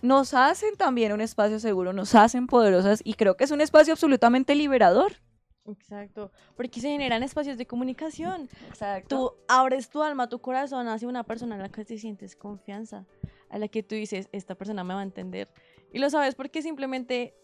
nos 0.00 0.32
hacen 0.32 0.74
también 0.76 1.12
un 1.12 1.20
espacio 1.20 1.60
seguro, 1.60 1.92
nos 1.92 2.14
hacen 2.14 2.46
poderosas 2.46 3.00
y 3.04 3.14
creo 3.14 3.36
que 3.36 3.44
es 3.44 3.50
un 3.50 3.60
espacio 3.60 3.92
absolutamente 3.92 4.54
liberador. 4.54 5.12
Exacto, 5.66 6.30
porque 6.56 6.80
se 6.80 6.88
generan 6.88 7.22
espacios 7.22 7.56
de 7.58 7.66
comunicación. 7.66 8.48
Exacto. 8.68 9.16
Tú 9.16 9.32
abres 9.48 9.88
tu 9.88 10.02
alma, 10.02 10.28
tu 10.28 10.40
corazón 10.40 10.88
hacia 10.88 11.08
una 11.08 11.24
persona 11.24 11.56
en 11.56 11.62
la 11.62 11.68
que 11.70 11.84
te 11.84 11.98
sientes 11.98 12.36
confianza, 12.36 13.06
a 13.50 13.58
la 13.58 13.68
que 13.68 13.82
tú 13.82 13.94
dices, 13.94 14.28
esta 14.32 14.54
persona 14.54 14.84
me 14.84 14.94
va 14.94 15.00
a 15.00 15.04
entender. 15.04 15.48
Y 15.92 15.98
lo 15.98 16.10
sabes 16.10 16.34
porque 16.34 16.62
simplemente 16.62 17.34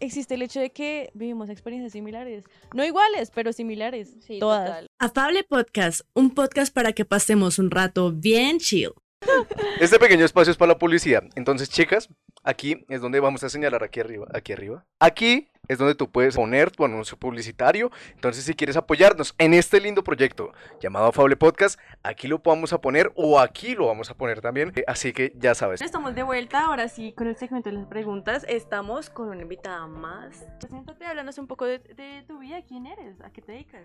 existe 0.00 0.34
el 0.34 0.42
hecho 0.42 0.60
de 0.60 0.70
que 0.70 1.10
vivimos 1.14 1.48
experiencias 1.48 1.92
similares. 1.92 2.44
No 2.74 2.84
iguales, 2.84 3.30
pero 3.34 3.52
similares. 3.52 4.14
Sí, 4.20 4.38
todas. 4.38 4.66
total. 4.66 4.86
Afable 4.98 5.44
Podcast, 5.44 6.02
un 6.14 6.30
podcast 6.30 6.72
para 6.72 6.92
que 6.92 7.04
pasemos 7.04 7.58
un 7.58 7.70
rato 7.70 8.12
bien 8.12 8.58
chill. 8.58 8.92
Este 9.80 9.98
pequeño 9.98 10.24
espacio 10.24 10.52
es 10.52 10.56
para 10.56 10.72
la 10.72 10.78
publicidad. 10.78 11.24
Entonces, 11.34 11.68
chicas, 11.68 12.08
aquí 12.42 12.84
es 12.88 13.00
donde 13.00 13.20
vamos 13.20 13.42
a 13.44 13.48
señalar 13.48 13.82
aquí 13.82 14.00
arriba. 14.00 14.26
Aquí 14.32 14.52
arriba. 14.52 14.86
Aquí 15.00 15.48
es 15.68 15.78
donde 15.78 15.94
tú 15.94 16.08
puedes 16.08 16.36
poner 16.36 16.70
tu 16.70 16.84
anuncio 16.84 17.16
publicitario. 17.16 17.90
Entonces, 18.14 18.44
si 18.44 18.54
quieres 18.54 18.76
apoyarnos 18.76 19.34
en 19.38 19.54
este 19.54 19.80
lindo 19.80 20.02
proyecto 20.02 20.52
llamado 20.80 21.06
Afable 21.06 21.36
Podcast, 21.36 21.78
aquí 22.02 22.28
lo 22.28 22.38
vamos 22.38 22.72
a 22.72 22.80
poner 22.80 23.12
o 23.14 23.38
aquí 23.38 23.74
lo 23.74 23.86
vamos 23.86 24.10
a 24.10 24.14
poner 24.14 24.40
también. 24.40 24.72
Eh, 24.76 24.84
Así 24.86 25.12
que 25.12 25.32
ya 25.36 25.54
sabes. 25.54 25.82
Estamos 25.82 26.14
de 26.14 26.22
vuelta, 26.22 26.66
ahora 26.66 26.88
sí, 26.88 27.12
con 27.12 27.26
el 27.26 27.36
segmento 27.36 27.70
de 27.70 27.76
las 27.76 27.86
preguntas. 27.86 28.44
Estamos 28.48 29.10
con 29.10 29.28
una 29.28 29.42
invitada 29.42 29.86
más. 29.86 30.46
Preséntate, 30.60 31.04
háblanos 31.04 31.38
un 31.38 31.46
poco 31.46 31.64
de, 31.64 31.78
de 31.78 32.24
tu 32.26 32.38
vida. 32.38 32.62
¿Quién 32.66 32.86
eres? 32.86 33.20
¿A 33.20 33.30
qué 33.30 33.42
te 33.42 33.52
dedicas? 33.52 33.82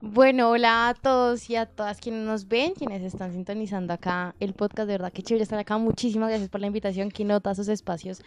Bueno, 0.00 0.50
hola 0.50 0.88
a 0.88 0.94
todos 0.94 1.48
y 1.48 1.56
a 1.56 1.66
todas 1.66 2.00
quienes 2.00 2.26
nos 2.26 2.48
ven, 2.48 2.74
quienes 2.74 3.02
están 3.02 3.32
sintonizando 3.32 3.94
acá 3.94 4.34
el 4.40 4.52
podcast, 4.52 4.86
de 4.86 4.94
verdad 4.94 5.12
que 5.12 5.22
chévere 5.22 5.42
estar 5.42 5.58
acá. 5.58 5.78
Muchísimas 5.78 6.28
gracias 6.28 6.50
por 6.50 6.60
la 6.60 6.66
invitación, 6.66 7.10
que 7.10 7.24
nota 7.24 7.54
sus 7.54 7.68
espacios 7.68 8.22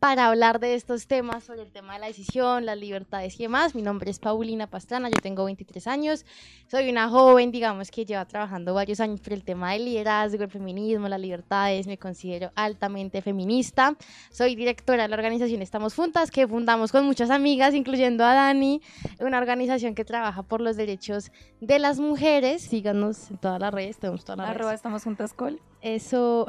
para 0.00 0.26
hablar 0.26 0.58
de 0.58 0.74
estos 0.74 1.06
temas, 1.06 1.44
sobre 1.44 1.62
el 1.62 1.70
tema 1.70 1.94
de 1.94 2.00
la 2.00 2.06
decisión, 2.08 2.41
las 2.42 2.76
libertades 2.76 3.38
y 3.38 3.44
demás. 3.44 3.74
Mi 3.74 3.82
nombre 3.82 4.10
es 4.10 4.18
Paulina 4.18 4.66
Pastrana, 4.66 5.08
yo 5.08 5.20
tengo 5.22 5.44
23 5.44 5.86
años, 5.86 6.26
soy 6.66 6.90
una 6.90 7.08
joven, 7.08 7.52
digamos, 7.52 7.90
que 7.90 8.04
lleva 8.04 8.24
trabajando 8.24 8.74
varios 8.74 8.98
años 8.98 9.20
por 9.20 9.32
el 9.32 9.44
tema 9.44 9.72
del 9.72 9.84
liderazgo, 9.84 10.42
el 10.42 10.50
feminismo, 10.50 11.08
las 11.08 11.20
libertades, 11.20 11.86
me 11.86 11.98
considero 11.98 12.50
altamente 12.56 13.22
feminista. 13.22 13.96
Soy 14.30 14.56
directora 14.56 15.04
de 15.04 15.08
la 15.08 15.14
organización 15.14 15.62
Estamos 15.62 15.94
Juntas, 15.94 16.30
que 16.30 16.48
fundamos 16.48 16.90
con 16.90 17.04
muchas 17.04 17.30
amigas, 17.30 17.74
incluyendo 17.74 18.24
a 18.24 18.34
Dani, 18.34 18.82
una 19.20 19.38
organización 19.38 19.94
que 19.94 20.04
trabaja 20.04 20.42
por 20.42 20.60
los 20.60 20.76
derechos 20.76 21.30
de 21.60 21.78
las 21.78 22.00
mujeres. 22.00 22.62
Síganos 22.62 23.30
en 23.30 23.38
todas 23.38 23.60
las 23.60 23.72
redes, 23.72 23.98
tenemos 23.98 24.24
todas 24.24 24.38
las 24.38 24.56
redes. 24.56 24.74
Estamos 24.74 25.04
juntas 25.04 25.32
col. 25.32 25.60
Eso 25.80 26.46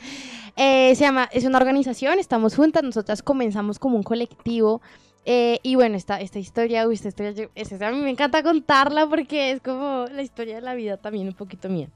eh, 0.56 0.94
se 0.94 1.04
llama, 1.04 1.28
es 1.32 1.44
una 1.44 1.58
organización, 1.58 2.18
estamos 2.18 2.54
juntas, 2.54 2.82
nosotras 2.82 3.22
comenzamos 3.22 3.78
como 3.78 3.96
un 3.96 4.02
colectivo. 4.02 4.80
Eh, 5.26 5.58
y 5.62 5.74
bueno, 5.74 5.96
esta, 5.96 6.20
esta 6.20 6.38
historia, 6.38 6.86
uy, 6.86 6.94
esta 6.94 7.08
historia, 7.08 7.88
a 7.88 7.92
mí 7.92 8.00
me 8.00 8.10
encanta 8.10 8.42
contarla 8.42 9.08
porque 9.08 9.52
es 9.52 9.60
como 9.60 10.06
la 10.12 10.22
historia 10.22 10.56
de 10.56 10.60
la 10.60 10.74
vida 10.74 10.96
también 10.96 11.28
un 11.28 11.34
poquito 11.34 11.68
mía. 11.68 11.88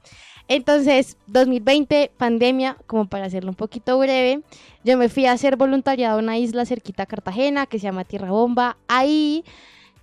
Entonces, 0.47 1.17
2020, 1.27 2.11
pandemia, 2.17 2.75
como 2.87 3.05
para 3.05 3.25
hacerlo 3.25 3.51
un 3.51 3.55
poquito 3.55 3.99
breve, 3.99 4.41
yo 4.83 4.97
me 4.97 5.07
fui 5.07 5.27
a 5.27 5.33
hacer 5.33 5.57
voluntariado 5.57 6.17
a 6.17 6.21
una 6.21 6.39
isla 6.39 6.65
cerquita 6.65 7.03
a 7.03 7.05
Cartagena 7.05 7.67
que 7.67 7.77
se 7.77 7.83
llama 7.83 8.03
Tierra 8.03 8.31
Bomba. 8.31 8.77
Ahí 8.87 9.43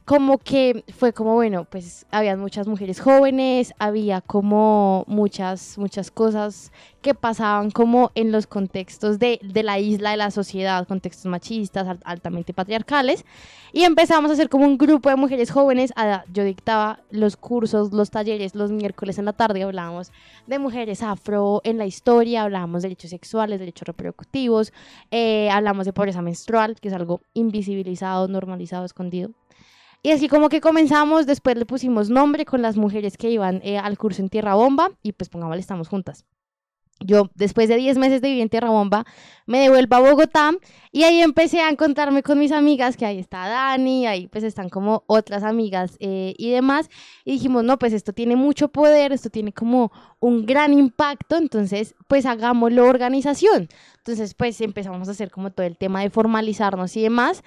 como 0.07 0.39
que 0.39 0.85
fue 0.97 1.13
como, 1.13 1.35
bueno, 1.35 1.65
pues 1.65 2.07
había 2.13 2.37
muchas 2.37 2.69
mujeres 2.69 3.01
jóvenes, 3.01 3.75
había 3.81 4.21
como 4.21 5.05
muchas, 5.09 5.77
muchas 5.79 6.13
cosas 6.13 6.71
que 7.03 7.13
pasaban 7.13 7.73
como 7.73 8.13
en 8.15 8.31
los 8.31 8.47
contextos 8.47 9.19
de, 9.19 9.41
de 9.43 9.63
la 9.65 9.81
isla, 9.81 10.13
de 10.13 10.17
la 10.17 10.31
sociedad, 10.31 10.87
contextos 10.87 11.27
machistas, 11.27 11.89
al- 11.89 11.99
altamente 12.05 12.55
patriarcales, 12.55 13.25
y 13.73 13.83
empezamos 13.83 14.31
a 14.31 14.35
hacer 14.35 14.49
como 14.49 14.65
un 14.65 14.79
grupo 14.79 15.11
de 15.11 15.17
mujeres 15.17 15.51
jóvenes, 15.51 15.93
yo 16.33 16.45
dictaba 16.45 17.01
los 17.11 17.37
cursos, 17.37 17.93
los 17.93 18.11
talleres, 18.11 18.55
los 18.55 18.71
miércoles 18.71 19.19
en 19.19 19.25
la 19.25 19.33
tarde 19.33 19.65
hablábamos 19.65 20.13
de 20.47 20.61
mujeres 20.61 21.03
afro 21.03 21.61
en 21.65 21.79
la 21.79 21.87
historia, 21.87 22.45
hablábamos 22.45 22.83
de 22.83 22.91
derechos 22.91 23.11
sexuales, 23.11 23.59
derechos 23.59 23.89
reproductivos, 23.89 24.73
eh, 25.11 25.51
hablamos 25.51 25.85
de 25.85 25.93
pobreza 25.93 26.23
menstrual, 26.23 26.77
que 26.81 26.87
es 26.89 26.95
algo 26.95 27.23
invisibilizado, 27.35 28.29
normalizado, 28.29 28.85
escondido. 28.85 29.31
Y 30.03 30.13
así 30.13 30.29
como 30.29 30.49
que 30.49 30.61
comenzamos, 30.61 31.27
después 31.27 31.57
le 31.57 31.67
pusimos 31.67 32.11
nombre 32.11 32.45
con 32.45 32.63
las 32.63 32.77
mujeres 32.77 33.17
que 33.17 33.31
iban 33.31 33.61
eh, 33.65 33.79
al 33.79 33.99
curso 33.99 34.23
en 34.23 34.29
Tierra 34.29 34.55
Bomba 34.55 34.91
y 35.03 35.13
pues 35.13 35.29
pongámosle, 35.29 35.61
estamos 35.61 35.89
juntas. 35.89 36.25
Yo, 37.01 37.31
después 37.35 37.69
de 37.69 37.77
10 37.77 37.99
meses 37.99 38.23
de 38.23 38.29
vivir 38.29 38.43
en 38.43 38.49
Tierra 38.49 38.71
Bomba, 38.71 39.05
me 39.45 39.59
devuelvo 39.59 39.97
a 39.97 40.01
Bogotá 40.01 40.53
y 40.93 41.05
ahí 41.05 41.21
empecé 41.21 41.61
a 41.61 41.69
encontrarme 41.69 42.23
con 42.23 42.39
mis 42.39 42.53
amigas, 42.53 42.97
que 42.97 43.05
ahí 43.05 43.19
está 43.19 43.47
Dani, 43.49 44.07
ahí 44.07 44.29
pues 44.29 44.45
están 44.45 44.71
como 44.71 45.05
otras 45.07 45.43
amigas 45.43 45.99
eh, 46.01 46.35
y 46.39 46.51
demás. 46.53 46.89
Y 47.27 47.33
dijimos, 47.33 47.65
no, 47.65 47.79
pues 47.79 47.93
esto 47.93 48.15
tiene 48.15 48.35
mucho 48.35 48.69
poder, 48.69 49.13
esto 49.13 49.29
tiene 49.29 49.53
como 49.53 49.93
un 50.21 50.47
gran 50.47 50.73
impacto, 50.73 51.37
entonces 51.37 51.95
pues 52.09 52.25
hagámoslo 52.25 52.87
organización. 52.87 53.69
Entonces 53.99 54.33
pues 54.33 54.59
empezamos 54.63 55.09
a 55.09 55.11
hacer 55.11 55.31
como 55.31 55.51
todo 55.51 55.67
el 55.67 55.77
tema 55.77 56.01
de 56.01 56.09
formalizarnos 56.09 56.97
y 56.97 57.03
demás. 57.03 57.43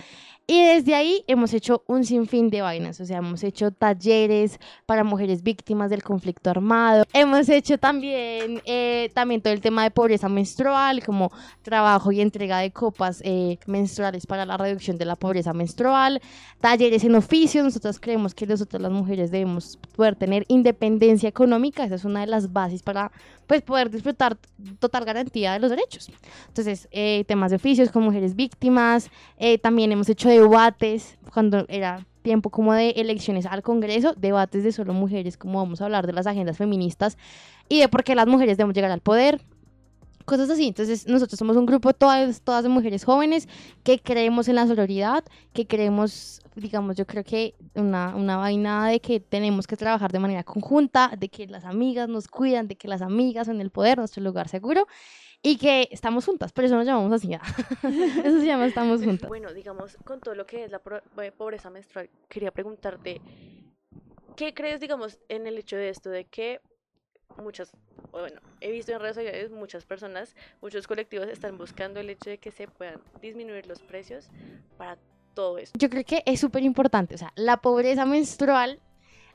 Y 0.52 0.64
desde 0.64 0.96
ahí 0.96 1.24
hemos 1.28 1.54
hecho 1.54 1.84
un 1.86 2.04
sinfín 2.04 2.50
de 2.50 2.64
vainas, 2.64 3.00
o 3.00 3.06
sea, 3.06 3.20
hemos 3.20 3.44
hecho 3.44 3.70
talleres 3.70 4.60
para 4.88 5.04
mujeres 5.04 5.44
víctimas 5.44 5.92
del 5.92 6.02
conflicto 6.02 6.50
armado, 6.50 7.06
hemos 7.14 7.48
hecho 7.50 7.78
también, 7.78 8.60
eh, 8.66 9.12
también 9.14 9.44
todo 9.44 9.54
el 9.54 9.62
tema 9.62 9.84
de 9.84 9.92
pobreza 9.92 10.28
menstrual, 10.28 11.06
como 11.06 11.32
trabajo 11.62 12.12
y 12.12 12.20
entrega 12.20 12.58
de 12.58 12.72
copas 12.72 13.22
eh, 13.24 13.60
menstruales 13.68 14.26
para 14.26 14.44
la 14.48 14.58
reducción 14.58 14.98
de 14.98 15.06
la 15.06 15.16
pobreza 15.16 15.54
menstrual, 15.54 16.20
talleres 16.60 17.04
en 17.04 17.14
oficio, 17.14 17.64
nosotros 17.64 18.00
creemos 18.00 18.34
que 18.34 18.48
nosotras 18.48 18.82
las 18.82 18.92
mujeres 18.92 19.30
debemos 19.30 19.78
poder 19.96 20.16
tener 20.16 20.46
independencia 20.48 21.30
económica, 21.30 21.84
esa 21.84 21.94
es 21.94 22.06
una 22.06 22.22
de 22.22 22.28
las 22.28 22.52
bases 22.52 22.82
para 22.82 23.12
pues, 23.50 23.64
poder 23.64 23.90
disfrutar 23.90 24.38
total 24.78 25.06
garantía 25.06 25.54
de 25.54 25.60
los 25.60 25.72
derechos. 25.72 26.12
Entonces, 26.50 26.88
eh, 26.92 27.26
temas 27.28 27.50
de 27.50 27.56
oficios 27.56 27.90
con 27.90 28.04
mujeres 28.04 28.36
víctimas, 28.36 29.10
eh, 29.40 29.58
también 29.58 29.92
hemos 29.92 30.08
hecho 30.08 30.30
debates 30.30 31.18
cuando 31.34 31.66
era 31.68 32.06
tiempo 32.22 32.52
como 32.52 32.76
de 32.76 32.92
elecciones 32.92 33.48
al 33.48 33.64
Congreso, 33.64 34.14
debates 34.16 34.64
de 34.64 34.72
solo 34.72 34.94
mujeres, 34.94 35.36
como 35.36 35.58
vamos 35.58 35.82
a 35.82 35.86
hablar 35.86 36.06
de 36.06 36.14
las 36.14 36.28
agendas 36.28 36.58
feministas 36.58 37.18
y 37.70 37.80
de 37.80 37.88
por 37.90 38.04
qué 38.04 38.14
las 38.14 38.28
mujeres 38.28 38.56
debemos 38.56 38.76
llegar 38.76 38.92
al 38.92 39.02
poder, 39.02 39.42
cosas 40.30 40.50
así. 40.52 40.68
Entonces, 40.68 41.08
nosotros 41.08 41.38
somos 41.40 41.58
un 41.58 41.66
grupo 41.66 41.92
todas, 41.94 42.42
todas 42.42 42.64
de 42.64 42.70
mujeres 42.70 43.04
jóvenes 43.04 43.50
que 43.84 44.00
creemos 44.00 44.48
en 44.48 44.56
la 44.56 44.68
sororidad, 44.68 45.24
que 45.54 45.66
creemos, 45.66 46.42
digamos, 46.56 46.96
yo 46.96 47.06
creo 47.08 47.24
que 47.24 47.56
una, 47.74 48.16
una 48.16 48.38
vaina 48.38 48.88
de 48.88 49.00
que 49.00 49.20
tenemos 49.20 49.66
que 49.66 49.76
trabajar 49.76 50.12
de 50.12 50.20
manera 50.20 50.44
conjunta, 50.44 51.12
de 51.18 51.30
que 51.30 51.48
las 51.48 51.66
amigas 51.66 52.08
nos 52.08 52.28
cuidan, 52.28 52.68
de 52.68 52.76
que 52.76 52.88
las 52.88 53.02
amigas 53.02 53.48
son 53.48 53.60
el 53.60 53.72
poder, 53.72 53.98
nuestro 53.98 54.24
lugar 54.24 54.48
seguro. 54.48 54.88
Y 55.42 55.58
que 55.58 55.88
estamos 55.90 56.26
juntas, 56.26 56.52
por 56.52 56.66
eso 56.66 56.76
nos 56.76 56.86
llamamos 56.86 57.14
así. 57.14 57.34
¿ah? 57.34 57.42
eso 58.24 58.40
se 58.40 58.46
llama 58.46 58.68
estamos 58.68 59.02
juntas. 59.02 59.30
Bueno, 59.30 59.54
digamos, 59.54 59.98
con 60.04 60.20
todo 60.20 60.36
lo 60.36 60.46
que 60.46 60.66
es 60.66 60.72
la 60.72 60.82
eh, 61.24 61.32
pobreza 61.32 61.70
menstrual, 61.70 62.10
quería 62.28 62.52
preguntarte, 62.52 63.22
¿qué 64.36 64.54
crees, 64.54 64.82
digamos, 64.82 65.18
en 65.30 65.48
el 65.48 65.58
hecho 65.58 65.78
de 65.78 65.90
esto, 65.90 66.10
de 66.10 66.26
que 66.26 66.60
muchas, 67.38 67.72
bueno, 68.12 68.42
he 68.62 68.72
visto 68.72 68.92
en 68.92 69.00
redes 69.00 69.16
sociales 69.16 69.52
muchas 69.52 69.86
personas, 69.86 70.36
muchos 70.62 70.88
colectivos 70.88 71.28
están 71.28 71.58
buscando 71.58 72.00
el 72.00 72.10
hecho 72.10 72.30
de 72.30 72.38
que 72.38 72.52
se 72.52 72.68
puedan 72.68 73.00
disminuir 73.22 73.68
los 73.68 73.80
precios 73.80 74.30
para 74.78 74.98
todo 75.34 75.58
eso? 75.58 75.72
yo 75.78 75.90
creo 75.90 76.04
que 76.04 76.24
es 76.26 76.40
súper 76.40 76.64
importante. 76.64 77.16
O 77.16 77.18
sea, 77.18 77.32
la 77.36 77.58
pobreza 77.58 78.06
menstrual 78.06 78.80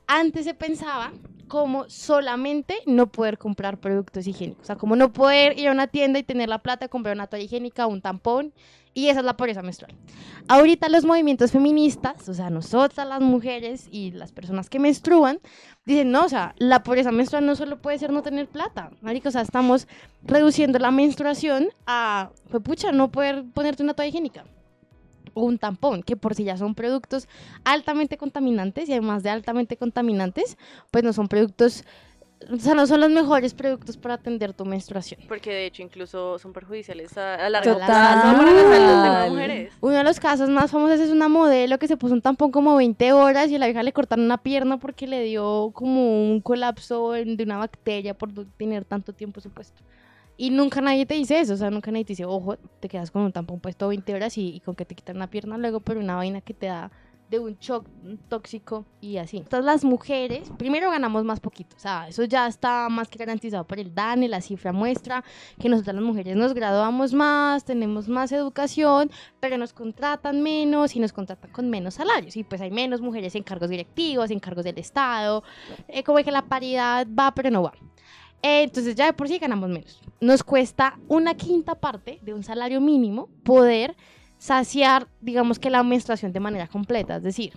antes 0.07 0.45
se 0.45 0.55
pensaba 0.55 1.13
como 1.49 1.89
solamente 1.89 2.77
no 2.87 3.11
poder 3.11 3.39
comprar 3.39 3.79
productos 3.79 4.27
higiénicos. 4.27 4.63
O 4.63 4.67
sea, 4.67 4.77
como 4.77 4.97
no 4.97 5.13
poder 5.13 5.59
ir 5.59 5.69
a 5.69 5.73
una 5.73 5.87
tienda 5.87 6.19
y 6.19 6.23
tener 6.23 6.49
la 6.49 6.59
plata, 6.59 6.89
comprar 6.89 7.15
una 7.15 7.27
toalla 7.27 7.45
higiénica, 7.45 7.87
un 7.87 8.03
tampón. 8.03 8.53
Y 8.95 9.09
esa 9.09 9.21
es 9.21 9.27
la 9.27 9.37
pobreza 9.37 9.61
menstrual. 9.61 9.93
Ahorita 10.47 10.89
los 10.89 11.05
movimientos 11.05 11.51
feministas, 11.51 12.29
o 12.29 12.35
sea, 12.35 12.49
nosotras 12.49 13.09
las 13.09 13.21
mujeres 13.21 13.89
y 13.91 14.13
las 14.13 14.31
personas 14.31 14.71
que 14.71 14.79
menstruan, 14.79 15.41
dicen, 15.85 16.13
no, 16.13 16.25
o 16.25 16.29
sea, 16.29 16.55
la 16.59 16.85
pobreza 16.85 17.11
menstrual 17.11 17.45
no 17.45 17.57
solo 17.57 17.83
puede 17.83 17.99
ser 17.99 18.13
no 18.13 18.23
tener 18.23 18.47
plata. 18.47 18.91
Marica, 19.01 19.31
o 19.31 19.33
sea, 19.33 19.43
estamos 19.43 19.89
reduciendo 20.23 20.79
la 20.79 20.93
menstruación 20.93 21.71
a, 21.87 22.31
pues 22.51 22.63
pucha, 22.63 22.93
no 22.93 23.11
poder 23.11 23.45
ponerte 23.53 23.83
una 23.83 23.95
toalla 23.95 24.09
higiénica 24.09 24.45
o 25.35 25.43
un 25.43 25.59
tampón, 25.59 26.03
que 26.03 26.17
por 26.17 26.35
si 26.35 26.45
ya 26.45 26.57
son 26.57 26.75
productos 26.75 27.29
altamente 27.65 28.17
contaminantes 28.17 28.89
y 28.89 28.93
además 28.93 29.25
de 29.25 29.31
altamente 29.31 29.77
contaminantes, 29.77 30.57
pues 30.93 31.03
no 31.03 31.13
son 31.13 31.27
productos, 31.27 31.85
o 32.51 32.57
sea, 32.59 32.75
no 32.75 32.87
son 32.87 33.01
los 33.01 33.11
mejores 33.11 33.55
productos 33.55 33.97
para 33.97 34.15
atender 34.15 34.53
tu 34.53 34.65
menstruación. 34.65 35.21
Porque 35.29 35.51
de 35.51 35.67
hecho 35.67 35.83
incluso 35.83 36.39
son 36.39 36.53
perjudiciales 36.53 37.17
a, 37.17 37.35
a 37.35 37.49
largo 37.49 37.77
plazo 37.77 37.93
para 37.93 38.53
la 38.53 38.63
salud 38.63 38.71
de 38.71 38.79
las 38.81 39.31
mujeres. 39.31 39.73
Uno 39.81 39.95
de 39.95 40.05
los 40.05 40.21
casos 40.21 40.51
más 40.51 40.71
famosos 40.71 41.01
es 41.01 41.11
una 41.11 41.29
modelo 41.29 41.79
que 41.79 41.89
se 41.89 41.97
puso 41.97 42.15
un 42.15 42.21
tampón 42.21 42.51
como 42.51 42.77
20 42.77 43.13
horas 43.13 43.51
y 43.51 43.57
a 43.57 43.59
la 43.59 43.67
vieja 43.67 43.83
le 43.83 43.93
cortaron 43.93 44.25
una 44.25 44.39
pierna 44.39 44.79
porque 44.79 45.07
le 45.07 45.23
dio 45.23 45.71
como 45.73 46.31
un 46.31 46.41
colapso 46.41 47.13
de 47.13 47.43
una 47.43 47.59
bacteria 47.59 48.15
por 48.15 48.31
tener 48.57 48.85
tanto 48.85 49.13
tiempo 49.13 49.41
supuesto. 49.41 49.83
Y 50.37 50.51
nunca 50.51 50.81
nadie 50.81 51.07
te 51.07 51.15
dice 51.15 51.39
eso, 51.39 51.55
o 51.55 51.57
sea, 51.57 51.71
nunca 51.71 51.93
nadie 51.93 52.05
te 52.05 52.13
dice, 52.13 52.25
ojo, 52.25 52.57
te 52.81 52.89
quedas 52.89 53.11
con 53.11 53.23
un 53.23 53.33
tampón 53.33 53.61
puesto 53.61 53.87
20 53.89 54.15
horas 54.15 54.37
y, 54.37 54.49
y 54.57 54.61
con 54.61 54.75
que 54.75 54.85
te 54.85 54.95
quitan 54.97 55.17
una 55.17 55.31
pierna 55.31 55.57
luego 55.59 55.79
por 55.81 55.97
una 55.97 56.17
vaina 56.17 56.41
que 56.41 56.55
te 56.55 56.67
da 56.67 56.91
de 57.31 57.39
un 57.39 57.57
shock 57.59 57.87
tóxico 58.29 58.85
y 59.01 59.17
así. 59.17 59.39
Entonces 59.39 59.65
las 59.65 59.85
mujeres, 59.85 60.51
primero 60.59 60.91
ganamos 60.91 61.25
más 61.25 61.41
poquito, 61.41 61.77
o 61.77 61.79
sea, 61.79 62.09
eso 62.09 62.25
ya 62.25 62.47
está 62.47 62.89
más 62.89 63.09
que 63.09 63.19
garantizado 63.19 63.67
por 63.67 63.79
el 63.79 63.95
DANE, 63.95 64.29
la 64.29 64.41
cifra 64.41 64.73
muestra 64.73 65.25
que 65.59 65.69
nosotras 65.69 65.97
las 65.97 66.05
mujeres 66.05 66.37
nos 66.37 66.55
graduamos 66.55 67.13
más, 67.13 67.65
tenemos 67.65 68.09
más 68.09 68.33
educación, 68.33 69.11
pero 69.41 69.59
nos 69.59 69.73
contratan 69.73 70.43
menos 70.43 70.95
y 70.97 71.01
nos 71.01 71.13
contratan 71.13 71.51
con 71.51 71.71
menos 71.71 71.95
salarios. 71.95 72.37
Y 72.37 72.45
pues 72.45 72.61
hay 72.61 72.71
menos 72.71 73.01
mujeres 73.01 73.35
en 73.35 73.43
cargos 73.43 73.71
directivos, 73.71 74.31
en 74.31 74.41
cargos 74.41 74.65
del 74.65 74.79
Estado, 74.79 75.43
eh, 75.89 76.03
como 76.03 76.19
que 76.19 76.31
la 76.31 76.43
paridad 76.43 77.07
va, 77.19 77.33
pero 77.35 77.51
no 77.51 77.63
va. 77.63 77.73
Eh, 78.43 78.65
entonces 78.65 78.95
ya 78.95 79.07
de 79.07 79.15
por 79.15 79.27
sí 79.27 79.39
ganamos 79.39 79.71
menos. 79.71 80.03
Nos 80.21 80.43
cuesta 80.43 80.99
una 81.09 81.35
quinta 81.35 81.75
parte 81.75 82.19
de 82.23 82.35
un 82.35 82.43
salario 82.43 82.81
mínimo 82.81 83.31
poder 83.43 83.97
saciar, 84.39 85.09
digamos 85.21 85.59
que 85.59 85.71
la 85.71 85.83
menstruación 85.83 86.33
de 86.33 86.41
manera 86.41 86.67
completa, 86.69 87.17
es 87.17 87.23
decir, 87.23 87.53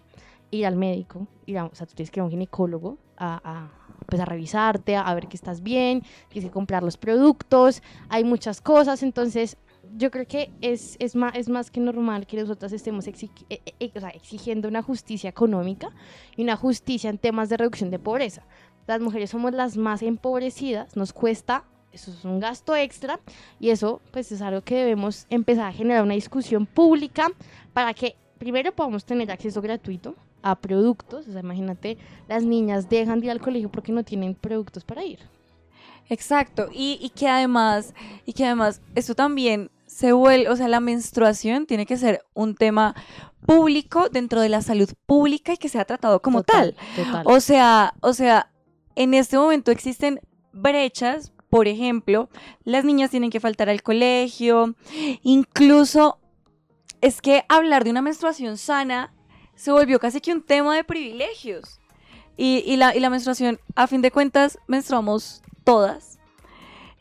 ir 0.52 0.66
al 0.66 0.76
médico, 0.76 1.28
ir 1.46 1.58
a, 1.58 1.66
o 1.66 1.76
sea, 1.76 1.86
tú 1.86 1.96
tienes 1.96 2.12
que 2.12 2.20
ir 2.20 2.22
a 2.22 2.26
un 2.26 2.32
ginecólogo 2.32 2.98
a, 3.18 3.42
a, 3.44 3.72
pues 4.06 4.22
a 4.22 4.26
revisarte, 4.26 4.96
a, 4.96 5.14
ver 5.14 5.28
que 5.28 5.36
estás 5.36 5.62
bien, 5.62 6.04
tienes 6.30 6.50
que 6.50 6.54
comprar 6.54 6.84
los 6.84 6.98
productos, 6.98 7.82
hay 8.10 8.24
muchas 8.24 8.62
cosas, 8.62 9.04
entonces 9.04 9.58
yo 9.96 10.12
creo 10.12 10.28
que 10.28 10.52
es, 10.62 10.96
es, 11.00 11.16
más, 11.16 11.36
es 11.36 11.50
más 11.50 11.72
que 11.72 11.80
normal 11.80 12.28
que 12.28 12.38
nosotras 12.38 12.72
estemos 12.74 13.08
eh, 13.08 13.92
o 13.96 14.00
sea, 14.00 14.10
exigiendo 14.10 14.68
una 14.68 14.82
justicia 14.82 15.30
económica 15.30 15.92
y 16.36 16.44
una 16.44 16.56
justicia 16.56 17.10
en 17.10 17.18
temas 17.18 17.50
de 17.50 17.58
reducción 17.58 17.90
de 17.90 18.00
pobreza. 18.00 18.44
Las 18.86 19.02
mujeres 19.02 19.30
somos 19.30 19.54
las 19.54 19.78
más 19.78 20.02
empobrecidas, 20.02 20.96
nos 20.96 21.14
cuesta, 21.14 21.66
eso 21.98 22.12
es 22.12 22.24
un 22.24 22.40
gasto 22.40 22.76
extra 22.76 23.20
y 23.60 23.70
eso 23.70 24.02
pues 24.12 24.32
es 24.32 24.42
algo 24.42 24.62
que 24.62 24.76
debemos 24.76 25.26
empezar 25.30 25.68
a 25.68 25.74
generar 25.74 26.04
una 26.04 26.14
discusión 26.14 26.66
pública 26.66 27.32
para 27.74 27.94
que 27.94 28.16
primero 28.38 28.72
podamos 28.72 29.04
tener 29.04 29.32
acceso 29.32 29.62
gratuito 29.62 30.16
a 30.44 30.56
productos, 30.56 31.28
o 31.28 31.32
sea, 31.32 31.42
imagínate, 31.42 31.98
las 32.30 32.44
niñas 32.44 32.88
dejan 32.88 33.20
de 33.20 33.26
ir 33.26 33.32
al 33.32 33.42
colegio 33.42 33.70
porque 33.70 33.92
no 33.92 34.04
tienen 34.04 34.36
productos 34.36 34.84
para 34.84 35.04
ir. 35.04 35.20
Exacto, 36.10 36.70
y, 36.72 37.00
y 37.02 37.10
que 37.10 37.28
además, 37.28 37.94
y 38.26 38.34
que 38.34 38.46
además 38.46 38.80
esto 38.96 39.16
también 39.16 39.72
se 39.88 40.14
vuelve, 40.14 40.50
o 40.50 40.56
sea, 40.56 40.68
la 40.68 40.80
menstruación 40.80 41.66
tiene 41.66 41.86
que 41.86 41.98
ser 41.98 42.24
un 42.34 42.54
tema 42.56 42.96
público 43.46 44.10
dentro 44.10 44.40
de 44.42 44.50
la 44.50 44.62
salud 44.62 44.90
pública 45.08 45.54
y 45.54 45.58
que 45.58 45.70
sea 45.70 45.86
tratado 45.86 46.22
como 46.22 46.44
tal. 46.44 46.76
Total. 46.96 47.24
O 47.26 47.40
sea, 47.40 47.94
o 48.02 48.14
sea, 48.14 48.52
en 48.96 49.14
este 49.16 49.38
momento 49.38 49.72
existen 49.72 50.20
brechas, 50.54 51.32
por 51.50 51.68
ejemplo, 51.68 52.30
las 52.64 52.86
niñas 52.86 53.12
tienen 53.12 53.30
que 53.30 53.40
faltar 53.40 53.70
al 53.70 53.84
colegio, 53.84 54.76
incluso 55.24 56.20
es 57.02 57.22
que 57.22 57.46
hablar 57.48 57.84
de 57.84 57.92
una 57.92 58.02
menstruación 58.02 58.58
sana 58.58 59.14
se 59.56 59.72
volvió 59.72 60.00
casi 60.00 60.22
que 60.22 60.34
un 60.34 60.44
tema 60.44 60.76
de 60.76 60.84
privilegios. 60.84 61.80
Y, 62.40 62.76
la, 62.78 63.10
menstruación, 63.10 63.60
a 63.76 63.88
fin 63.88 64.04
de 64.04 64.12
cuentas, 64.12 64.60
menstruamos 64.68 65.42
todas. 65.64 66.20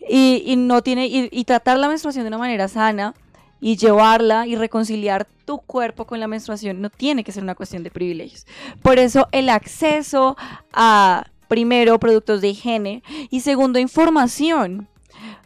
Y, 0.09 0.55
no 0.57 0.83
tiene, 0.83 1.07
y 1.07 1.45
tratar 1.45 1.79
la 1.79 1.89
menstruación 1.89 2.25
de 2.25 2.29
una 2.29 2.39
manera 2.39 2.69
sana 2.69 3.15
y 3.61 3.77
llevarla 3.77 4.47
y 4.47 4.57
reconciliar 4.57 5.27
tu 5.45 5.59
cuerpo 5.59 6.07
con 6.07 6.21
la 6.21 6.29
menstruación 6.29 6.81
no 6.81 6.91
tiene 6.91 7.25
que 7.25 7.33
ser 7.33 7.43
una 7.43 7.55
cuestión 7.55 7.83
de 7.83 7.91
privilegios. 7.91 8.47
Por 8.83 8.99
eso 8.99 9.29
el 9.33 9.49
acceso 9.49 10.37
a, 10.73 11.27
primero, 11.49 11.99
productos 11.99 12.41
de 12.41 12.49
higiene 12.49 13.03
y 13.31 13.41
segundo, 13.41 13.79
información, 13.79 14.89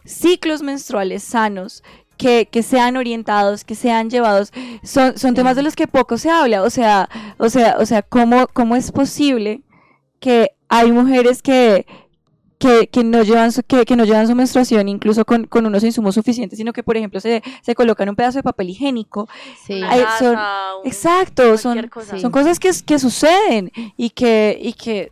ciclos 0.05 0.61
menstruales 0.61 1.23
sanos. 1.23 1.83
Que, 2.17 2.47
que 2.51 2.61
sean 2.61 2.97
orientados, 2.97 3.63
que 3.63 3.73
sean 3.73 4.11
llevados, 4.11 4.53
son, 4.83 5.17
son 5.17 5.33
temas 5.33 5.55
de 5.55 5.63
los 5.63 5.75
que 5.75 5.87
poco 5.87 6.19
se 6.19 6.29
habla. 6.29 6.61
O 6.61 6.69
sea, 6.69 7.09
o 7.39 7.49
sea, 7.49 7.77
o 7.79 7.85
sea, 7.87 8.03
¿cómo, 8.03 8.45
cómo 8.53 8.75
es 8.75 8.91
posible 8.91 9.63
que 10.19 10.51
hay 10.69 10.91
mujeres 10.91 11.41
que, 11.41 11.87
que, 12.59 12.89
que 12.89 13.03
no 13.03 13.23
llevan 13.23 13.51
su, 13.51 13.63
que, 13.63 13.85
que 13.85 13.95
no 13.95 14.05
llevan 14.05 14.27
su 14.27 14.35
menstruación 14.35 14.87
incluso 14.87 15.25
con, 15.25 15.45
con 15.47 15.65
unos 15.65 15.83
insumos 15.83 16.13
suficientes, 16.13 16.59
sino 16.59 16.73
que, 16.73 16.83
por 16.83 16.95
ejemplo, 16.95 17.19
se, 17.19 17.41
se 17.63 17.73
colocan 17.73 18.07
un 18.07 18.15
pedazo 18.15 18.37
de 18.37 18.43
papel 18.43 18.69
higiénico. 18.69 19.27
Sí. 19.65 19.81
Ay, 19.83 20.03
un- 20.21 20.37
Exacto, 20.85 21.57
son, 21.57 21.87
cosa. 21.87 22.19
son 22.19 22.31
cosas 22.31 22.59
que, 22.59 22.69
que 22.85 22.99
suceden 22.99 23.71
y 23.97 24.11
que, 24.11 24.59
y 24.61 24.73
que 24.73 25.11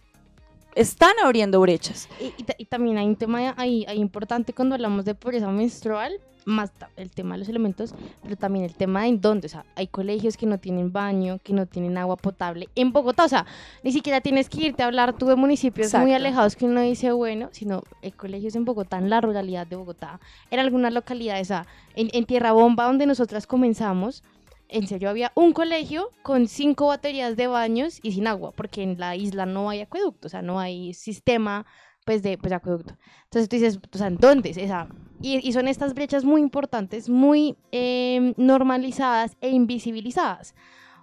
están 0.79 1.13
abriendo 1.23 1.59
brechas. 1.59 2.07
Y, 2.19 2.33
y 2.41 2.43
ta- 2.43 2.55
y 2.57 2.65
también 2.65 2.97
hay 2.97 3.05
un 3.07 3.15
tema 3.15 3.53
ahí, 3.57 3.85
ahí 3.87 3.97
importante 3.99 4.53
cuando 4.53 4.75
hablamos 4.75 5.05
de 5.05 5.15
pobreza 5.15 5.49
menstrual, 5.49 6.13
más 6.45 6.71
el 6.95 7.11
tema 7.11 7.35
de 7.35 7.39
los 7.39 7.49
elementos, 7.49 7.93
pero 8.23 8.35
también 8.35 8.65
el 8.65 8.73
tema 8.73 9.01
de 9.01 9.09
en 9.09 9.21
dónde. 9.21 9.47
O 9.47 9.49
sea, 9.49 9.65
hay 9.75 9.87
colegios 9.87 10.35
que 10.37 10.45
no 10.45 10.57
tienen 10.57 10.91
baño, 10.91 11.37
que 11.43 11.53
no 11.53 11.65
tienen 11.67 11.97
agua 11.97 12.15
potable. 12.15 12.69
En 12.75 12.91
Bogotá, 12.91 13.25
o 13.25 13.29
sea, 13.29 13.45
ni 13.83 13.91
siquiera 13.91 14.21
tienes 14.21 14.49
que 14.49 14.67
irte 14.67 14.81
a 14.81 14.87
hablar 14.87 15.13
tú 15.17 15.27
de 15.27 15.35
municipios 15.35 15.89
muy 16.01 16.13
alejados 16.13 16.55
que 16.55 16.65
uno 16.65 16.81
dice, 16.81 17.11
bueno, 17.11 17.49
sino 17.51 17.83
hay 18.01 18.11
colegios 18.11 18.55
en 18.55 18.65
Bogotá, 18.65 18.97
en 18.97 19.09
la 19.09 19.21
ruralidad 19.21 19.67
de 19.67 19.75
Bogotá, 19.75 20.19
en 20.49 20.59
algunas 20.59 20.93
localidades, 20.93 21.47
o 21.47 21.49
sea, 21.49 21.67
en, 21.95 22.09
en 22.13 22.25
Tierra 22.25 22.53
Bomba, 22.53 22.85
donde 22.85 23.05
nosotras 23.05 23.45
comenzamos. 23.45 24.23
En 24.69 24.87
serio 24.87 25.09
había 25.09 25.31
un 25.35 25.51
colegio 25.51 26.11
con 26.21 26.47
cinco 26.47 26.87
baterías 26.87 27.35
de 27.35 27.47
baños 27.47 27.99
y 28.01 28.13
sin 28.13 28.27
agua, 28.27 28.51
porque 28.51 28.83
en 28.83 28.99
la 28.99 29.15
isla 29.15 29.45
no 29.45 29.69
hay 29.69 29.81
acueducto, 29.81 30.27
o 30.27 30.29
sea, 30.29 30.41
no 30.41 30.59
hay 30.59 30.93
sistema 30.93 31.65
pues 32.05 32.23
de, 32.23 32.37
pues, 32.37 32.53
acueducto. 32.53 32.95
Entonces 33.25 33.49
tú 33.49 33.55
dices, 33.55 34.67
sea, 34.67 34.87
y, 35.21 35.47
y 35.47 35.53
son 35.53 35.67
estas 35.67 35.93
brechas 35.93 36.23
muy 36.23 36.41
importantes, 36.41 37.09
muy 37.09 37.55
eh, 37.71 38.33
normalizadas 38.37 39.37
e 39.41 39.49
invisibilizadas. 39.49 40.55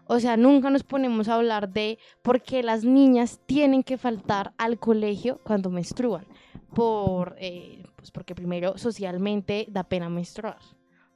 O 0.09 0.21
sea, 0.21 0.37
nunca 0.37 0.71
nos 0.71 0.85
ponemos 0.85 1.29
a 1.29 1.35
hablar 1.35 1.69
de 1.69 1.99
por 2.23 2.43
qué 2.43 2.63
las 2.63 2.85
niñas 2.85 3.41
tienen 3.47 3.83
que 3.83 3.99
faltar 3.99 4.53
al 4.57 4.79
colegio 4.79 5.41
cuando 5.45 5.71
menstruan. 5.71 6.27
Por, 6.75 7.37
eh, 7.39 7.85
pues 7.97 8.11
porque 8.11 8.35
primero 8.35 8.79
socialmente 8.79 9.67
da 9.69 9.85
pena 9.85 10.09
menstruar. 10.09 10.59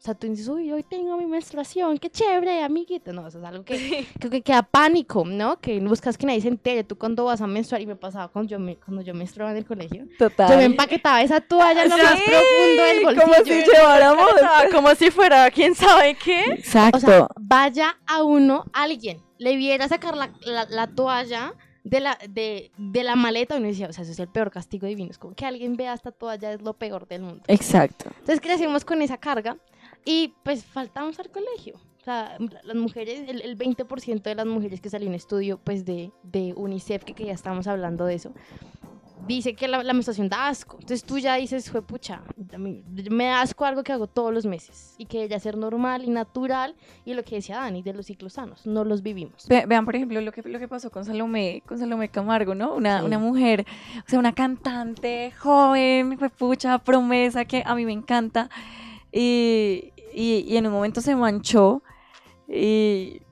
O 0.00 0.02
sea, 0.02 0.14
tú 0.14 0.26
dices, 0.28 0.48
uy, 0.48 0.72
hoy 0.72 0.82
tengo 0.82 1.14
mi 1.18 1.26
menstruación, 1.26 1.98
qué 1.98 2.08
chévere, 2.08 2.62
amiguita. 2.62 3.12
No, 3.12 3.28
eso 3.28 3.38
es 3.38 3.44
algo 3.44 3.62
que 3.66 4.06
creo 4.18 4.30
que 4.30 4.40
queda 4.40 4.62
pánico, 4.62 5.24
¿no? 5.26 5.60
Que 5.60 5.78
buscas 5.80 6.16
que 6.16 6.24
nadie 6.24 6.40
se 6.40 6.48
entere. 6.48 6.84
Tú 6.84 6.96
cuando 6.96 7.26
vas 7.26 7.42
a 7.42 7.46
menstruar, 7.46 7.82
y 7.82 7.86
me 7.86 7.96
pasaba 7.96 8.28
cuando 8.28 8.48
yo, 8.50 8.58
me, 8.58 8.76
cuando 8.76 9.02
yo 9.02 9.12
menstruaba 9.12 9.50
en 9.50 9.58
el 9.58 9.66
colegio, 9.66 10.06
Total. 10.18 10.48
yo 10.48 10.56
me 10.56 10.64
empaquetaba 10.64 11.20
esa 11.20 11.42
toalla 11.42 11.82
en 11.82 11.90
lo 11.90 11.98
más 11.98 12.12
profundo 12.14 12.82
del 12.82 13.04
bolsillo. 13.04 13.24
como 13.26 13.44
si 13.44 13.62
lleváramos. 13.70 14.30
Como 14.72 14.94
si 14.94 15.10
fuera 15.10 15.50
quién 15.50 15.74
sabe 15.74 16.14
qué. 16.14 16.44
Exacto. 16.44 16.96
O 16.96 17.00
sea, 17.00 17.26
vaya 17.38 17.98
a 18.06 18.22
uno, 18.22 18.64
alguien, 18.72 19.20
le 19.36 19.56
viera 19.56 19.86
sacar 19.86 20.16
la, 20.16 20.32
la- 20.46 20.64
la 20.64 20.86
toalla 20.86 21.52
de 21.84 22.00
la, 22.00 22.16
de, 22.26 22.70
de 22.78 23.02
la 23.04 23.16
maleta 23.16 23.54
y 23.54 23.58
uno 23.58 23.66
decía, 23.68 23.88
o 23.88 23.92
sea, 23.92 24.04
eso 24.04 24.12
es 24.12 24.18
el 24.18 24.28
peor 24.28 24.50
castigo 24.50 24.86
divino. 24.86 25.10
Es 25.10 25.18
como 25.18 25.34
que 25.34 25.44
alguien 25.44 25.76
vea 25.76 25.92
esta 25.92 26.10
toalla 26.10 26.52
es 26.54 26.62
lo 26.62 26.72
peor 26.72 27.06
del 27.06 27.20
mundo. 27.20 27.42
Exacto. 27.48 28.06
Entonces 28.10 28.40
crecimos 28.40 28.84
con 28.86 29.02
esa 29.02 29.18
carga 29.18 29.58
y 30.04 30.34
pues 30.42 30.64
faltamos 30.64 31.18
al 31.18 31.30
colegio. 31.30 31.76
O 32.00 32.02
sea, 32.04 32.38
las 32.64 32.76
mujeres, 32.76 33.28
el, 33.28 33.42
el 33.42 33.58
20% 33.58 34.22
de 34.22 34.34
las 34.34 34.46
mujeres 34.46 34.80
que 34.80 34.88
salió 34.88 35.08
un 35.08 35.14
estudio 35.14 35.58
pues 35.62 35.84
de, 35.84 36.10
de 36.22 36.54
UNICEF, 36.56 37.04
que, 37.04 37.12
que 37.14 37.26
ya 37.26 37.32
estamos 37.34 37.66
hablando 37.66 38.06
de 38.06 38.14
eso, 38.14 38.32
dice 39.26 39.54
que 39.54 39.68
la, 39.68 39.82
la 39.82 39.92
menstruación 39.92 40.30
da 40.30 40.48
asco. 40.48 40.76
Entonces 40.80 41.04
tú 41.04 41.18
ya 41.18 41.34
dices, 41.34 41.70
fue 41.70 41.82
pucha, 41.82 42.22
me 43.10 43.26
da 43.26 43.42
asco 43.42 43.66
algo 43.66 43.82
que 43.82 43.92
hago 43.92 44.06
todos 44.06 44.32
los 44.32 44.46
meses 44.46 44.94
y 44.96 45.04
que 45.04 45.18
debería 45.18 45.38
ser 45.40 45.58
normal 45.58 46.02
y 46.02 46.08
natural 46.08 46.74
y 47.04 47.12
lo 47.12 47.22
que 47.22 47.34
decía 47.36 47.56
Dani, 47.56 47.82
de 47.82 47.92
los 47.92 48.06
ciclos 48.06 48.32
sanos, 48.32 48.64
no 48.66 48.82
los 48.84 49.02
vivimos. 49.02 49.46
Ve- 49.46 49.66
vean, 49.68 49.84
por 49.84 49.94
ejemplo, 49.94 50.20
lo 50.22 50.32
que, 50.32 50.40
lo 50.42 50.58
que 50.58 50.68
pasó 50.68 50.90
con 50.90 51.04
Salomé, 51.04 51.62
con 51.66 51.78
Salomé 51.78 52.08
Camargo, 52.08 52.54
¿no? 52.54 52.74
Una, 52.74 53.00
Sí. 53.00 53.04
una 53.04 53.18
mujer, 53.18 53.66
o 53.98 54.08
sea, 54.08 54.18
una 54.18 54.32
cantante 54.34 55.32
joven, 55.38 56.18
pucha, 56.38 56.78
promesa, 56.78 57.44
que 57.44 57.62
a 57.66 57.74
mí 57.74 57.84
me 57.84 57.92
encanta. 57.92 58.48
Y, 59.12 59.92
y, 60.14 60.44
y 60.48 60.56
en 60.56 60.66
un 60.66 60.72
momento 60.72 61.00
se 61.00 61.14
manchó 61.16 61.82
y 62.48 63.22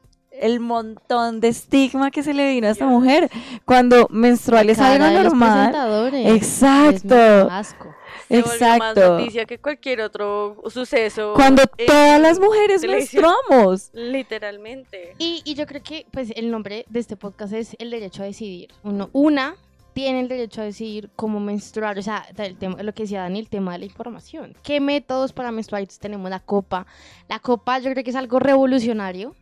el 0.41 0.61
montón 0.61 1.41
de 1.41 1.49
estigma 1.49 2.11
que 2.11 2.23
se 2.23 2.33
le 2.33 2.49
vino 2.49 2.69
a 2.69 2.71
esta 2.71 2.87
mujer 2.87 3.29
cuando 3.65 4.07
menstrual 4.11 4.71
es 4.71 4.79
algo 4.79 5.07
normal. 5.09 6.15
Exacto. 6.15 7.17
asco. 7.51 7.95
Se 8.29 8.43
volvió 8.43 8.47
más 8.47 8.55
Exacto. 8.55 9.19
noticia 9.19 9.47
que 9.47 9.59
cualquier 9.59 10.03
otro 10.03 10.63
suceso. 10.69 11.33
Cuando 11.35 11.63
todas 11.67 12.21
las 12.21 12.39
mujeres 12.39 12.87
menstruamos. 12.87 13.91
Literalmente. 13.95 15.15
Y, 15.19 15.41
y 15.45 15.55
yo 15.55 15.67
creo 15.67 15.83
que 15.83 16.07
pues 16.11 16.31
el 16.37 16.51
nombre 16.51 16.85
de 16.89 17.01
este 17.01 17.17
podcast 17.17 17.55
es 17.55 17.75
el 17.79 17.91
derecho 17.91 18.23
a 18.23 18.27
decidir. 18.27 18.71
Uno, 18.83 19.09
una 19.13 19.57
tiene 19.99 20.21
el 20.21 20.29
derecho 20.29 20.61
a 20.61 20.65
decidir 20.65 21.11
cómo 21.17 21.41
menstruar, 21.41 21.99
o 21.99 22.03
sea, 22.03 22.25
el 22.37 22.57
tema, 22.57 22.81
lo 22.85 22.95
que 22.95 23.03
decía 23.03 23.23
Dani, 23.23 23.41
el 23.41 23.49
tema 23.49 23.73
de 23.73 23.81
la 23.81 23.85
información. 23.87 24.55
¿Qué 24.63 24.79
métodos 24.79 25.33
para 25.33 25.51
menstruar? 25.51 25.83
Entonces 25.83 25.99
tenemos 25.99 26.31
la 26.31 26.39
copa. 26.39 26.87
La 27.29 27.41
copa 27.41 27.81
yo 27.81 27.91
creo 27.91 28.05
que 28.05 28.11
es 28.11 28.17
algo 28.17 28.39
revolucionario, 28.39 29.35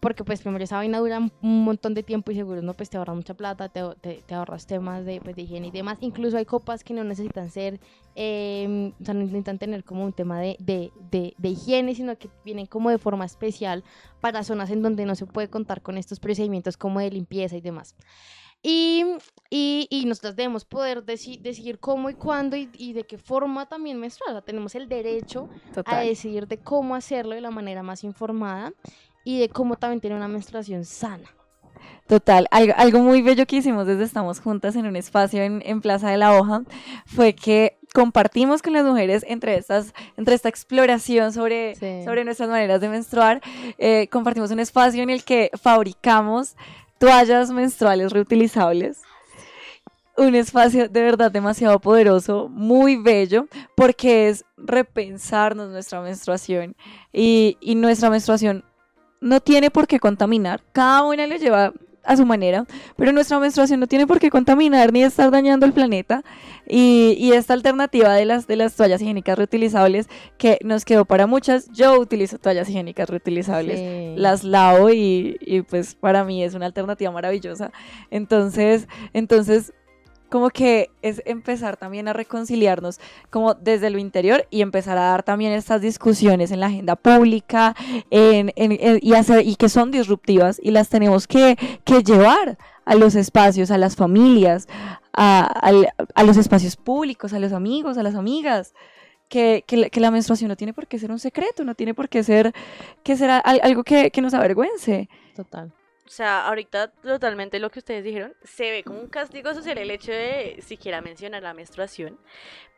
porque 0.00 0.24
pues 0.24 0.40
primero 0.40 0.64
esa 0.64 0.76
vaina 0.76 0.98
dura 0.98 1.18
un 1.18 1.62
montón 1.62 1.92
de 1.92 2.02
tiempo 2.02 2.30
y 2.32 2.36
seguro 2.36 2.62
no 2.62 2.72
pues 2.72 2.88
te 2.88 2.96
ahorra 2.96 3.12
mucha 3.12 3.34
plata, 3.34 3.68
te, 3.68 3.82
te, 4.00 4.22
te 4.26 4.34
ahorras 4.34 4.66
temas 4.66 5.04
de, 5.04 5.20
pues, 5.20 5.36
de 5.36 5.42
higiene 5.42 5.66
y 5.66 5.72
demás. 5.72 5.98
Incluso 6.00 6.38
hay 6.38 6.46
copas 6.46 6.84
que 6.84 6.94
no 6.94 7.04
necesitan 7.04 7.50
ser, 7.50 7.78
eh, 8.16 8.94
o 8.98 9.04
sea, 9.04 9.12
no 9.12 9.20
necesitan 9.20 9.58
tener 9.58 9.84
como 9.84 10.04
un 10.06 10.14
tema 10.14 10.40
de, 10.40 10.56
de, 10.58 10.90
de, 11.36 11.48
higiene, 11.50 11.94
sino 11.94 12.16
que 12.16 12.30
vienen 12.46 12.64
como 12.64 12.88
de 12.88 12.96
forma 12.96 13.26
especial 13.26 13.84
para 14.22 14.42
zonas 14.42 14.70
en 14.70 14.80
donde 14.80 15.04
no 15.04 15.14
se 15.14 15.26
puede 15.26 15.50
contar 15.50 15.82
con 15.82 15.98
estos 15.98 16.18
procedimientos 16.18 16.78
como 16.78 16.98
de 16.98 17.10
limpieza 17.10 17.58
y 17.58 17.60
demás. 17.60 17.94
Y, 18.62 19.04
y, 19.50 19.86
y 19.88 20.04
nosotros 20.06 20.34
debemos 20.36 20.64
poder 20.64 21.04
deci- 21.04 21.40
decidir 21.40 21.78
cómo 21.78 22.10
y 22.10 22.14
cuándo 22.14 22.56
y, 22.56 22.68
y 22.74 22.92
de 22.92 23.04
qué 23.04 23.16
forma 23.16 23.66
también 23.66 23.98
menstruar. 24.00 24.30
O 24.30 24.34
sea, 24.34 24.42
tenemos 24.42 24.74
el 24.74 24.88
derecho 24.88 25.48
a 25.70 25.74
Total. 25.74 26.06
decidir 26.06 26.48
de 26.48 26.58
cómo 26.58 26.94
hacerlo 26.96 27.34
de 27.34 27.40
la 27.40 27.50
manera 27.50 27.82
más 27.82 28.02
informada 28.02 28.72
y 29.24 29.38
de 29.38 29.48
cómo 29.48 29.76
también 29.76 30.00
tener 30.00 30.16
una 30.16 30.28
menstruación 30.28 30.84
sana. 30.84 31.28
Total, 32.08 32.48
algo, 32.50 32.72
algo 32.76 32.98
muy 33.00 33.22
bello 33.22 33.46
que 33.46 33.56
hicimos 33.56 33.86
desde 33.86 34.02
Estamos 34.02 34.40
Juntas 34.40 34.74
en 34.74 34.86
un 34.86 34.96
espacio 34.96 35.42
en, 35.42 35.62
en 35.64 35.80
Plaza 35.80 36.10
de 36.10 36.16
la 36.16 36.34
Hoja 36.34 36.62
fue 37.06 37.34
que 37.34 37.78
compartimos 37.94 38.62
con 38.62 38.72
las 38.72 38.84
mujeres 38.84 39.24
entre, 39.28 39.56
estas, 39.56 39.92
entre 40.16 40.34
esta 40.34 40.48
exploración 40.48 41.32
sobre, 41.32 41.74
Sí. 41.76 42.02
sobre 42.04 42.24
nuestras 42.24 42.48
maneras 42.48 42.80
de 42.80 42.88
menstruar, 42.88 43.40
eh, 43.78 44.08
compartimos 44.10 44.50
un 44.50 44.58
espacio 44.58 45.02
en 45.02 45.10
el 45.10 45.22
que 45.22 45.50
fabricamos 45.62 46.56
toallas 46.98 47.50
menstruales 47.50 48.12
reutilizables. 48.12 49.02
Un 50.16 50.34
espacio 50.34 50.88
de 50.88 51.02
verdad 51.02 51.30
demasiado 51.30 51.78
poderoso, 51.78 52.48
muy 52.48 52.96
bello, 52.96 53.46
porque 53.76 54.28
es 54.28 54.44
repensarnos 54.56 55.70
nuestra 55.70 56.00
menstruación 56.00 56.74
y, 57.12 57.56
y 57.60 57.76
nuestra 57.76 58.10
menstruación 58.10 58.64
no 59.20 59.40
tiene 59.40 59.70
por 59.70 59.86
qué 59.86 60.00
contaminar. 60.00 60.60
Cada 60.72 61.04
una 61.04 61.26
le 61.26 61.38
lleva 61.38 61.72
a 62.08 62.16
su 62.16 62.24
manera, 62.24 62.64
pero 62.96 63.12
nuestra 63.12 63.38
menstruación 63.38 63.80
no 63.80 63.86
tiene 63.86 64.06
por 64.06 64.18
qué 64.18 64.30
contaminar 64.30 64.92
ni 64.92 65.02
estar 65.04 65.30
dañando 65.30 65.66
el 65.66 65.74
planeta. 65.74 66.24
Y, 66.66 67.16
y 67.18 67.32
esta 67.32 67.54
alternativa 67.54 68.12
de 68.14 68.24
las, 68.24 68.46
de 68.46 68.56
las 68.56 68.74
toallas 68.74 69.00
higiénicas 69.00 69.38
reutilizables 69.38 70.08
que 70.38 70.58
nos 70.64 70.84
quedó 70.84 71.04
para 71.04 71.26
muchas, 71.26 71.70
yo 71.72 71.98
utilizo 71.98 72.38
toallas 72.38 72.68
higiénicas 72.68 73.08
reutilizables. 73.08 73.78
Sí. 73.78 74.14
Las 74.16 74.42
lavo 74.42 74.90
y, 74.90 75.36
y, 75.40 75.62
pues 75.62 75.94
para 75.94 76.24
mí 76.24 76.42
es 76.42 76.54
una 76.54 76.66
alternativa 76.66 77.10
maravillosa. 77.10 77.72
Entonces, 78.10 78.88
entonces 79.12 79.72
como 80.30 80.50
que 80.50 80.90
es 81.02 81.22
empezar 81.24 81.76
también 81.76 82.08
a 82.08 82.12
reconciliarnos 82.12 83.00
como 83.30 83.54
desde 83.54 83.90
lo 83.90 83.98
interior 83.98 84.46
y 84.50 84.60
empezar 84.62 84.98
a 84.98 85.02
dar 85.02 85.22
también 85.22 85.52
estas 85.52 85.80
discusiones 85.80 86.50
en 86.50 86.60
la 86.60 86.66
agenda 86.66 86.96
pública 86.96 87.74
en, 88.10 88.52
y, 89.02 89.14
hacer, 89.14 89.46
y 89.46 89.56
que 89.56 89.68
son 89.68 89.90
disruptivas 89.90 90.60
y 90.62 90.70
las 90.70 90.88
tenemos 90.88 91.26
que, 91.26 91.56
llevar 92.04 92.58
a 92.84 92.94
los 92.94 93.14
espacios, 93.14 93.70
a 93.70 93.78
las 93.78 93.96
familias, 93.96 94.66
a, 95.12 95.72
los 96.24 96.36
espacios 96.36 96.76
públicos, 96.76 97.32
a 97.32 97.38
los 97.38 97.52
amigos, 97.52 97.98
a 97.98 98.02
las 98.02 98.14
amigas. 98.14 98.74
Que, 99.28 99.62
la- 99.94 100.10
menstruación 100.10 100.48
no 100.48 100.56
tiene 100.56 100.72
por 100.72 100.86
qué 100.86 100.98
ser 100.98 101.10
un 101.10 101.18
secreto, 101.18 101.62
no 101.62 101.74
tiene 101.74 101.92
por 101.92 102.08
qué 102.08 102.22
ser, 102.22 102.54
que 103.02 103.14
ser 103.14 103.28
a- 103.30 103.38
algo 103.40 103.84
que, 103.84 104.10
que 104.10 104.22
nos 104.22 104.32
avergüence. 104.32 105.10
Total. 105.36 105.70
O 106.08 106.10
sea, 106.10 106.48
ahorita 106.48 106.90
totalmente 106.90 107.58
lo 107.58 107.70
que 107.70 107.80
ustedes 107.80 108.02
dijeron, 108.02 108.34
se 108.42 108.70
ve 108.70 108.82
como 108.82 108.98
un 108.98 109.08
castigo 109.08 109.52
social 109.52 109.76
el 109.76 109.90
hecho 109.90 110.10
de 110.10 110.58
siquiera 110.62 111.02
mencionar 111.02 111.42
la 111.42 111.52
menstruación, 111.52 112.18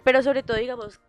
pero 0.02 0.20
sobre 0.20 0.42
todo, 0.42 0.56
digamos, 0.56 1.00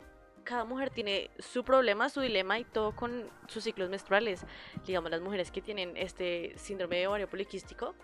cada 0.43 0.63
mujer 0.63 0.91
tiene 0.91 1.31
su 1.39 1.63
problema, 1.63 2.09
su 2.09 2.21
dilema 2.21 2.59
y 2.59 2.63
todo 2.63 2.95
con 2.95 3.27
sus 3.47 3.63
ciclos 3.63 3.89
menstruales. 3.89 4.45
Digamos, 4.85 5.09
las 5.09 5.21
mujeres 5.21 5.49
que 5.49 5.61
tienen 5.61 5.97
este 5.97 6.53
síndrome 6.57 6.97
de 6.97 7.07
ovario 7.07 7.27
poliquístico, 7.27 7.95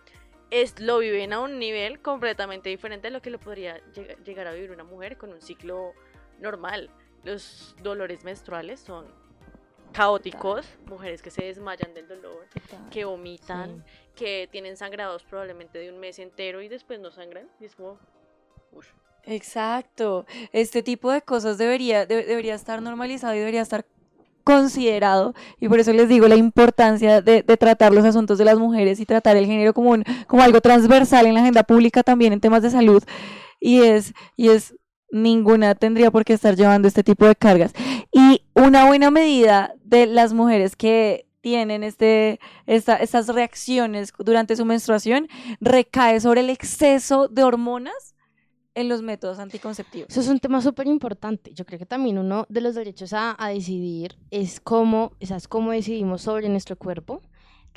es, 0.49 0.79
lo 0.79 0.97
viven 0.97 1.31
a 1.33 1.39
un 1.39 1.59
nivel 1.59 1.99
completamente 2.01 2.69
diferente 2.69 3.09
a 3.09 3.11
lo 3.11 3.21
que 3.21 3.29
lo 3.29 3.39
podría 3.39 3.79
lleg- 3.93 4.17
llegar 4.23 4.47
a 4.47 4.53
vivir 4.53 4.71
una 4.71 4.83
mujer 4.83 5.17
con 5.17 5.31
un 5.31 5.41
ciclo 5.41 5.93
normal. 6.39 6.89
Los 7.23 7.75
dolores 7.83 8.23
menstruales 8.23 8.79
son 8.79 9.05
caóticos, 9.93 10.65
mujeres 10.85 11.21
que 11.21 11.31
se 11.31 11.43
desmayan 11.45 11.93
del 11.93 12.07
dolor, 12.07 12.45
que 12.91 13.03
vomitan, 13.03 13.83
que 14.17 14.49
tienen 14.51 14.75
sangrados 14.75 15.23
probablemente 15.23 15.79
de 15.79 15.91
un 15.91 15.99
mes 15.99 16.19
entero 16.19 16.61
y 16.61 16.67
después 16.67 16.99
no 16.99 17.11
sangran. 17.11 17.47
Es 17.61 17.75
como. 17.75 17.97
Exacto. 19.23 20.25
Este 20.53 20.83
tipo 20.83 21.11
de 21.11 21.21
cosas 21.21 21.57
debería, 21.57 22.05
de- 22.05 22.23
debería 22.23 22.55
estar 22.55 22.81
normalizado 22.81 23.35
y 23.35 23.39
debería 23.39 23.61
estar 23.61 23.85
considerado 24.43 25.33
y 25.59 25.67
por 25.67 25.77
eso 25.79 25.91
les 25.91 26.07
digo 26.07 26.25
la 26.29 26.37
importancia 26.37 27.21
de, 27.21 27.43
de 27.43 27.57
tratar 27.57 27.93
los 27.93 28.05
asuntos 28.05 28.37
de 28.37 28.45
las 28.45 28.57
mujeres 28.57 28.97
y 29.01 29.05
tratar 29.05 29.35
el 29.35 29.45
género 29.45 29.73
como, 29.73 29.89
un- 29.91 30.05
como 30.25 30.41
algo 30.41 30.61
transversal 30.61 31.25
en 31.25 31.33
la 31.33 31.41
agenda 31.41 31.63
pública 31.63 32.01
también 32.01 32.31
en 32.31 32.39
temas 32.39 32.61
de 32.63 32.69
salud 32.69 33.03
y 33.59 33.81
es, 33.81 34.13
y 34.37 34.47
es 34.47 34.73
ninguna 35.11 35.75
tendría 35.75 36.11
por 36.11 36.23
qué 36.23 36.31
estar 36.31 36.55
llevando 36.55 36.87
este 36.87 37.03
tipo 37.03 37.25
de 37.27 37.35
cargas 37.35 37.73
y 38.13 38.41
una 38.53 38.85
buena 38.85 39.11
medida 39.11 39.73
de 39.83 40.05
las 40.05 40.31
mujeres 40.31 40.77
que 40.77 41.26
tienen 41.47 41.81
este, 41.83 42.39
esta- 42.65 42.97
estas 42.97 43.27
reacciones 43.29 44.11
durante 44.19 44.55
su 44.57 44.65
menstruación 44.65 45.27
recae 45.61 46.19
sobre 46.19 46.41
el 46.41 46.49
exceso 46.49 47.29
de 47.29 47.43
hormonas 47.43 48.15
en 48.75 48.89
los 48.89 49.01
métodos 49.01 49.39
anticonceptivos. 49.39 50.09
Eso 50.09 50.19
es 50.21 50.27
un 50.27 50.39
tema 50.39 50.61
súper 50.61 50.87
importante. 50.87 51.53
Yo 51.53 51.65
creo 51.65 51.79
que 51.79 51.85
también 51.85 52.17
uno 52.17 52.45
de 52.49 52.61
los 52.61 52.75
derechos 52.75 53.13
a, 53.13 53.35
a 53.39 53.49
decidir 53.49 54.17
es 54.29 54.59
cómo, 54.59 55.13
o 55.21 55.25
sea, 55.25 55.37
es 55.37 55.47
cómo 55.47 55.71
decidimos 55.71 56.21
sobre 56.21 56.49
nuestro 56.49 56.75
cuerpo. 56.75 57.21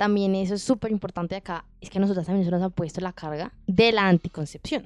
También 0.01 0.33
eso 0.33 0.55
es 0.55 0.63
súper 0.63 0.89
importante 0.89 1.35
acá, 1.35 1.63
es 1.79 1.91
que 1.91 1.99
nosotras 1.99 2.25
también 2.25 2.49
nos 2.49 2.63
ha 2.63 2.69
puesto 2.69 2.99
la 3.01 3.13
carga 3.13 3.53
de 3.67 3.91
la 3.91 4.07
anticoncepción. 4.07 4.83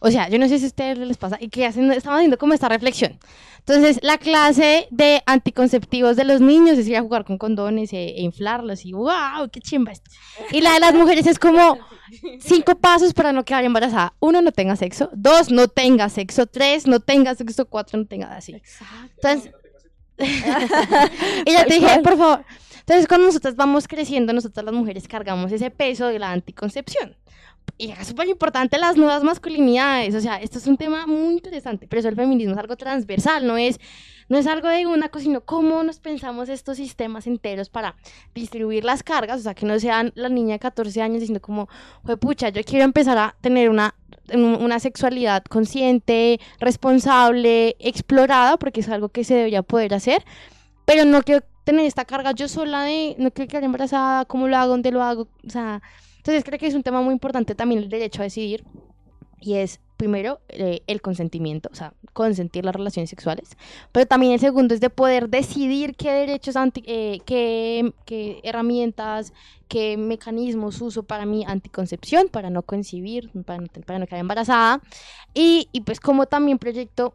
O 0.00 0.10
sea, 0.10 0.30
yo 0.30 0.38
no 0.38 0.48
sé 0.48 0.58
si 0.58 0.64
a 0.64 0.68
ustedes 0.68 0.96
les 0.96 1.18
pasa, 1.18 1.36
y 1.38 1.50
que 1.50 1.66
hacen, 1.66 1.92
estamos 1.92 2.16
haciendo 2.16 2.38
como 2.38 2.54
esta 2.54 2.66
reflexión. 2.66 3.18
Entonces, 3.58 4.00
la 4.02 4.16
clase 4.16 4.88
de 4.90 5.22
anticonceptivos 5.26 6.16
de 6.16 6.24
los 6.24 6.40
niños 6.40 6.78
es 6.78 6.88
ir 6.88 6.96
a 6.96 7.02
jugar 7.02 7.26
con 7.26 7.36
condones 7.36 7.92
e, 7.92 8.16
e 8.16 8.22
inflarlos 8.22 8.86
y 8.86 8.94
wow, 8.94 9.46
qué 9.52 9.60
chimba 9.60 9.92
esto. 9.92 10.10
Y 10.50 10.62
la 10.62 10.72
de 10.72 10.80
las 10.80 10.94
mujeres 10.94 11.26
es 11.26 11.38
como 11.38 11.76
cinco 12.40 12.76
pasos 12.76 13.12
para 13.12 13.34
no 13.34 13.44
quedar 13.44 13.62
embarazada. 13.62 14.14
Uno, 14.20 14.40
no 14.40 14.52
tenga 14.52 14.74
sexo. 14.76 15.10
Dos, 15.12 15.50
no 15.50 15.68
tenga 15.68 16.08
sexo. 16.08 16.46
Tres, 16.46 16.86
no 16.86 17.00
tenga 17.00 17.34
sexo. 17.34 17.66
Cuatro, 17.66 17.98
no 17.98 18.06
tenga 18.06 18.34
así. 18.34 18.62
Entonces, 19.16 19.52
y 21.46 21.52
ya 21.52 21.66
te 21.66 21.74
dije, 21.74 22.00
por 22.02 22.16
favor. 22.16 22.44
Entonces, 22.86 23.08
cuando 23.08 23.26
nosotras 23.26 23.56
vamos 23.56 23.88
creciendo, 23.88 24.32
nosotras 24.32 24.64
las 24.64 24.72
mujeres 24.72 25.08
cargamos 25.08 25.50
ese 25.50 25.72
peso 25.72 26.06
de 26.06 26.20
la 26.20 26.30
anticoncepción. 26.30 27.16
Y 27.78 27.90
es 27.90 28.06
súper 28.06 28.28
importante 28.28 28.78
las 28.78 28.96
nuevas 28.96 29.24
masculinidades. 29.24 30.14
O 30.14 30.20
sea, 30.20 30.36
esto 30.36 30.58
es 30.58 30.68
un 30.68 30.76
tema 30.76 31.04
muy 31.04 31.34
interesante. 31.34 31.88
Pero 31.88 31.98
eso 31.98 32.08
el 32.08 32.14
feminismo 32.14 32.52
es 32.52 32.58
algo 32.58 32.76
transversal, 32.76 33.44
no 33.44 33.56
es, 33.56 33.80
no 34.28 34.38
es 34.38 34.46
algo 34.46 34.68
de 34.68 34.86
una 34.86 35.08
cosa, 35.08 35.24
sino 35.24 35.40
cómo 35.40 35.82
nos 35.82 35.98
pensamos 35.98 36.48
estos 36.48 36.76
sistemas 36.76 37.26
enteros 37.26 37.70
para 37.70 37.96
distribuir 38.36 38.84
las 38.84 39.02
cargas. 39.02 39.40
O 39.40 39.42
sea, 39.42 39.54
que 39.54 39.66
no 39.66 39.80
sean 39.80 40.12
la 40.14 40.28
niña 40.28 40.52
de 40.54 40.60
14 40.60 41.02
años 41.02 41.18
diciendo 41.18 41.42
como, 41.42 41.68
pucha, 42.20 42.50
yo 42.50 42.62
quiero 42.62 42.84
empezar 42.84 43.18
a 43.18 43.34
tener 43.40 43.68
una 43.68 43.96
una 44.34 44.80
sexualidad 44.80 45.44
consciente, 45.44 46.40
responsable, 46.58 47.76
explorada, 47.78 48.56
porque 48.56 48.80
es 48.80 48.88
algo 48.88 49.08
que 49.08 49.22
se 49.22 49.34
debería 49.34 49.62
poder 49.62 49.94
hacer, 49.94 50.24
pero 50.86 51.04
no 51.04 51.22
quiero 51.22 51.44
tener 51.64 51.84
esta 51.84 52.06
carga 52.06 52.32
yo 52.32 52.48
sola 52.48 52.84
de 52.84 53.16
no 53.18 53.30
quiero 53.32 53.50
quedar 53.50 53.64
embarazada, 53.64 54.24
cómo 54.24 54.48
lo 54.48 54.56
hago, 54.56 54.70
dónde 54.70 54.92
lo 54.92 55.02
hago, 55.02 55.28
o 55.46 55.50
sea, 55.50 55.82
entonces 56.18 56.44
creo 56.44 56.58
que 56.58 56.66
es 56.66 56.74
un 56.74 56.82
tema 56.82 57.02
muy 57.02 57.12
importante 57.12 57.54
también 57.54 57.82
el 57.82 57.90
derecho 57.90 58.22
a 58.22 58.24
decidir 58.24 58.64
y 59.40 59.54
es 59.54 59.80
primero 59.96 60.40
eh, 60.48 60.82
el 60.86 61.00
consentimiento, 61.00 61.68
o 61.72 61.74
sea, 61.74 61.92
consentir 62.12 62.64
las 62.64 62.74
relaciones 62.74 63.10
sexuales, 63.10 63.56
pero 63.92 64.06
también 64.06 64.32
el 64.32 64.40
segundo 64.40 64.74
es 64.74 64.80
de 64.80 64.90
poder 64.90 65.28
decidir 65.28 65.96
qué 65.96 66.12
derechos, 66.12 66.56
anti, 66.56 66.82
eh, 66.86 67.20
qué, 67.26 67.92
qué, 68.04 68.40
herramientas, 68.44 69.32
qué 69.68 69.96
mecanismos 69.96 70.80
uso 70.80 71.02
para 71.02 71.26
mi 71.26 71.44
anticoncepción, 71.44 72.28
para 72.28 72.50
no 72.50 72.62
concebir, 72.62 73.30
para 73.44 73.60
no, 73.60 73.68
para 73.84 73.98
no 73.98 74.06
quedar 74.06 74.20
embarazada, 74.20 74.80
y, 75.34 75.68
y 75.72 75.80
pues 75.80 75.98
como 75.98 76.26
también 76.26 76.58
proyecto 76.58 77.14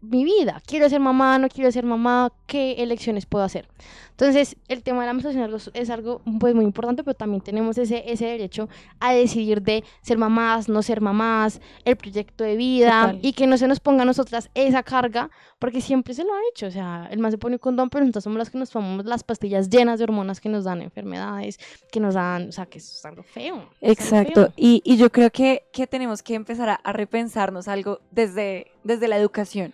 mi 0.00 0.24
vida. 0.24 0.62
Quiero 0.66 0.88
ser 0.88 1.00
mamá, 1.00 1.38
no 1.38 1.48
quiero 1.48 1.70
ser 1.72 1.84
mamá, 1.84 2.32
qué 2.46 2.74
elecciones 2.82 3.26
puedo 3.26 3.44
hacer. 3.44 3.68
Entonces, 4.10 4.56
el 4.66 4.82
tema 4.82 5.02
de 5.02 5.06
la 5.06 5.12
menstruación 5.12 5.72
es 5.74 5.90
algo 5.90 6.20
pues, 6.40 6.52
muy 6.52 6.64
importante, 6.64 7.04
pero 7.04 7.14
también 7.14 7.40
tenemos 7.40 7.78
ese, 7.78 8.02
ese 8.10 8.26
derecho 8.26 8.68
a 8.98 9.12
decidir 9.12 9.62
de 9.62 9.84
ser 10.02 10.18
mamás, 10.18 10.68
no 10.68 10.82
ser 10.82 11.00
mamás, 11.00 11.60
el 11.84 11.96
proyecto 11.96 12.42
de 12.42 12.56
vida 12.56 13.02
Total. 13.12 13.18
y 13.22 13.32
que 13.32 13.46
no 13.46 13.56
se 13.56 13.68
nos 13.68 13.78
ponga 13.78 14.02
a 14.02 14.04
nosotras 14.04 14.50
esa 14.54 14.82
carga, 14.82 15.30
porque 15.60 15.80
siempre 15.80 16.14
se 16.14 16.24
lo 16.24 16.34
ha 16.34 16.40
hecho. 16.50 16.66
O 16.66 16.70
sea, 16.72 17.08
el 17.12 17.20
más 17.20 17.30
se 17.32 17.38
pone 17.38 17.54
un 17.56 17.58
condón, 17.60 17.90
pero 17.90 18.04
nosotros 18.04 18.24
somos 18.24 18.38
las 18.38 18.50
que 18.50 18.58
nos 18.58 18.70
tomamos 18.70 19.06
las 19.06 19.22
pastillas 19.22 19.70
llenas 19.70 19.98
de 20.00 20.04
hormonas 20.04 20.40
que 20.40 20.48
nos 20.48 20.64
dan 20.64 20.82
enfermedades, 20.82 21.58
que 21.92 22.00
nos 22.00 22.14
dan, 22.14 22.48
o 22.48 22.52
sea, 22.52 22.66
que 22.66 22.78
es 22.78 23.04
algo 23.04 23.22
feo. 23.22 23.68
es 23.80 24.00
algo 24.00 24.20
Exacto, 24.22 24.40
feo. 24.46 24.52
y, 24.56 24.82
y 24.84 24.96
yo 24.96 25.12
creo 25.12 25.30
que, 25.30 25.62
que 25.72 25.86
tenemos 25.86 26.24
que 26.24 26.34
empezar 26.34 26.68
a, 26.70 26.74
a 26.74 26.92
repensarnos 26.92 27.68
algo 27.68 28.00
desde, 28.10 28.72
desde 28.82 29.06
la 29.06 29.16
educación. 29.16 29.72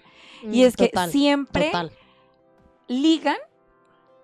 Y 0.52 0.64
es 0.64 0.76
que 0.76 0.90
siempre 1.10 1.66
total. 1.66 1.92
ligan 2.88 3.36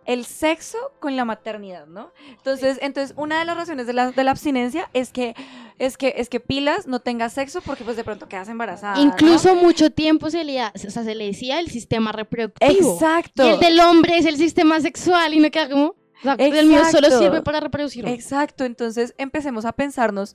el 0.07 0.25
sexo 0.25 0.79
con 0.99 1.17
la 1.17 1.25
maternidad, 1.25 1.87
¿no? 1.87 2.13
Entonces, 2.31 2.79
entonces 2.83 3.15
una 3.17 3.39
de 3.39 3.45
las 3.45 3.57
razones 3.57 3.87
de 3.87 3.93
la, 3.93 4.11
de 4.11 4.25
la 4.25 4.33
abstinencia 4.33 4.91
es 4.93 5.13
que, 5.13 5.35
es 5.79 5.97
que 5.97 6.15
es 6.17 6.29
que 6.29 6.41
pilas 6.41 6.87
no 6.87 7.01
tengas 7.01 7.35
sexo 7.35 7.61
porque 7.61 7.85
pues 7.85 7.97
de 7.97 8.05
pronto 8.05 8.29
quedas 8.29 8.49
embarazada. 8.49 8.97
¿no? 8.97 9.03
Incluso 9.03 9.55
mucho 9.55 9.91
tiempo 9.91 10.31
se 10.31 10.43
le, 10.43 10.65
o 10.65 10.71
sea, 10.75 11.05
se 11.05 11.15
le 11.15 11.27
decía 11.27 11.61
el 11.61 11.71
sistema 11.71 12.13
reproductivo. 12.13 12.95
Exacto. 12.95 13.47
Y 13.47 13.51
el 13.51 13.61
del 13.61 13.79
hombre 13.81 14.19
es 14.19 14.27
el 14.27 14.37
sistema 14.37 14.81
sexual 14.81 15.35
y 15.35 15.41
no 15.41 15.51
queda 15.51 15.69
como. 15.69 15.87
O 15.87 16.23
sea, 16.23 16.35
el 16.35 16.67
mío 16.67 16.83
solo 16.91 17.09
sirve 17.17 17.43
para 17.43 17.61
reproducirme. 17.61 18.13
Exacto, 18.13 18.65
entonces 18.65 19.15
empecemos 19.17 19.65
a 19.65 19.73
pensarnos, 19.73 20.35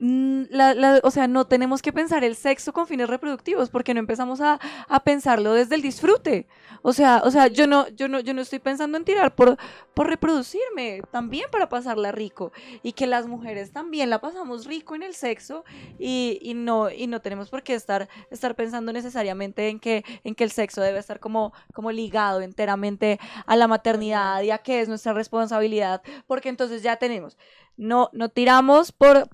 la- 0.00 1.00
o 1.02 1.10
sea, 1.10 1.28
no 1.28 1.46
tenemos 1.46 1.82
que 1.82 1.92
pensar 1.92 2.24
el 2.24 2.34
sexo 2.34 2.72
con 2.72 2.86
fines 2.86 3.08
reproductivos, 3.08 3.68
porque 3.68 3.92
no 3.92 4.00
empezamos 4.00 4.40
a, 4.40 4.58
a 4.88 5.04
pensarlo 5.04 5.52
desde 5.52 5.74
el 5.74 5.82
disfrute. 5.82 6.46
O 6.82 6.94
sea, 6.94 7.20
o 7.24 7.30
sea, 7.30 7.48
yo 7.48 7.66
no, 7.66 7.86
yo 7.88 8.08
no, 8.08 8.20
yo 8.20 8.32
no 8.32 8.40
estoy 8.40 8.58
pensando 8.60 8.96
en 8.96 9.04
tirar 9.04 9.34
por, 9.34 9.58
por 9.92 10.08
reproducirme, 10.08 11.02
también 11.10 11.50
para 11.52 11.68
pasarla 11.68 12.12
rico. 12.12 12.52
Y 12.82 12.92
que 12.92 13.06
las 13.06 13.26
mujeres 13.26 13.72
también 13.72 14.08
la 14.08 14.20
pasamos 14.22 14.64
rico 14.64 14.94
en 14.94 15.02
el 15.02 15.14
sexo 15.14 15.64
y, 15.98 16.38
y 16.40 16.54
no, 16.54 16.90
y 16.90 17.06
no 17.06 17.20
tenemos 17.20 17.50
por 17.50 17.62
qué 17.62 17.74
estar, 17.74 18.08
estar 18.30 18.54
pensando 18.56 18.92
necesariamente 18.94 19.68
en 19.68 19.78
que, 19.80 20.02
en 20.24 20.34
que 20.34 20.44
el 20.44 20.50
sexo 20.50 20.80
debe 20.80 20.98
estar 20.98 21.20
como, 21.20 21.52
como 21.74 21.92
ligado 21.92 22.40
enteramente 22.40 23.20
a 23.44 23.56
la 23.56 23.68
maternidad 23.68 24.40
y 24.42 24.50
a 24.50 24.58
que 24.58 24.80
es 24.80 24.88
nuestra 24.88 25.12
responsabilidad, 25.12 26.02
porque 26.26 26.48
entonces 26.48 26.82
ya 26.82 26.96
tenemos, 26.96 27.36
no, 27.76 28.08
no 28.14 28.30
tiramos 28.30 28.92
por, 28.92 29.28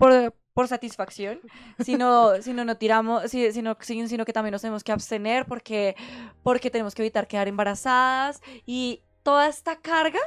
por 0.57 0.67
satisfacción, 0.67 1.39
sino, 1.77 2.31
sino 2.41 2.65
no 2.65 2.77
tiramos, 2.77 3.29
si- 3.29 3.51
sino, 3.51 3.77
si- 3.79 4.07
sino 4.07 4.25
que 4.25 4.33
también 4.33 4.53
nos 4.53 4.61
tenemos 4.63 4.83
que 4.83 4.91
abstener 4.91 5.45
porque, 5.45 5.95
porque 6.41 6.71
tenemos 6.71 6.95
que 6.95 7.03
evitar 7.03 7.27
quedar 7.27 7.47
embarazadas 7.47 8.41
y 8.65 9.03
toda 9.21 9.47
esta 9.49 9.75
carga 9.75 10.19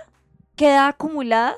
queda 0.55 0.87
acumulada 0.87 1.57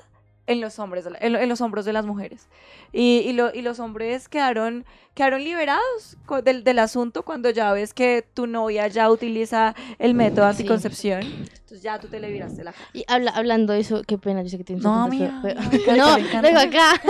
en 0.49 0.61
los 0.61 0.79
hombres, 0.81 1.07
en, 1.21 1.37
en 1.37 1.49
los 1.49 1.61
hombros 1.61 1.85
de 1.85 1.93
las 1.93 2.05
mujeres. 2.05 2.49
Y, 2.93 3.19
y, 3.21 3.33
lo- 3.33 3.55
y 3.55 3.63
los 3.63 3.79
hombres 3.79 4.29
quedaron, 4.29 4.85
quedaron 5.15 5.45
liberados 5.45 6.17
del, 6.45 6.65
del 6.65 6.79
asunto 6.81 7.23
cuando 7.25 7.49
ya 7.51 7.73
ves 7.73 7.95
que 7.95 8.27
tu 8.35 8.47
novia 8.49 8.89
ya 8.89 9.09
utiliza 9.11 9.75
el 9.99 10.15
método 10.15 10.47
de 10.47 10.53
Sí. 10.55 10.59
anticoncepción. 10.63 11.23
Entonces 11.23 11.83
ya 11.83 11.99
tú 12.01 12.09
te 12.09 12.19
le 12.21 12.31
viraste 12.31 12.65
la 12.65 12.73
cara. 12.73 12.85
Y 12.93 13.05
habla- 13.07 13.31
hablando 13.31 13.73
de 13.73 13.81
eso, 13.81 14.03
qué 14.07 14.19
pena, 14.19 14.43
yo 14.43 14.49
sé 14.49 14.59
que 14.59 14.65
tienes 14.65 14.85
No, 14.85 15.07
mira, 15.09 15.39
pero- 15.43 15.61
me 15.61 15.69
No, 15.97 16.17
encanta. 16.19 16.61
acá. 16.61 17.01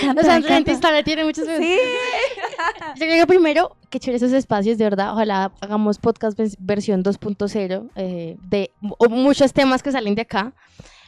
Canta, 0.00 0.20
O 0.22 0.24
sea, 0.24 0.32
me 0.32 0.36
entre 0.38 0.52
encanta. 0.54 0.72
historia 0.72 1.02
tiene 1.04 1.24
muchas 1.24 1.46
veces. 1.46 1.64
Sí. 1.64 1.78
Yo 2.96 3.06
creo 3.06 3.16
que 3.20 3.26
primero, 3.26 3.76
que 3.90 4.00
chévere 4.00 4.16
esos 4.16 4.32
espacios, 4.32 4.78
de 4.78 4.84
verdad. 4.84 5.12
Ojalá 5.12 5.52
hagamos 5.60 5.98
podcast 5.98 6.36
vers- 6.38 6.56
versión 6.58 7.02
2.0 7.04 7.90
eh, 7.96 8.36
de 8.48 8.72
o 8.98 9.08
muchos 9.08 9.52
temas 9.52 9.82
que 9.82 9.92
salen 9.92 10.14
de 10.14 10.22
acá. 10.22 10.52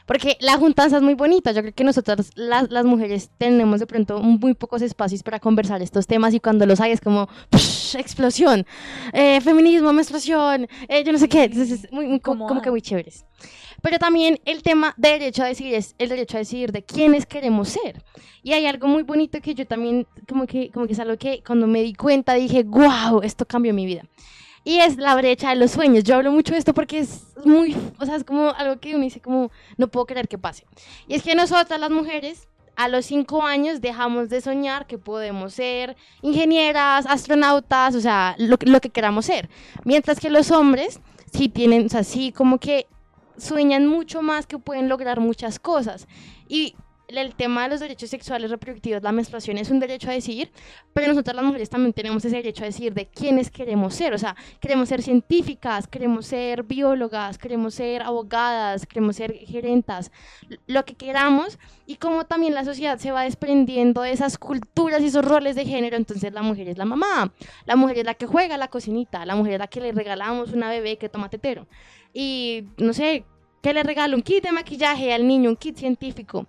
Porque 0.05 0.37
la 0.41 0.57
juntanza 0.57 0.97
es 0.97 1.03
muy 1.03 1.13
bonita. 1.13 1.51
Yo 1.51 1.61
creo 1.61 1.73
que 1.73 1.83
nosotras, 1.83 2.31
las, 2.35 2.69
las 2.71 2.85
mujeres, 2.85 3.29
tenemos 3.37 3.79
de 3.79 3.87
pronto 3.87 4.19
muy 4.21 4.53
pocos 4.53 4.81
espacios 4.81 5.23
para 5.23 5.39
conversar 5.39 5.81
estos 5.81 6.07
temas 6.07 6.33
y 6.33 6.39
cuando 6.39 6.65
los 6.65 6.79
hay 6.81 6.91
es 6.91 7.01
como 7.01 7.27
¡psh! 7.51 7.95
explosión. 7.97 8.65
Eh, 9.13 9.39
feminismo, 9.41 9.93
menstruación, 9.93 10.67
eh, 10.87 11.03
yo 11.03 11.11
no 11.11 11.17
sé 11.17 11.29
qué. 11.29 11.43
Entonces 11.43 11.83
es 11.85 11.91
muy, 11.91 12.07
muy 12.07 12.19
co- 12.19 12.31
Como, 12.31 12.47
como 12.47 12.61
que 12.61 12.71
muy 12.71 12.81
chéveres. 12.81 13.25
Pero 13.81 13.97
también 13.97 14.39
el 14.45 14.61
tema 14.61 14.93
de 14.97 15.09
derecho 15.09 15.43
a 15.43 15.47
decidir 15.47 15.73
es 15.75 15.95
el 15.97 16.09
derecho 16.09 16.37
a 16.37 16.39
decidir 16.39 16.71
de 16.71 16.83
quiénes 16.83 17.25
queremos 17.25 17.69
ser. 17.69 18.03
Y 18.43 18.53
hay 18.53 18.65
algo 18.67 18.87
muy 18.87 19.03
bonito 19.03 19.39
que 19.41 19.55
yo 19.55 19.65
también, 19.65 20.07
como 20.27 20.45
que, 20.45 20.69
como 20.71 20.85
que 20.87 20.93
es 20.93 20.99
algo 20.99 21.17
que 21.17 21.41
cuando 21.45 21.67
me 21.67 21.81
di 21.81 21.93
cuenta 21.93 22.33
dije, 22.35 22.63
wow, 22.63 23.21
esto 23.23 23.45
cambió 23.45 23.73
mi 23.73 23.85
vida. 23.85 24.03
Y 24.63 24.79
es 24.79 24.97
la 24.97 25.15
brecha 25.15 25.49
de 25.49 25.55
los 25.55 25.71
sueños. 25.71 26.03
Yo 26.03 26.15
hablo 26.15 26.31
mucho 26.31 26.53
de 26.53 26.59
esto 26.59 26.73
porque 26.73 26.99
es 26.99 27.23
muy, 27.45 27.75
o 27.99 28.05
sea, 28.05 28.15
es 28.15 28.23
como 28.23 28.51
algo 28.51 28.79
que 28.79 28.95
uno 28.95 29.03
dice 29.03 29.19
como, 29.19 29.51
no 29.77 29.87
puedo 29.87 30.05
creer 30.05 30.27
que 30.27 30.37
pase. 30.37 30.65
Y 31.07 31.15
es 31.15 31.23
que 31.23 31.33
nosotras 31.33 31.79
las 31.79 31.89
mujeres, 31.89 32.47
a 32.75 32.87
los 32.87 33.05
cinco 33.05 33.43
años 33.43 33.81
dejamos 33.81 34.29
de 34.29 34.41
soñar 34.41 34.87
que 34.87 34.97
podemos 34.97 35.53
ser 35.53 35.95
ingenieras, 36.21 37.05
astronautas, 37.05 37.95
o 37.95 38.01
sea, 38.01 38.35
lo, 38.37 38.57
lo 38.61 38.81
que 38.81 38.89
queramos 38.89 39.25
ser. 39.25 39.49
Mientras 39.83 40.19
que 40.19 40.29
los 40.29 40.51
hombres 40.51 40.99
sí 41.33 41.49
tienen, 41.49 41.87
o 41.87 41.89
sea, 41.89 42.03
sí 42.03 42.31
como 42.31 42.59
que 42.59 42.87
sueñan 43.37 43.87
mucho 43.87 44.21
más 44.21 44.45
que 44.45 44.59
pueden 44.59 44.89
lograr 44.89 45.19
muchas 45.19 45.59
cosas. 45.59 46.07
Y 46.47 46.75
el 47.17 47.35
tema 47.35 47.63
de 47.63 47.69
los 47.69 47.79
derechos 47.79 48.09
sexuales 48.09 48.51
reproductivos, 48.51 49.03
la 49.03 49.11
menstruación 49.11 49.57
es 49.57 49.69
un 49.69 49.79
derecho 49.79 50.09
a 50.09 50.13
decidir, 50.13 50.51
pero 50.93 51.07
nosotras 51.07 51.35
las 51.35 51.45
mujeres 51.45 51.69
también 51.69 51.93
tenemos 51.93 52.23
ese 52.23 52.37
derecho 52.37 52.63
a 52.63 52.67
decidir 52.67 52.93
de 52.93 53.07
quiénes 53.07 53.49
queremos 53.49 53.93
ser. 53.95 54.13
O 54.13 54.17
sea, 54.17 54.35
queremos 54.59 54.89
ser 54.89 55.01
científicas, 55.01 55.87
queremos 55.87 56.25
ser 56.25 56.63
biólogas, 56.63 57.37
queremos 57.37 57.73
ser 57.75 58.01
abogadas, 58.01 58.85
queremos 58.85 59.15
ser 59.15 59.33
gerentas, 59.33 60.11
lo 60.67 60.85
que 60.85 60.95
queramos. 60.95 61.59
Y 61.85 61.95
como 61.95 62.25
también 62.25 62.53
la 62.53 62.63
sociedad 62.63 62.97
se 62.97 63.11
va 63.11 63.23
desprendiendo 63.23 64.01
de 64.01 64.11
esas 64.11 64.37
culturas 64.37 65.01
y 65.01 65.07
esos 65.07 65.25
roles 65.25 65.55
de 65.55 65.65
género, 65.65 65.97
entonces 65.97 66.31
la 66.33 66.41
mujer 66.41 66.69
es 66.69 66.77
la 66.77 66.85
mamá, 66.85 67.33
la 67.65 67.75
mujer 67.75 67.99
es 67.99 68.05
la 68.05 68.13
que 68.13 68.25
juega 68.25 68.57
la 68.57 68.67
cocinita, 68.69 69.25
la 69.25 69.35
mujer 69.35 69.53
es 69.53 69.59
la 69.59 69.67
que 69.67 69.81
le 69.81 69.91
regalamos 69.91 70.53
una 70.53 70.69
bebé 70.69 70.97
que 70.97 71.09
toma 71.09 71.29
tetero. 71.29 71.67
Y 72.13 72.65
no 72.77 72.93
sé, 72.93 73.25
que 73.61 73.73
le 73.73 73.83
regala 73.83 74.15
un 74.15 74.21
kit 74.21 74.43
de 74.43 74.51
maquillaje 74.51 75.13
al 75.13 75.27
niño, 75.27 75.49
un 75.49 75.55
kit 75.55 75.77
científico. 75.77 76.47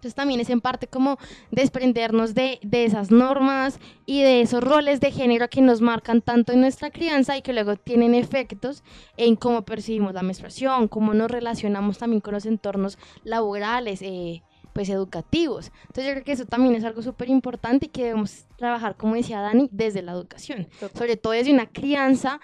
Entonces 0.00 0.14
también 0.14 0.40
es 0.40 0.48
en 0.48 0.62
parte 0.62 0.86
como 0.86 1.18
desprendernos 1.50 2.34
de, 2.34 2.58
de 2.62 2.86
esas 2.86 3.10
normas 3.10 3.78
y 4.06 4.22
de 4.22 4.40
esos 4.40 4.64
roles 4.64 4.98
de 4.98 5.12
género 5.12 5.50
que 5.50 5.60
nos 5.60 5.82
marcan 5.82 6.22
tanto 6.22 6.52
en 6.54 6.62
nuestra 6.62 6.90
crianza 6.90 7.36
y 7.36 7.42
que 7.42 7.52
luego 7.52 7.76
tienen 7.76 8.14
efectos 8.14 8.82
en 9.18 9.36
cómo 9.36 9.66
percibimos 9.66 10.14
la 10.14 10.22
menstruación, 10.22 10.88
cómo 10.88 11.12
nos 11.12 11.30
relacionamos 11.30 11.98
también 11.98 12.22
con 12.22 12.32
los 12.32 12.46
entornos 12.46 12.96
laborales, 13.24 14.00
eh, 14.00 14.42
pues 14.72 14.88
educativos. 14.88 15.70
Entonces 15.82 16.06
yo 16.06 16.12
creo 16.12 16.24
que 16.24 16.32
eso 16.32 16.46
también 16.46 16.74
es 16.76 16.84
algo 16.84 17.02
súper 17.02 17.28
importante 17.28 17.84
y 17.84 17.88
que 17.90 18.04
debemos 18.04 18.46
trabajar, 18.56 18.96
como 18.96 19.16
decía 19.16 19.42
Dani, 19.42 19.68
desde 19.70 20.00
la 20.00 20.12
educación, 20.12 20.66
sobre 20.94 21.18
todo 21.18 21.34
desde 21.34 21.52
una 21.52 21.66
crianza 21.66 22.40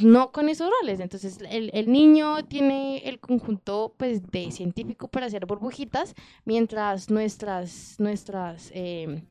no 0.00 0.32
con 0.32 0.48
esos 0.48 0.70
roles. 0.80 1.00
Entonces, 1.00 1.38
el, 1.50 1.70
el, 1.72 1.90
niño 1.90 2.44
tiene 2.44 2.98
el 3.08 3.20
conjunto 3.20 3.94
pues, 3.96 4.22
de 4.30 4.50
científico 4.50 5.08
para 5.08 5.26
hacer 5.26 5.46
burbujitas, 5.46 6.14
mientras 6.44 7.10
nuestras, 7.10 7.96
nuestras 7.98 8.70
eh, 8.74 9.22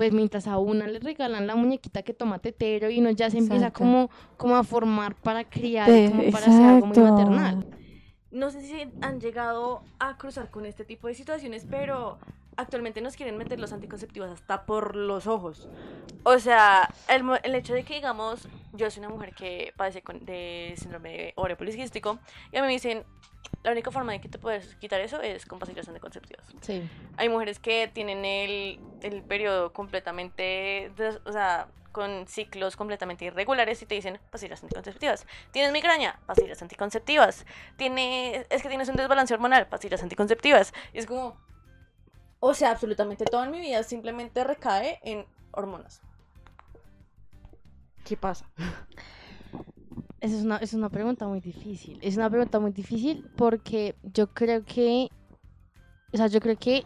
pues 0.00 0.12
mientras 0.12 0.46
a 0.46 0.56
una 0.56 0.86
le 0.86 0.98
regalan 0.98 1.46
la 1.46 1.54
muñequita 1.56 2.02
que 2.02 2.14
toma 2.14 2.38
tetero 2.38 2.88
y 2.88 3.00
uno 3.00 3.10
ya 3.10 3.28
se 3.28 3.36
empieza 3.36 3.70
como, 3.70 4.08
como 4.38 4.56
a 4.56 4.64
formar 4.64 5.14
para 5.14 5.44
criar, 5.44 5.86
como 6.08 6.30
para 6.30 6.46
hacer 6.46 6.64
algo 6.64 6.86
muy 6.86 6.98
maternal. 6.98 7.66
No 8.30 8.50
sé 8.50 8.62
si 8.62 8.88
han 9.02 9.20
llegado 9.20 9.82
a 9.98 10.16
cruzar 10.16 10.50
con 10.50 10.64
este 10.64 10.86
tipo 10.86 11.06
de 11.06 11.12
situaciones, 11.12 11.66
pero 11.68 12.16
actualmente 12.60 13.00
nos 13.00 13.16
quieren 13.16 13.36
meter 13.36 13.58
los 13.58 13.72
anticonceptivos 13.72 14.30
hasta 14.30 14.64
por 14.66 14.96
los 14.96 15.26
ojos. 15.26 15.68
O 16.22 16.38
sea, 16.38 16.88
el, 17.08 17.24
el 17.42 17.54
hecho 17.54 17.74
de 17.74 17.84
que, 17.84 17.94
digamos, 17.94 18.48
yo 18.72 18.90
soy 18.90 19.00
una 19.00 19.08
mujer 19.08 19.34
que 19.34 19.72
padece 19.76 20.02
con- 20.02 20.24
de 20.24 20.74
síndrome 20.76 21.10
de 21.10 21.32
ovario 21.36 21.56
poliquístico 21.56 22.18
y 22.52 22.58
a 22.58 22.60
mí 22.60 22.66
me 22.66 22.72
dicen, 22.72 23.04
la 23.62 23.72
única 23.72 23.90
forma 23.90 24.12
de 24.12 24.20
que 24.20 24.28
te 24.28 24.38
puedes 24.38 24.74
quitar 24.76 25.00
eso 25.00 25.20
es 25.20 25.46
con 25.46 25.58
pastillas 25.58 25.88
anticonceptivas. 25.88 26.46
Sí. 26.60 26.88
Hay 27.16 27.28
mujeres 27.28 27.58
que 27.58 27.88
tienen 27.88 28.24
el, 28.24 28.78
el 29.02 29.22
periodo 29.22 29.72
completamente, 29.72 30.92
o 31.24 31.32
sea, 31.32 31.68
con 31.92 32.28
ciclos 32.28 32.76
completamente 32.76 33.24
irregulares 33.24 33.82
y 33.82 33.86
te 33.86 33.96
dicen 33.96 34.20
pastillas 34.30 34.62
anticonceptivas. 34.62 35.26
Tienes 35.50 35.72
migraña, 35.72 36.20
pastillas 36.26 36.62
anticonceptivas. 36.62 37.44
Tiene, 37.76 38.46
es 38.48 38.62
que 38.62 38.68
tienes 38.68 38.88
un 38.88 38.96
desbalance 38.96 39.34
hormonal, 39.34 39.66
pastillas 39.66 40.02
anticonceptivas. 40.02 40.72
Y 40.92 40.98
es 40.98 41.06
como, 41.06 41.36
o 42.40 42.54
sea, 42.54 42.70
absolutamente 42.70 43.24
todo 43.26 43.44
en 43.44 43.50
mi 43.50 43.60
vida 43.60 43.82
simplemente 43.82 44.42
recae 44.44 44.98
en 45.02 45.26
hormonas. 45.52 46.00
¿Qué 48.04 48.16
pasa? 48.16 48.50
Esa 50.20 50.36
es 50.36 50.44
una, 50.44 50.56
es 50.56 50.74
una 50.74 50.88
pregunta 50.88 51.26
muy 51.28 51.40
difícil. 51.40 51.98
Es 52.02 52.16
una 52.16 52.28
pregunta 52.28 52.58
muy 52.58 52.72
difícil 52.72 53.30
porque 53.36 53.94
yo 54.02 54.26
creo 54.28 54.64
que, 54.64 55.08
o 56.12 56.16
sea, 56.16 56.26
yo 56.26 56.40
creo 56.40 56.58
que, 56.58 56.84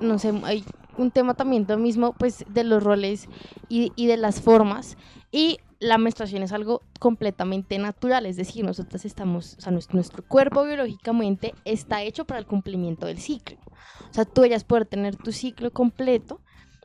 no 0.00 0.18
sé, 0.18 0.32
hay 0.44 0.64
un 0.96 1.10
tema 1.10 1.34
también 1.34 1.66
lo 1.68 1.78
mismo, 1.78 2.12
pues, 2.12 2.44
de 2.48 2.64
los 2.64 2.82
roles 2.82 3.28
y, 3.68 3.92
y 3.96 4.06
de 4.06 4.16
las 4.16 4.40
formas. 4.40 4.96
Y 5.30 5.58
la 5.82 5.98
menstruación 5.98 6.44
es 6.44 6.52
algo 6.52 6.82
completamente 7.00 7.76
natural, 7.76 8.24
es 8.26 8.36
decir, 8.36 8.64
nosotros 8.64 9.04
estamos, 9.04 9.56
o 9.58 9.60
sea, 9.60 9.72
nuestro, 9.72 10.22
cuerpo 10.22 10.64
biológicamente 10.64 11.54
está 11.64 12.02
hecho 12.02 12.24
para 12.24 12.38
el 12.38 12.46
cumplimiento 12.46 13.06
del 13.06 13.18
ciclo. 13.18 13.58
O 14.08 14.14
sea, 14.14 14.24
tú 14.24 14.42
deberías 14.42 14.62
poder 14.62 14.86
tener 14.86 15.16
tu 15.16 15.32
ciclo 15.32 15.72
completo 15.72 16.40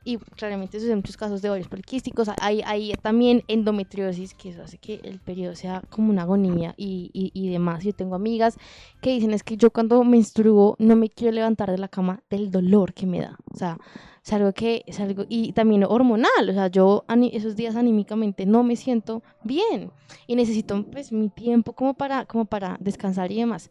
y 0.07 0.17
claramente 0.17 0.77
eso 0.77 0.87
en 0.87 0.95
muchos 0.95 1.17
casos 1.17 1.41
de 1.41 1.49
ovarios 1.49 1.67
poliquísticos. 1.67 2.29
Hay, 2.39 2.61
hay 2.65 2.93
también 3.01 3.43
endometriosis, 3.49 4.33
que 4.33 4.51
eso 4.51 4.63
hace 4.63 4.77
que 4.77 5.01
el 5.03 5.19
periodo 5.19 5.53
sea 5.53 5.83
como 5.89 6.09
una 6.11 6.21
agonía 6.21 6.73
y, 6.77 7.11
y, 7.11 7.31
y 7.33 7.49
demás. 7.49 7.83
Yo 7.83 7.91
tengo 7.91 8.15
amigas 8.15 8.57
que 9.01 9.11
dicen 9.11 9.33
es 9.33 9.43
que 9.43 9.57
yo 9.57 9.69
cuando 9.69 10.01
menstruo 10.05 10.77
no 10.79 10.95
me 10.95 11.09
quiero 11.09 11.33
levantar 11.33 11.71
de 11.71 11.77
la 11.77 11.89
cama 11.89 12.23
del 12.29 12.51
dolor 12.51 12.93
que 12.93 13.05
me 13.05 13.19
da. 13.19 13.37
O 13.53 13.57
sea, 13.57 13.77
es 14.23 14.31
algo 14.31 14.53
que 14.53 14.83
es 14.87 14.97
algo 15.01 15.25
y 15.27 15.51
también 15.51 15.83
hormonal, 15.83 16.49
o 16.49 16.53
sea, 16.53 16.67
yo 16.67 17.03
esos 17.33 17.57
días 17.57 17.75
anímicamente 17.75 18.45
no 18.45 18.63
me 18.63 18.77
siento 18.77 19.23
bien 19.43 19.91
y 20.25 20.35
necesito 20.35 20.85
pues 20.89 21.11
mi 21.11 21.27
tiempo 21.27 21.73
como 21.73 21.95
para 21.95 22.25
como 22.25 22.45
para 22.45 22.77
descansar 22.79 23.29
y 23.31 23.39
demás. 23.39 23.69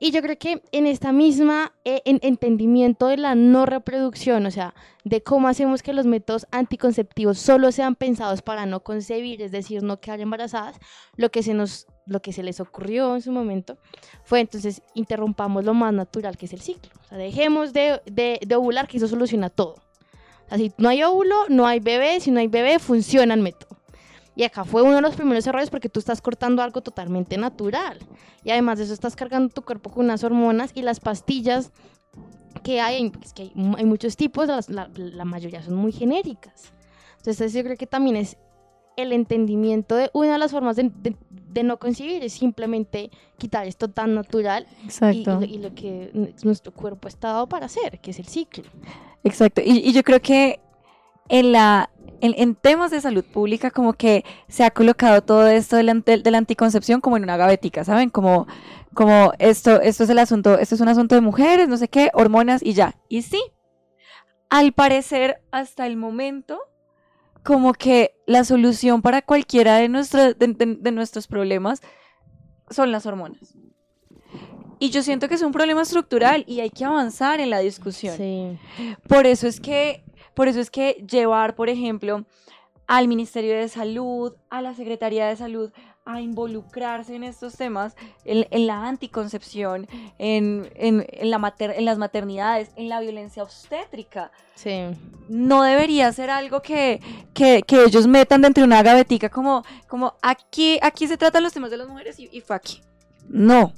Y 0.00 0.10
yo 0.10 0.20
creo 0.22 0.36
que 0.36 0.60
en 0.72 0.86
esta 0.86 1.12
misma 1.12 1.72
eh, 1.84 2.02
en- 2.04 2.18
entendimiento 2.22 3.06
de 3.06 3.16
la 3.16 3.34
no 3.34 3.64
reproducción, 3.64 4.44
o 4.44 4.50
sea, 4.50 4.74
de 5.04 5.22
cómo 5.22 5.48
hacemos 5.48 5.82
que 5.82 5.92
los 5.92 6.04
métodos 6.04 6.46
anticonceptivos 6.50 7.38
solo 7.38 7.70
sean 7.72 7.94
pensados 7.94 8.42
para 8.42 8.66
no 8.66 8.80
concebir, 8.80 9.40
es 9.40 9.52
decir, 9.52 9.82
no 9.82 10.00
quedar 10.00 10.20
embarazadas, 10.20 10.76
lo 11.16 11.30
que 11.30 11.42
se 11.42 11.54
nos 11.54 11.86
lo 12.06 12.20
que 12.20 12.32
se 12.34 12.42
les 12.42 12.60
ocurrió 12.60 13.14
en 13.14 13.22
su 13.22 13.32
momento 13.32 13.78
fue 14.24 14.40
entonces 14.40 14.82
interrumpamos 14.92 15.64
lo 15.64 15.72
más 15.72 15.94
natural 15.94 16.36
que 16.36 16.44
es 16.46 16.52
el 16.52 16.60
ciclo. 16.60 16.90
O 17.04 17.08
sea, 17.08 17.16
dejemos 17.16 17.72
de, 17.72 18.02
de, 18.04 18.40
de 18.46 18.54
ovular, 18.56 18.86
que 18.88 18.98
eso 18.98 19.08
soluciona 19.08 19.48
todo. 19.48 19.76
O 20.44 20.48
sea, 20.50 20.58
si 20.58 20.70
no 20.76 20.90
hay 20.90 21.02
óvulo, 21.02 21.34
no 21.48 21.66
hay 21.66 21.80
bebé, 21.80 22.20
si 22.20 22.30
no 22.30 22.40
hay 22.40 22.48
bebé, 22.48 22.78
funciona 22.78 23.32
el 23.32 23.40
método. 23.40 23.78
Y 24.36 24.42
acá 24.42 24.64
fue 24.64 24.82
uno 24.82 24.96
de 24.96 25.00
los 25.00 25.14
primeros 25.14 25.46
errores 25.46 25.70
porque 25.70 25.88
tú 25.88 26.00
estás 26.00 26.20
cortando 26.20 26.62
algo 26.62 26.82
totalmente 26.82 27.36
natural. 27.38 27.98
Y 28.42 28.50
además 28.50 28.78
de 28.78 28.84
eso 28.84 28.92
estás 28.92 29.14
cargando 29.14 29.48
tu 29.52 29.62
cuerpo 29.62 29.90
con 29.90 30.04
unas 30.06 30.24
hormonas 30.24 30.72
y 30.74 30.82
las 30.82 30.98
pastillas 31.00 31.70
que 32.62 32.80
hay, 32.80 33.12
es 33.22 33.32
que 33.32 33.42
hay, 33.42 33.52
mu- 33.54 33.76
hay 33.76 33.84
muchos 33.84 34.16
tipos, 34.16 34.48
las- 34.48 34.68
la, 34.68 34.90
la 34.94 35.24
mayoría 35.24 35.62
son 35.62 35.76
muy 35.76 35.92
genéricas. 35.92 36.72
Entonces 37.18 37.52
yo 37.52 37.62
creo 37.62 37.76
que 37.76 37.86
también 37.86 38.16
es 38.16 38.36
el 38.96 39.12
entendimiento 39.12 39.96
de 39.96 40.10
una 40.14 40.32
de 40.34 40.38
las 40.38 40.50
formas 40.52 40.76
de, 40.76 40.90
de- 41.02 41.16
de 41.30 41.62
no 41.62 41.78
concebir 41.78 42.22
es 42.24 42.32
simplemente 42.32 43.10
quitar 43.38 43.66
esto 43.66 43.88
tan 43.88 44.14
natural 44.14 44.66
y, 44.80 44.82
y 44.82 44.84
Exacto. 44.86 45.40
lo, 45.40 45.42
y 45.46 45.58
lo 45.58 45.74
que 45.74 46.10
nuestro 46.42 46.72
cuerpo 46.72 47.06
está 47.06 47.28
dado 47.28 47.48
para 47.48 47.66
hacer, 47.66 48.00
que 48.00 48.10
es 48.10 48.18
el 48.18 48.26
ciclo. 48.26 48.64
Exacto. 49.22 49.60
Y, 49.64 49.78
y 49.88 49.92
yo 49.92 50.02
creo 50.02 50.20
que 50.20 50.58
en, 51.28 51.52
la, 51.52 51.90
en, 52.20 52.34
en 52.36 52.54
temas 52.54 52.90
de 52.90 53.00
salud 53.00 53.24
pública 53.24 53.70
como 53.70 53.92
que 53.94 54.24
se 54.48 54.64
ha 54.64 54.70
colocado 54.70 55.22
todo 55.22 55.46
esto 55.48 55.76
de 55.76 55.82
la, 55.82 55.92
ante- 55.92 56.18
de 56.18 56.30
la 56.30 56.38
anticoncepción 56.38 57.00
como 57.00 57.16
en 57.16 57.22
una 57.24 57.36
gavetica, 57.36 57.84
¿saben? 57.84 58.10
Como, 58.10 58.46
como 58.94 59.32
esto, 59.38 59.80
esto 59.80 60.04
es 60.04 60.10
el 60.10 60.18
asunto, 60.18 60.58
esto 60.58 60.74
es 60.74 60.80
un 60.80 60.88
asunto 60.88 61.14
de 61.14 61.20
mujeres, 61.20 61.68
no 61.68 61.76
sé 61.76 61.88
qué, 61.88 62.10
hormonas 62.14 62.62
y 62.62 62.72
ya. 62.74 62.96
Y 63.08 63.22
sí, 63.22 63.42
al 64.50 64.72
parecer 64.72 65.40
hasta 65.50 65.86
el 65.86 65.96
momento 65.96 66.58
como 67.42 67.72
que 67.74 68.14
la 68.26 68.44
solución 68.44 69.02
para 69.02 69.20
cualquiera 69.22 69.76
de, 69.76 69.88
nuestra- 69.88 70.32
de- 70.32 70.46
de- 70.54 70.76
de 70.80 70.90
nuestros 70.92 71.26
problemas 71.26 71.82
son 72.70 72.90
las 72.92 73.04
hormonas. 73.06 73.54
Y 74.78 74.90
yo 74.90 75.02
siento 75.02 75.28
que 75.28 75.34
es 75.34 75.42
un 75.42 75.52
problema 75.52 75.82
estructural 75.82 76.44
y 76.46 76.60
hay 76.60 76.70
que 76.70 76.84
avanzar 76.84 77.40
en 77.40 77.48
la 77.50 77.58
discusión. 77.60 78.16
Sí. 78.16 78.58
Por 79.08 79.26
eso 79.26 79.46
es 79.46 79.60
que, 79.60 80.03
por 80.34 80.48
eso 80.48 80.60
es 80.60 80.70
que 80.70 81.04
llevar, 81.08 81.54
por 81.54 81.68
ejemplo, 81.68 82.24
al 82.86 83.08
Ministerio 83.08 83.54
de 83.56 83.68
Salud, 83.68 84.34
a 84.50 84.60
la 84.60 84.74
Secretaría 84.74 85.26
de 85.26 85.36
Salud, 85.36 85.72
a 86.06 86.20
involucrarse 86.20 87.14
en 87.14 87.24
estos 87.24 87.56
temas, 87.56 87.96
en, 88.26 88.46
en 88.50 88.66
la 88.66 88.86
anticoncepción, 88.86 89.86
en, 90.18 90.70
en- 90.74 91.06
en 91.08 91.30
la 91.30 91.38
mater- 91.38 91.72
en 91.78 91.86
las 91.86 91.96
maternidades, 91.96 92.70
en 92.76 92.90
la 92.90 93.00
violencia 93.00 93.42
obstétrica. 93.42 94.30
Sí. 94.54 94.82
No 95.30 95.62
debería 95.62 96.12
ser 96.12 96.28
algo 96.28 96.60
que, 96.60 97.00
que, 97.32 97.62
que 97.66 97.84
ellos 97.84 98.06
metan 98.06 98.42
dentro 98.42 98.60
de 98.60 98.66
una 98.66 98.82
gavetica 98.82 99.30
como, 99.30 99.64
como 99.88 100.12
aquí, 100.20 100.78
aquí 100.82 101.06
se 101.08 101.16
tratan 101.16 101.42
los 101.42 101.54
temas 101.54 101.70
de 101.70 101.78
las 101.78 101.88
mujeres 101.88 102.18
y, 102.18 102.28
y 102.30 102.42
fue 102.42 102.56
aquí. 102.56 102.82
No. 103.26 103.72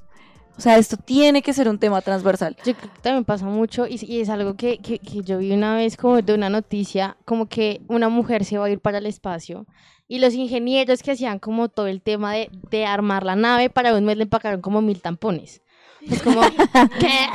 O 0.57 0.61
sea, 0.61 0.79
esto 0.79 0.97
tiene 0.97 1.43
que 1.43 1.53
ser 1.53 1.69
un 1.69 1.79
tema 1.79 2.01
transversal. 2.01 2.57
Yo 2.65 2.75
creo 2.75 2.93
que 2.93 3.01
también 3.01 3.25
pasa 3.25 3.45
mucho 3.45 3.87
y, 3.87 3.99
y 4.03 4.21
es 4.21 4.29
algo 4.29 4.57
que, 4.57 4.79
que, 4.79 4.99
que 4.99 5.23
yo 5.23 5.39
vi 5.39 5.53
una 5.53 5.77
vez 5.77 5.97
como 5.97 6.23
de 6.23 6.33
una 6.35 6.49
noticia, 6.49 7.17
como 7.25 7.47
que 7.47 7.83
una 7.89 8.09
mujer 8.09 8.45
se 8.45 8.57
va 8.57 8.67
a 8.67 8.71
ir 8.71 8.81
para 8.81 8.99
el 8.99 9.07
espacio 9.07 9.67
y 10.09 10.19
los 10.19 10.35
ingenieros 10.35 11.03
que 11.03 11.13
hacían 11.13 11.39
como 11.39 11.69
todo 11.69 11.89
el 11.89 12.01
tema 12.01 12.33
de, 12.33 12.51
de 12.71 12.87
armar 12.87 13.25
la 13.25 13.37
nave, 13.37 13.71
para 13.71 13.95
un 13.95 14.05
mes 14.05 14.17
le 14.17 14.25
empacaron 14.25 14.61
como 14.61 14.81
mil 14.81 15.01
tampones. 15.01 15.63
Es 16.09 16.23
como, 16.23 16.41
¿qué? 17.01 17.29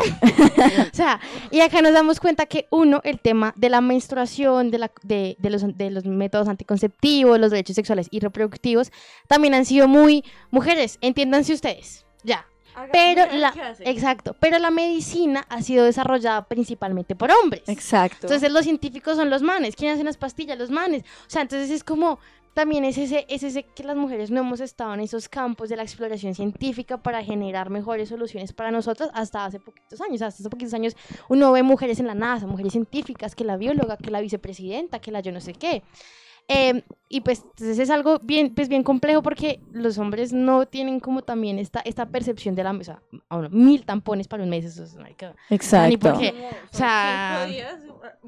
o 0.91 0.95
sea, 0.95 1.19
y 1.49 1.59
acá 1.59 1.81
nos 1.81 1.93
damos 1.93 2.19
cuenta 2.19 2.45
que 2.45 2.67
uno, 2.69 3.01
el 3.03 3.19
tema 3.19 3.53
de 3.57 3.69
la 3.69 3.81
menstruación, 3.81 4.71
de, 4.71 4.77
la, 4.77 4.91
de, 5.03 5.35
de 5.39 5.49
los, 5.49 5.77
de 5.77 5.91
los 5.91 6.05
métodos 6.05 6.47
anticonceptivos, 6.47 7.39
los 7.39 7.51
derechos 7.51 7.75
sexuales 7.75 8.07
y 8.11 8.19
reproductivos, 8.19 8.91
también 9.27 9.53
han 9.53 9.65
sido 9.65 9.87
muy 9.87 10.23
mujeres, 10.51 10.97
entiéndanse 11.01 11.53
ustedes, 11.53 12.05
ya. 12.23 12.45
Pero 12.91 13.25
la, 13.33 13.53
exacto, 13.81 14.35
pero 14.39 14.59
la 14.59 14.71
medicina 14.71 15.45
ha 15.49 15.61
sido 15.61 15.85
desarrollada 15.85 16.45
principalmente 16.45 17.15
por 17.15 17.31
hombres. 17.31 17.63
Exacto. 17.67 18.27
Entonces 18.27 18.51
los 18.51 18.63
científicos 18.63 19.17
son 19.17 19.29
los 19.29 19.41
manes, 19.41 19.75
¿quién 19.75 19.91
hacen 19.91 20.05
las 20.05 20.17
pastillas? 20.17 20.57
Los 20.57 20.69
manes. 20.69 21.03
O 21.03 21.29
sea, 21.29 21.41
entonces 21.41 21.69
es 21.69 21.83
como, 21.83 22.19
también 22.53 22.83
es 22.83 22.97
ese, 22.97 23.25
es 23.29 23.43
ese 23.43 23.63
que 23.63 23.83
las 23.83 23.95
mujeres 23.95 24.29
no 24.29 24.41
hemos 24.41 24.59
estado 24.59 24.93
en 24.93 24.99
esos 24.99 25.29
campos 25.29 25.69
de 25.69 25.77
la 25.77 25.83
exploración 25.83 26.35
científica 26.35 26.97
para 26.97 27.23
generar 27.23 27.69
mejores 27.69 28.09
soluciones 28.09 28.51
para 28.51 28.71
nosotras 28.71 29.09
hasta 29.13 29.45
hace 29.45 29.59
poquitos 29.59 30.01
años. 30.01 30.21
Hasta 30.21 30.41
hace 30.41 30.49
poquitos 30.49 30.73
años 30.73 30.95
uno 31.29 31.51
ve 31.51 31.63
mujeres 31.63 31.99
en 31.99 32.07
la 32.07 32.15
NASA, 32.15 32.47
mujeres 32.47 32.73
científicas, 32.73 33.35
que 33.35 33.45
la 33.45 33.55
bióloga, 33.57 33.97
que 33.97 34.11
la 34.11 34.19
vicepresidenta, 34.19 34.99
que 34.99 35.11
la 35.11 35.21
yo 35.21 35.31
no 35.31 35.39
sé 35.39 35.53
qué. 35.53 35.83
Eh, 36.47 36.83
y 37.11 37.19
pues 37.21 37.39
entonces 37.43 37.77
es 37.77 37.89
algo 37.89 38.19
bien, 38.23 38.55
pues 38.55 38.69
bien 38.69 38.83
complejo 38.83 39.21
porque 39.21 39.59
los 39.73 39.97
hombres 39.97 40.31
no 40.31 40.65
tienen 40.65 41.01
como 41.01 41.23
también 41.23 41.59
esta, 41.59 41.81
esta 41.81 42.05
percepción 42.05 42.55
de 42.55 42.63
la 42.63 42.71
mesa. 42.71 43.01
mil 43.51 43.85
tampones 43.85 44.29
para 44.29 44.43
un 44.43 44.49
mes, 44.49 44.63
eso 44.63 44.85
es 44.85 44.95
marica. 44.95 45.35
Ni 45.89 45.97
porque, 45.97 46.33
o 46.71 46.75
sea, 46.77 47.47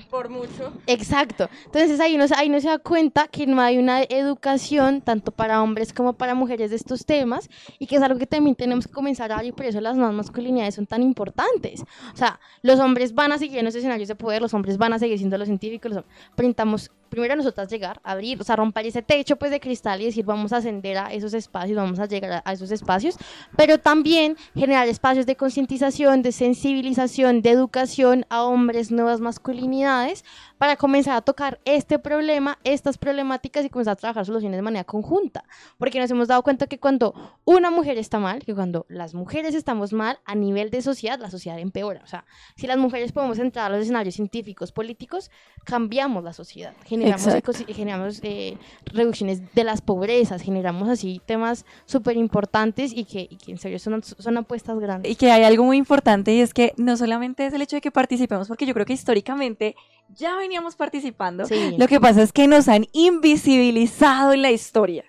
por 0.10 0.28
mucho. 0.28 0.74
Exacto. 0.86 1.50
Entonces 1.66 1.98
ahí 2.02 2.16
uno, 2.16 2.26
ahí 2.36 2.50
no 2.50 2.60
se 2.60 2.68
da 2.68 2.78
cuenta 2.78 3.30
que 3.30 3.48
no 3.48 3.62
hay 3.62 3.78
una 3.78 4.04
educación 4.04 5.00
tanto 5.02 5.32
para 5.32 5.64
hombres 5.64 5.94
como 5.94 6.12
para 6.12 6.36
mujeres 6.36 6.70
de 6.70 6.76
estos 6.76 7.06
temas 7.06 7.50
y 7.80 7.88
que 7.88 7.96
es 7.96 8.02
algo 8.02 8.20
que 8.20 8.28
también 8.28 8.58
tenemos 8.58 8.86
que 8.86 8.92
comenzar 8.92 9.32
a 9.32 9.36
dar 9.36 9.46
y 9.46 9.54
por 9.54 9.66
eso 9.66 9.80
las 9.80 9.96
nuevas 9.96 10.14
masculinidades 10.14 10.76
son 10.76 10.88
tan 10.88 11.04
importantes. 11.04 11.84
O 12.14 12.18
sea, 12.18 12.38
los 12.62 12.82
hombres 12.82 13.14
van 13.14 13.32
a 13.32 13.38
seguir 13.38 13.60
en 13.60 13.66
los 13.66 13.76
escenarios 13.76 14.10
de 14.10 14.16
poder, 14.16 14.42
los 14.42 14.54
hombres 14.54 14.78
van 14.78 14.92
a 14.92 15.00
seguir 15.00 15.18
siendo 15.18 15.38
los 15.38 15.48
científicos, 15.48 15.94
los 15.94 16.04
printamos 16.36 16.92
primero 17.14 17.36
nosotras 17.36 17.70
llegar, 17.70 18.02
abrir, 18.04 18.42
o 18.42 18.44
sea, 18.44 18.56
romper 18.56 18.86
ese 18.86 19.02
techo 19.02 19.36
pues 19.36 19.52
de 19.52 19.60
cristal 19.60 20.02
y 20.02 20.06
decir 20.06 20.26
vamos 20.26 20.52
a 20.52 20.58
ascender 20.58 20.98
a 20.98 21.14
esos 21.14 21.34
espacios, 21.34 21.78
vamos 21.78 22.00
a 22.00 22.06
llegar 22.06 22.42
a, 22.44 22.54
esos 22.54 22.72
espacios, 22.72 23.16
pero 23.56 23.78
también 23.78 24.36
generar 24.56 24.88
espacios 24.88 25.26
de 25.26 25.36
concientización, 25.36 26.22
de 26.22 26.32
sensibilización, 26.32 27.42
de 27.42 27.52
educación 27.52 28.26
a 28.30 28.44
hombres, 28.44 28.92
nuevas 28.92 29.20
masculinidades, 29.20 30.26
para 30.64 30.78
comenzar 30.78 31.18
a 31.18 31.22
tocar 31.22 31.60
este 31.66 32.00
problema, 32.00 32.58
estas 32.64 32.98
problemáticas 32.98 33.66
y 33.66 33.70
comenzar 33.70 33.92
a 33.92 33.96
trabajar 33.98 34.26
soluciones 34.26 34.58
de 34.58 34.62
manera 34.62 34.86
conjunta. 34.86 35.44
Porque 35.78 36.00
nos 36.00 36.10
hemos 36.10 36.30
dado 36.30 36.42
cuenta 36.42 36.68
que 36.68 36.80
cuando 36.80 37.14
una 37.44 37.70
mujer 37.70 37.98
está 37.98 38.18
mal, 38.18 38.46
que 38.46 38.56
cuando 38.56 38.86
las 38.88 39.14
mujeres 39.14 39.56
estamos 39.56 39.92
mal 39.92 40.20
a 40.24 40.36
nivel 40.36 40.70
de 40.70 40.82
sociedad, 40.82 41.20
la 41.20 41.30
sociedad 41.30 41.60
empeora. 41.60 42.00
O 42.02 42.08
sea, 42.08 42.24
si 42.56 42.66
las 42.66 42.78
mujeres 42.78 43.12
podemos 43.12 43.40
entrar 43.40 43.66
a 43.66 43.76
los 43.76 43.82
escenarios 43.82 44.16
científicos, 44.16 44.72
políticos, 44.72 45.32
cambiamos 45.66 46.24
la 46.24 46.32
sociedad, 46.32 46.74
generamos, 46.86 47.28
generamos 47.68 48.22
eh, 48.24 48.58
reducciones 48.86 49.54
de 49.54 49.66
las 49.66 49.82
pobrezas, 49.82 50.42
generamos 50.42 50.88
así 50.88 51.22
temas 51.26 51.66
súper 51.84 52.16
importantes 52.16 52.94
y 52.94 53.04
que, 53.04 53.28
y 53.30 53.36
que 53.36 53.52
en 53.52 53.58
serio 53.58 53.80
son, 53.80 54.02
son 54.02 54.38
apuestas 54.38 54.80
grandes. 54.80 55.12
Y 55.12 55.18
que 55.18 55.30
hay 55.30 55.44
algo 55.44 55.66
muy 55.66 55.76
importante 55.76 56.34
y 56.34 56.40
es 56.40 56.54
que 56.54 56.72
no 56.78 56.96
solamente 56.96 57.46
es 57.46 57.54
el 57.54 57.62
hecho 57.62 57.76
de 57.76 57.82
que 57.82 57.92
participemos, 57.92 58.48
porque 58.48 58.66
yo 58.66 58.74
creo 58.74 58.86
que 58.86 58.94
históricamente 58.94 59.76
ya 60.10 60.36
veníamos 60.36 60.76
participando. 60.76 61.46
Lo 61.78 61.88
que 61.88 62.00
pasa 62.00 62.22
es 62.22 62.32
que 62.32 62.48
nos 62.48 62.68
han 62.68 62.86
invisibilizado 62.92 64.34
en 64.34 64.42
la 64.42 64.52
historia. 64.52 65.06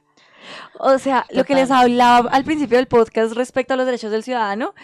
O 0.78 0.98
sea, 0.98 1.26
lo 1.30 1.44
que 1.44 1.54
les 1.54 1.70
hablaba 1.70 2.30
al 2.30 2.44
principio 2.44 2.76
del 2.76 2.86
podcast 2.86 3.34
respecto 3.34 3.74
a 3.74 3.76
los 3.76 3.86
derechos 3.86 4.10
del 4.10 4.22
ciudadano, 4.22 4.74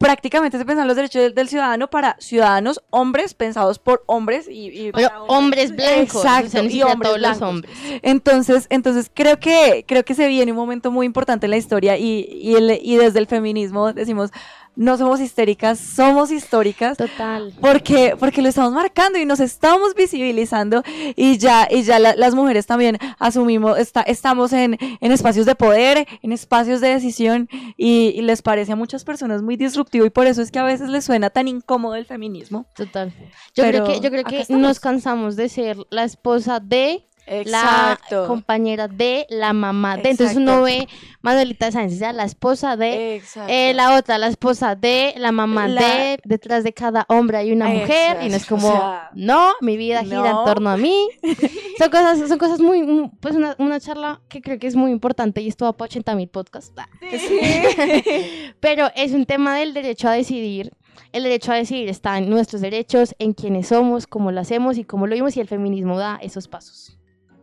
prácticamente 0.00 0.56
se 0.56 0.64
pensan 0.64 0.86
los 0.86 0.96
derechos 0.96 1.34
del, 1.34 1.48
ciudadano 1.48 1.90
para 1.90 2.16
ciudadanos 2.20 2.82
hombres 2.88 3.34
pensados 3.34 3.78
por 3.78 4.02
hombres 4.06 4.48
y, 4.48 4.90
hombres 5.28 5.76
blancos 5.76 6.24
exacto 6.24 6.62
y 6.62 6.82
hombres 6.82 7.18
blancos. 7.18 7.42
hombres 7.42 7.72
entonces 8.00 8.66
entonces 8.70 9.10
creo 9.12 9.38
que 9.38 9.84
creo 9.86 10.02
que 10.02 10.14
se 10.14 10.26
viene 10.26 10.52
un 10.52 10.56
momento 10.56 10.90
muy 10.90 11.04
importante 11.04 11.46
en 11.46 11.50
la 11.50 11.58
historia 11.58 11.98
y, 11.98 12.26
y, 12.32 12.54
el, 12.54 12.80
y 12.82 12.96
desde 12.96 13.18
el 13.18 13.26
feminismo 13.26 13.92
decimos 13.92 14.30
no 14.76 14.96
somos 14.96 15.20
histéricas, 15.20 15.78
somos 15.78 16.30
históricas. 16.30 16.96
Total. 16.96 17.52
Porque, 17.60 18.14
porque 18.18 18.40
lo 18.42 18.48
estamos 18.48 18.72
marcando 18.72 19.18
y 19.18 19.26
nos 19.26 19.40
estamos 19.40 19.94
visibilizando 19.94 20.82
y 21.16 21.38
ya, 21.38 21.68
y 21.70 21.82
ya 21.82 21.98
las 21.98 22.34
mujeres 22.34 22.66
también 22.66 22.98
asumimos, 23.18 23.78
está, 23.78 24.02
estamos 24.02 24.52
en, 24.52 24.78
en, 24.80 25.12
espacios 25.12 25.46
de 25.46 25.54
poder, 25.54 26.06
en 26.22 26.32
espacios 26.32 26.80
de 26.80 26.88
decisión 26.88 27.48
y, 27.76 28.20
les 28.20 28.42
parece 28.42 28.72
a 28.72 28.76
muchas 28.76 29.02
personas 29.02 29.42
muy 29.42 29.56
disruptivo 29.56 30.04
y 30.04 30.10
por 30.10 30.26
eso 30.26 30.42
es 30.42 30.50
que 30.50 30.58
a 30.58 30.64
veces 30.64 30.88
les 30.88 31.04
suena 31.04 31.30
tan 31.30 31.48
incómodo 31.48 31.96
el 31.96 32.04
feminismo. 32.04 32.66
Total. 32.74 33.12
Yo 33.54 33.64
creo 33.64 33.84
que, 33.84 34.00
yo 34.00 34.10
creo 34.10 34.24
que 34.24 34.44
nos 34.50 34.78
cansamos 34.78 35.36
de 35.36 35.48
ser 35.48 35.78
la 35.90 36.04
esposa 36.04 36.60
de 36.60 37.09
la 37.44 37.98
compañera 38.26 38.88
de 38.88 39.26
la 39.30 39.52
mamá 39.52 39.96
de. 39.96 40.10
Entonces 40.10 40.36
uno 40.36 40.62
ve 40.62 40.88
Manuelita 41.22 41.70
Sánchez, 41.70 42.00
la 42.14 42.24
esposa 42.24 42.76
de, 42.76 43.22
eh, 43.48 43.72
la 43.74 43.96
otra, 43.96 44.18
la 44.18 44.26
esposa 44.26 44.74
de, 44.74 45.14
la 45.16 45.32
mamá 45.32 45.68
de, 45.68 46.18
detrás 46.24 46.64
de 46.64 46.72
cada 46.72 47.04
hombre 47.08 47.38
hay 47.38 47.52
una 47.52 47.68
mujer 47.68 48.18
y 48.22 48.28
no 48.28 48.36
es 48.36 48.46
como, 48.46 48.98
no, 49.14 49.52
mi 49.60 49.76
vida 49.76 50.02
gira 50.02 50.30
en 50.30 50.44
torno 50.44 50.70
a 50.70 50.76
mí. 50.76 51.08
son 51.78 51.90
cosas, 51.90 52.28
son 52.28 52.38
cosas 52.38 52.60
muy, 52.60 53.10
pues 53.20 53.34
una, 53.34 53.54
una, 53.58 53.80
charla 53.80 54.20
que 54.28 54.42
creo 54.42 54.58
que 54.58 54.66
es 54.66 54.76
muy 54.76 54.90
importante 54.90 55.40
y 55.40 55.48
esto 55.48 55.64
va 55.64 55.72
para 55.72 55.86
80 55.86 56.14
mil 56.16 56.28
podcasts. 56.28 56.72
Pero 58.60 58.90
es 58.94 59.12
un 59.12 59.26
tema 59.26 59.56
del 59.56 59.72
derecho 59.72 60.08
a 60.08 60.12
decidir 60.12 60.72
el 61.12 61.24
derecho 61.24 61.52
a 61.52 61.56
decidir 61.56 61.88
está 61.88 62.18
en 62.18 62.30
nuestros 62.30 62.60
derechos, 62.60 63.14
en 63.18 63.32
quienes 63.32 63.68
somos, 63.68 64.06
cómo 64.06 64.30
lo 64.30 64.40
hacemos 64.40 64.78
y 64.78 64.84
cómo 64.84 65.06
lo 65.06 65.14
vimos 65.14 65.36
y 65.36 65.40
el 65.40 65.48
feminismo 65.48 65.98
da 65.98 66.18
esos 66.22 66.46
pasos. 66.46 66.99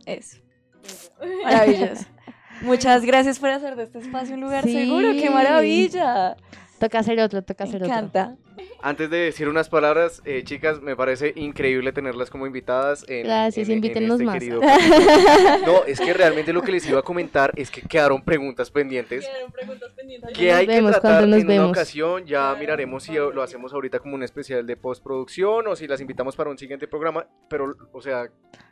Eso. 0.08 0.38
Maravilloso. 1.44 2.06
Muchas 2.62 3.04
gracias 3.04 3.38
por 3.38 3.50
hacer 3.50 3.76
de 3.76 3.84
este 3.84 3.98
espacio 3.98 4.34
un 4.34 4.40
lugar 4.40 4.64
seguro. 4.64 5.12
¡Qué 5.12 5.30
maravilla! 5.30 6.36
Toca 6.80 7.00
hacer 7.00 7.20
otro, 7.20 7.42
toca 7.42 7.64
hacer 7.64 7.82
otro. 7.82 7.88
Me 7.88 7.94
encanta. 7.94 8.36
Antes 8.80 9.10
de 9.10 9.18
decir 9.18 9.48
unas 9.48 9.68
palabras, 9.68 10.22
eh, 10.24 10.42
chicas, 10.44 10.80
me 10.80 10.96
parece 10.96 11.32
increíble 11.36 11.92
tenerlas 11.92 12.30
como 12.30 12.46
invitadas. 12.46 13.04
En, 13.08 13.24
Gracias, 13.24 13.68
invítenos 13.68 14.20
este 14.20 14.24
más. 14.24 14.42
no, 15.66 15.84
es 15.84 16.00
que 16.00 16.12
realmente 16.12 16.52
lo 16.52 16.62
que 16.62 16.72
les 16.72 16.88
iba 16.88 17.00
a 17.00 17.02
comentar 17.02 17.52
es 17.56 17.70
que 17.70 17.82
quedaron 17.82 18.22
preguntas 18.22 18.70
pendientes. 18.70 19.26
Quedaron 19.26 19.52
preguntas 19.52 19.92
pendientes. 19.94 20.32
Que 20.36 20.52
hay 20.52 20.66
que 20.66 20.82
tratar 20.82 21.24
en 21.24 21.50
una 21.50 21.66
ocasión. 21.66 22.24
Ya 22.24 22.54
miraremos 22.58 23.02
si 23.04 23.14
lo 23.14 23.42
hacemos 23.42 23.72
ahorita 23.72 23.98
como 23.98 24.14
un 24.14 24.22
especial 24.22 24.66
de 24.66 24.76
postproducción 24.76 25.66
o 25.66 25.76
si 25.76 25.86
las 25.86 26.00
invitamos 26.00 26.36
para 26.36 26.50
un 26.50 26.58
siguiente 26.58 26.86
programa. 26.86 27.26
Pero, 27.48 27.74
o 27.92 28.00
sea, 28.00 28.28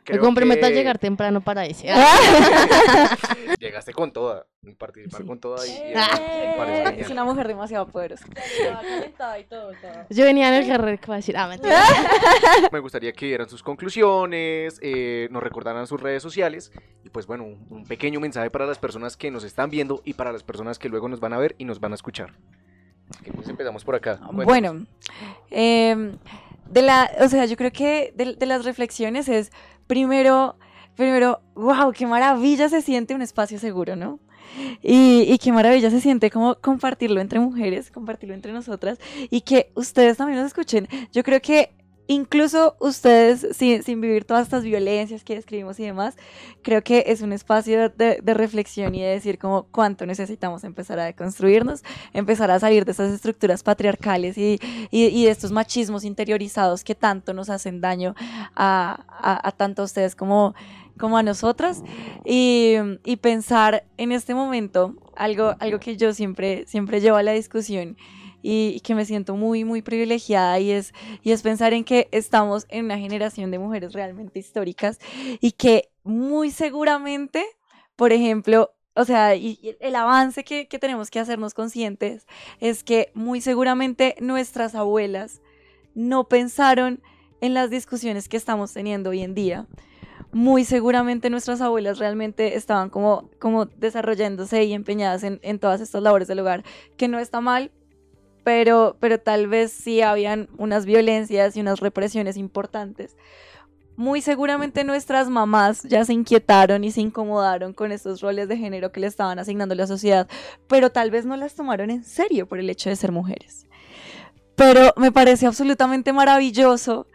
me 0.09 0.19
comprometo 0.19 0.65
a 0.65 0.69
llegar 0.69 0.97
temprano 0.97 1.41
para 1.41 1.65
ese. 1.65 1.87
Llegaste 3.59 3.93
con 3.93 4.11
toda, 4.11 4.45
participar 4.77 5.25
con 5.25 5.39
toda 5.39 5.65
y, 5.65 5.71
Es 6.99 7.09
una 7.09 7.23
mujer 7.23 7.47
demasiado 7.47 7.87
poderosa. 7.87 8.25
Yo 10.09 10.25
venía 10.25 10.47
en 10.49 10.63
el 10.63 10.67
carrera 10.67 10.97
que 10.97 11.07
va 11.07 11.15
a 11.15 11.17
decir, 11.17 11.35
ah, 11.37 11.49
Me 12.71 12.79
gustaría 12.79 13.11
que 13.11 13.25
dieran 13.25 13.49
sus 13.49 13.63
conclusiones, 13.63 14.79
eh, 14.81 15.27
nos 15.31 15.43
recordaran 15.43 15.87
sus 15.87 16.01
redes 16.01 16.23
sociales 16.23 16.71
y 17.03 17.09
pues 17.09 17.27
bueno, 17.27 17.45
un, 17.69 17.85
pequeño 17.85 18.19
mensaje 18.19 18.49
para 18.49 18.65
las 18.65 18.79
personas 18.79 19.17
que 19.17 19.31
nos 19.31 19.43
están 19.43 19.69
viendo 19.69 20.01
y 20.05 20.13
para 20.13 20.31
las 20.31 20.43
personas 20.43 20.79
que 20.79 20.89
luego 20.89 21.07
nos 21.07 21.19
van 21.19 21.33
a 21.33 21.37
ver 21.37 21.55
y 21.57 21.65
nos 21.65 21.79
van 21.79 21.91
a 21.91 21.95
escuchar. 21.95 22.33
pues 23.33 23.47
empezamos 23.47 23.83
por 23.83 23.95
acá. 23.95 24.19
Bueno, 24.31 24.85
eh, 25.51 26.17
de 26.69 26.81
la, 26.81 27.09
o 27.21 27.27
sea, 27.27 27.45
yo 27.45 27.55
creo 27.55 27.71
que 27.71 28.13
de, 28.15 28.45
las 28.45 28.65
reflexiones 28.65 29.29
es 29.29 29.51
primero, 29.87 30.57
primero, 30.95 31.41
wow, 31.55 31.91
qué 31.93 32.05
maravilla 32.05 32.69
se 32.69 32.81
siente 32.81 33.15
un 33.15 33.21
espacio 33.21 33.59
seguro, 33.59 33.95
¿no? 33.95 34.19
Y, 34.81 35.21
y, 35.27 35.37
qué 35.37 35.51
maravilla 35.51 35.89
se 35.89 36.01
siente 36.01 36.29
como 36.29 36.55
compartirlo 36.55 37.21
entre 37.21 37.39
mujeres, 37.39 37.91
compartirlo 37.91 38.35
entre 38.35 38.53
nosotras 38.53 38.99
y 39.29 39.41
que 39.41 39.71
ustedes 39.75 40.17
también 40.17 40.39
nos 40.39 40.47
escuchen. 40.47 40.87
Yo 41.11 41.23
creo 41.23 41.41
que 41.41 41.71
incluso 42.07 42.75
ustedes, 42.79 43.47
sin, 43.55 44.01
vivir 44.01 44.25
todas 44.25 44.43
estas 44.43 44.63
violencias 44.63 45.23
que 45.23 45.35
describimos 45.35 45.79
y 45.79 45.83
demás, 45.83 46.15
creo 46.63 46.81
que 46.81 47.03
es 47.07 47.21
un 47.21 47.33
espacio 47.33 47.89
de, 47.89 48.21
reflexión 48.33 48.95
y 48.95 49.01
de 49.01 49.09
decir 49.09 49.37
como 49.37 49.63
cuánto 49.63 50.05
necesitamos 50.05 50.63
empezar 50.63 50.99
a 50.99 51.05
deconstruirnos, 51.05 51.83
empezar 52.13 52.51
a 52.51 52.59
salir 52.59 52.85
de 52.85 52.91
esas 52.91 53.11
estructuras 53.11 53.63
patriarcales 53.63 54.37
y, 54.37 54.57
de 54.91 55.29
estos 55.29 55.51
machismos 55.51 56.03
interiorizados 56.03 56.83
que 56.83 56.95
tanto 56.95 57.33
nos 57.33 57.49
hacen 57.49 57.81
daño 57.81 58.15
a, 58.55 59.05
a, 59.09 59.47
a 59.47 59.51
tanto 59.51 59.81
a 59.81 59.85
ustedes 59.85 60.15
como, 60.15 60.55
a 60.99 61.23
nosotras. 61.23 61.83
Y, 62.25 62.75
y, 63.03 63.17
pensar 63.17 63.83
en 63.97 64.11
este 64.11 64.33
momento 64.33 64.95
algo, 65.15 65.55
algo 65.59 65.79
que 65.79 65.97
yo 65.97 66.13
siempre, 66.13 66.65
siempre 66.67 67.01
llevo 67.01 67.17
a 67.17 67.23
la 67.23 67.33
discusión 67.33 67.97
y, 68.49 68.79
que 68.79 68.95
me 68.95 69.03
siento 69.03 69.35
muy, 69.35 69.65
muy 69.65 69.81
privilegiada 69.81 70.57
y 70.59 70.71
es, 70.71 70.93
y 71.21 71.31
es 71.31 71.41
pensar 71.41 71.73
en 71.73 71.83
que 71.83 72.07
estamos 72.11 72.65
en 72.69 72.85
una 72.85 72.97
generación 72.97 73.51
de 73.51 73.59
mujeres 73.59 73.91
realmente 73.91 74.39
históricas 74.39 74.99
y 75.41 75.51
que 75.51 75.89
muy 76.03 76.51
seguramente, 76.51 77.43
por 77.97 78.13
ejemplo, 78.13 78.73
o 78.95 79.03
sea, 79.03 79.35
y, 79.35 79.75
el 79.81 79.95
avance 79.97 80.45
que, 80.45 80.69
que 80.69 80.79
tenemos 80.79 81.11
que 81.11 81.19
hacernos 81.19 81.53
conscientes 81.53 82.25
es 82.61 82.85
que 82.85 83.11
muy 83.13 83.41
seguramente 83.41 84.15
nuestras 84.21 84.75
abuelas 84.75 85.41
no 85.93 86.29
pensaron 86.29 87.01
en 87.41 87.53
las 87.53 87.69
discusiones 87.69 88.29
que 88.29 88.37
estamos 88.37 88.71
teniendo 88.71 89.09
hoy 89.09 89.23
en 89.23 89.35
día. 89.35 89.67
Muy 90.31 90.63
seguramente 90.63 91.29
nuestras 91.29 91.59
abuelas 91.59 91.99
realmente 91.99 92.55
estaban 92.55 92.89
como, 92.89 93.29
como 93.39 93.65
desarrollándose 93.65 94.63
y 94.63 94.71
empeñadas 94.71 95.23
en, 95.23 95.41
en 95.43 95.59
todas 95.59 95.81
estas 95.81 96.01
labores 96.01 96.29
del 96.29 96.39
hogar, 96.39 96.63
que 96.95 97.09
no 97.09 97.19
está 97.19 97.41
mal, 97.41 97.71
pero, 98.47 98.95
pero 99.01 99.19
tal 99.19 99.47
vez 99.47 99.73
sí 99.73 100.01
habían 100.01 100.47
unas 100.57 100.85
violencias 100.85 101.57
y 101.57 101.59
unas 101.59 101.81
represiones 101.81 102.37
importantes. 102.37 103.17
Muy 103.97 104.21
seguramente 104.21 104.85
nuestras 104.85 105.27
mamás 105.27 105.83
ya 105.83 106.05
se 106.05 106.13
inquietaron 106.13 106.85
y 106.85 106.91
se 106.91 107.01
incomodaron 107.01 107.73
con 107.73 107.91
estos 107.91 108.21
roles 108.21 108.47
de 108.47 108.55
género 108.55 108.93
que 108.93 109.01
le 109.01 109.07
estaban 109.07 109.37
asignando 109.37 109.75
la 109.75 109.85
sociedad, 109.85 110.29
pero 110.69 110.93
tal 110.93 111.11
vez 111.11 111.25
no 111.25 111.35
las 111.35 111.55
tomaron 111.55 111.89
en 111.89 112.05
serio 112.05 112.47
por 112.47 112.59
el 112.59 112.69
hecho 112.69 112.89
de 112.89 112.95
ser 112.95 113.11
mujeres. 113.11 113.67
Pero 114.55 114.93
me 114.95 115.11
parece 115.11 115.45
absolutamente 115.45 116.13
maravilloso 116.13 117.05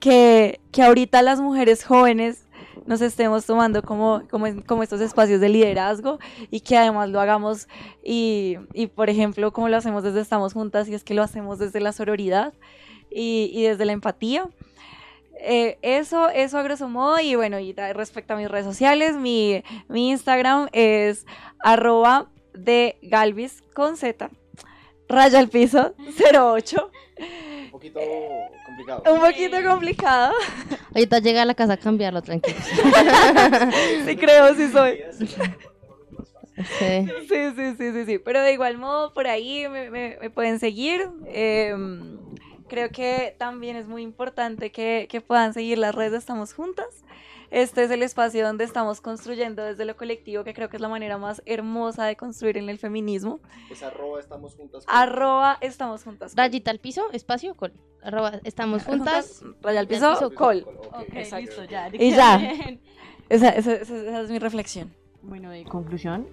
que, 0.00 0.58
que 0.72 0.82
ahorita 0.82 1.22
las 1.22 1.40
mujeres 1.40 1.84
jóvenes 1.84 2.48
nos 2.86 3.00
estemos 3.00 3.46
tomando 3.46 3.82
como, 3.82 4.22
como, 4.28 4.82
estos 4.82 5.00
espacios 5.00 5.40
de 5.40 5.48
liderazgo 5.48 6.18
y 6.50 6.60
que 6.60 6.76
además 6.76 7.08
lo 7.10 7.20
hagamos 7.20 7.68
y, 8.02 8.56
por 8.94 9.10
ejemplo, 9.10 9.52
como 9.52 9.68
lo 9.68 9.76
hacemos 9.76 10.02
desde 10.02 10.20
Estamos 10.20 10.52
Juntas 10.52 10.88
y 10.88 10.94
es 10.94 11.04
que 11.04 11.14
lo 11.14 11.22
hacemos 11.22 11.58
desde 11.58 11.80
la 11.80 11.92
sororidad 11.92 12.52
y, 13.10 13.62
desde 13.62 13.84
la 13.84 13.92
empatía. 13.92 14.48
Eh, 15.42 15.78
eso, 15.80 16.28
eso 16.28 16.58
a 16.58 16.62
grosso 16.62 16.88
modo 16.88 17.18
y 17.18 17.34
bueno, 17.34 17.58
y 17.58 17.72
respecto 17.72 18.34
a 18.34 18.36
mis 18.36 18.50
redes 18.50 18.66
sociales, 18.66 19.16
mi, 19.16 19.62
mi 19.88 20.10
Instagram 20.10 20.68
es 20.72 21.24
arroba 21.60 22.28
de 22.52 22.98
Galvis 23.02 23.62
raya 25.08 25.38
al 25.38 25.48
piso 25.48 25.94
08. 26.32 26.90
Un 27.80 27.94
poquito 27.94 28.00
complicado. 28.66 29.02
Un 29.14 29.20
poquito 29.20 29.62
complicado. 29.62 30.34
Ahorita 30.94 31.18
llega 31.20 31.42
a 31.42 31.44
la 31.46 31.54
casa 31.54 31.74
a 31.74 31.76
cambiarlo, 31.78 32.20
tranquilo. 32.20 32.58
sí 34.06 34.16
creo, 34.16 34.54
sí 34.54 34.68
soy. 34.70 35.00
Sí. 36.78 37.06
Sí, 37.26 37.52
sí, 37.56 37.74
sí, 37.78 37.92
sí, 37.92 38.04
sí. 38.04 38.18
Pero 38.18 38.42
de 38.42 38.52
igual 38.52 38.76
modo, 38.76 39.14
por 39.14 39.26
ahí 39.26 39.66
me, 39.68 39.90
me, 39.90 40.18
me 40.20 40.28
pueden 40.28 40.58
seguir. 40.58 41.08
Eh, 41.26 41.74
creo 42.68 42.90
que 42.90 43.34
también 43.38 43.76
es 43.76 43.86
muy 43.86 44.02
importante 44.02 44.70
que, 44.70 45.08
que, 45.10 45.22
puedan 45.22 45.54
seguir 45.54 45.78
las 45.78 45.94
redes 45.94 46.12
de 46.12 46.18
Estamos 46.18 46.52
Juntas. 46.52 47.02
Este 47.50 47.82
es 47.82 47.90
el 47.90 48.02
espacio 48.02 48.46
donde 48.46 48.64
estamos 48.64 49.00
construyendo 49.00 49.64
desde 49.64 49.84
lo 49.84 49.96
colectivo, 49.96 50.44
que 50.44 50.54
creo 50.54 50.68
que 50.68 50.76
es 50.76 50.80
la 50.80 50.88
manera 50.88 51.18
más 51.18 51.42
hermosa 51.46 52.04
de 52.06 52.16
construir 52.16 52.56
en 52.56 52.68
el 52.68 52.78
feminismo. 52.78 53.40
Es 53.68 53.82
arroba 53.82 54.20
estamos 54.20 54.54
juntas. 54.54 54.84
Arroba 54.86 55.58
estamos 55.60 56.04
juntas. 56.04 56.34
Rayita 56.36 56.70
al 56.70 56.78
piso, 56.78 57.10
espacio, 57.12 57.54
col. 57.56 57.72
Arroba 58.02 58.40
estamos 58.44 58.84
juntas. 58.84 59.42
Raya 59.62 59.80
al 59.80 59.88
piso, 59.88 60.10
piso 60.12 60.34
col. 60.34 60.64
Ok, 60.92 61.08
okay 61.08 61.42
listo, 61.42 61.64
ya. 61.64 61.88
Y 61.92 62.10
ya. 62.12 62.40
Esa, 63.28 63.50
esa, 63.50 63.74
esa, 63.74 63.96
esa 63.96 64.20
es 64.22 64.30
mi 64.30 64.40
reflexión. 64.40 64.92
Bueno, 65.22 65.50
de 65.50 65.64
conclusión, 65.64 66.26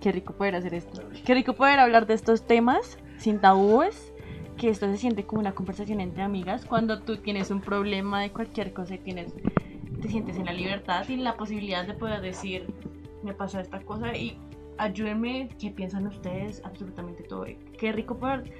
qué 0.00 0.12
rico 0.12 0.34
poder 0.34 0.56
hacer 0.56 0.74
esto. 0.74 1.02
Qué 1.24 1.34
rico 1.34 1.54
poder 1.54 1.78
hablar 1.78 2.06
de 2.06 2.12
estos 2.12 2.46
temas 2.46 2.98
sin 3.16 3.40
tabúes 3.40 4.12
que 4.58 4.68
esto 4.68 4.86
se 4.86 4.96
siente 4.98 5.24
como 5.24 5.40
una 5.40 5.54
conversación 5.54 6.00
entre 6.00 6.22
amigas 6.22 6.64
cuando 6.64 7.00
tú 7.00 7.16
tienes 7.16 7.50
un 7.50 7.60
problema 7.60 8.20
de 8.20 8.30
cualquier 8.30 8.72
cosa 8.72 8.94
y 8.94 8.98
tienes 8.98 9.32
te 10.04 10.10
sientes 10.10 10.36
en 10.36 10.44
la 10.44 10.52
libertad 10.52 11.08
y 11.08 11.16
la 11.16 11.34
posibilidad 11.34 11.86
de 11.86 11.94
poder 11.94 12.20
decir 12.20 12.66
me 13.22 13.32
pasa 13.32 13.62
esta 13.62 13.80
cosa 13.80 14.14
y 14.14 14.38
ayúdenme 14.76 15.48
qué 15.58 15.70
piensan 15.70 16.06
ustedes 16.06 16.60
absolutamente 16.62 17.22
todo 17.22 17.46
qué 17.78 17.90
rico 17.90 18.18
poder 18.18 18.52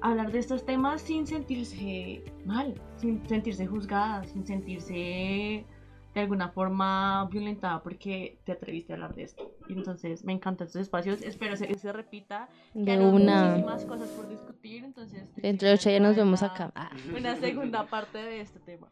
hablar 0.00 0.32
de 0.32 0.40
estos 0.40 0.66
temas 0.66 1.00
sin 1.00 1.28
sentirse 1.28 2.24
mal 2.44 2.74
sin 2.96 3.24
sentirse 3.28 3.68
juzgada 3.68 4.24
sin 4.24 4.44
sentirse 4.44 5.64
de 6.12 6.20
alguna 6.20 6.48
forma 6.48 7.28
violentada 7.30 7.84
porque 7.84 8.40
te 8.44 8.50
atreviste 8.50 8.92
a 8.92 8.96
hablar 8.96 9.14
de 9.14 9.22
esto. 9.22 9.54
Y 9.68 9.74
entonces 9.74 10.24
me 10.24 10.32
encantan 10.32 10.66
estos 10.66 10.82
espacios. 10.82 11.22
Espero 11.22 11.56
que 11.56 11.78
se 11.78 11.92
repita. 11.92 12.48
De 12.74 12.98
una. 12.98 13.50
muchísimas 13.50 13.84
cosas 13.84 14.08
por 14.08 14.28
discutir. 14.28 14.82
Entonces, 14.82 15.32
dentro 15.36 15.68
de 15.68 15.74
ocho 15.74 15.88
ya 15.88 16.00
nos 16.00 16.16
vemos 16.16 16.42
acá. 16.42 16.72
Una 17.16 17.36
segunda 17.36 17.86
parte 17.86 18.18
de 18.18 18.40
este 18.40 18.58
tema. 18.58 18.90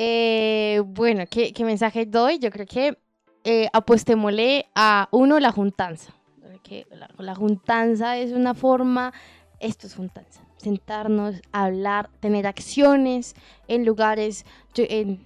Eh, 0.00 0.80
bueno, 0.86 1.24
¿qué, 1.28 1.52
¿qué, 1.52 1.64
mensaje 1.64 2.06
doy? 2.06 2.38
Yo 2.38 2.52
creo 2.52 2.66
que 2.66 2.96
eh, 3.42 3.68
apostémosle 3.72 4.66
a 4.76 5.08
uno 5.10 5.40
la 5.40 5.50
juntanza. 5.50 6.14
Que 6.62 6.86
la, 7.18 7.34
juntanza 7.34 8.16
es 8.16 8.30
una 8.32 8.54
forma, 8.54 9.12
esto 9.58 9.86
es 9.88 9.96
juntanza 9.96 10.42
sentarnos, 10.58 11.36
hablar, 11.52 12.10
tener 12.20 12.46
acciones 12.46 13.34
en 13.68 13.84
lugares, 13.84 14.44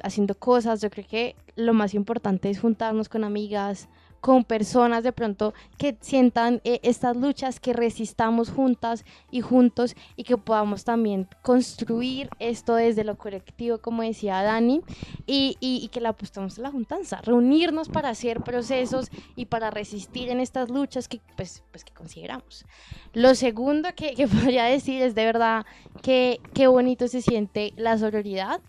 haciendo 0.02 0.34
cosas. 0.34 0.80
Yo 0.80 0.90
creo 0.90 1.06
que 1.06 1.36
lo 1.56 1.74
más 1.74 1.94
importante 1.94 2.48
es 2.48 2.60
juntarnos 2.60 3.08
con 3.08 3.24
amigas, 3.24 3.88
con 4.22 4.44
personas 4.44 5.02
de 5.02 5.12
pronto 5.12 5.52
que 5.78 5.98
sientan 6.00 6.60
eh, 6.62 6.78
estas 6.84 7.16
luchas, 7.16 7.58
que 7.58 7.72
resistamos 7.72 8.50
juntas 8.50 9.04
y 9.32 9.40
juntos 9.40 9.96
y 10.14 10.22
que 10.22 10.38
podamos 10.38 10.84
también 10.84 11.26
construir 11.42 12.30
esto 12.38 12.76
desde 12.76 13.02
lo 13.02 13.18
colectivo, 13.18 13.78
como 13.78 14.02
decía 14.02 14.40
Dani, 14.42 14.80
y, 15.26 15.56
y, 15.58 15.80
y 15.82 15.88
que 15.88 16.00
la 16.00 16.10
apostemos 16.10 16.56
a 16.56 16.62
la 16.62 16.70
juntanza, 16.70 17.20
reunirnos 17.22 17.88
para 17.88 18.10
hacer 18.10 18.42
procesos 18.42 19.10
y 19.34 19.46
para 19.46 19.72
resistir 19.72 20.30
en 20.30 20.38
estas 20.38 20.70
luchas 20.70 21.08
que, 21.08 21.20
pues, 21.36 21.64
pues, 21.72 21.84
que 21.84 21.92
consideramos. 21.92 22.64
Lo 23.14 23.34
segundo 23.34 23.88
que, 23.96 24.14
que 24.14 24.28
podría 24.28 24.66
decir 24.66 25.02
es 25.02 25.16
de 25.16 25.24
verdad 25.24 25.66
que 26.00 26.40
qué 26.54 26.68
bonito 26.68 27.08
se 27.08 27.22
siente 27.22 27.72
la 27.76 27.98
sororidad, 27.98 28.60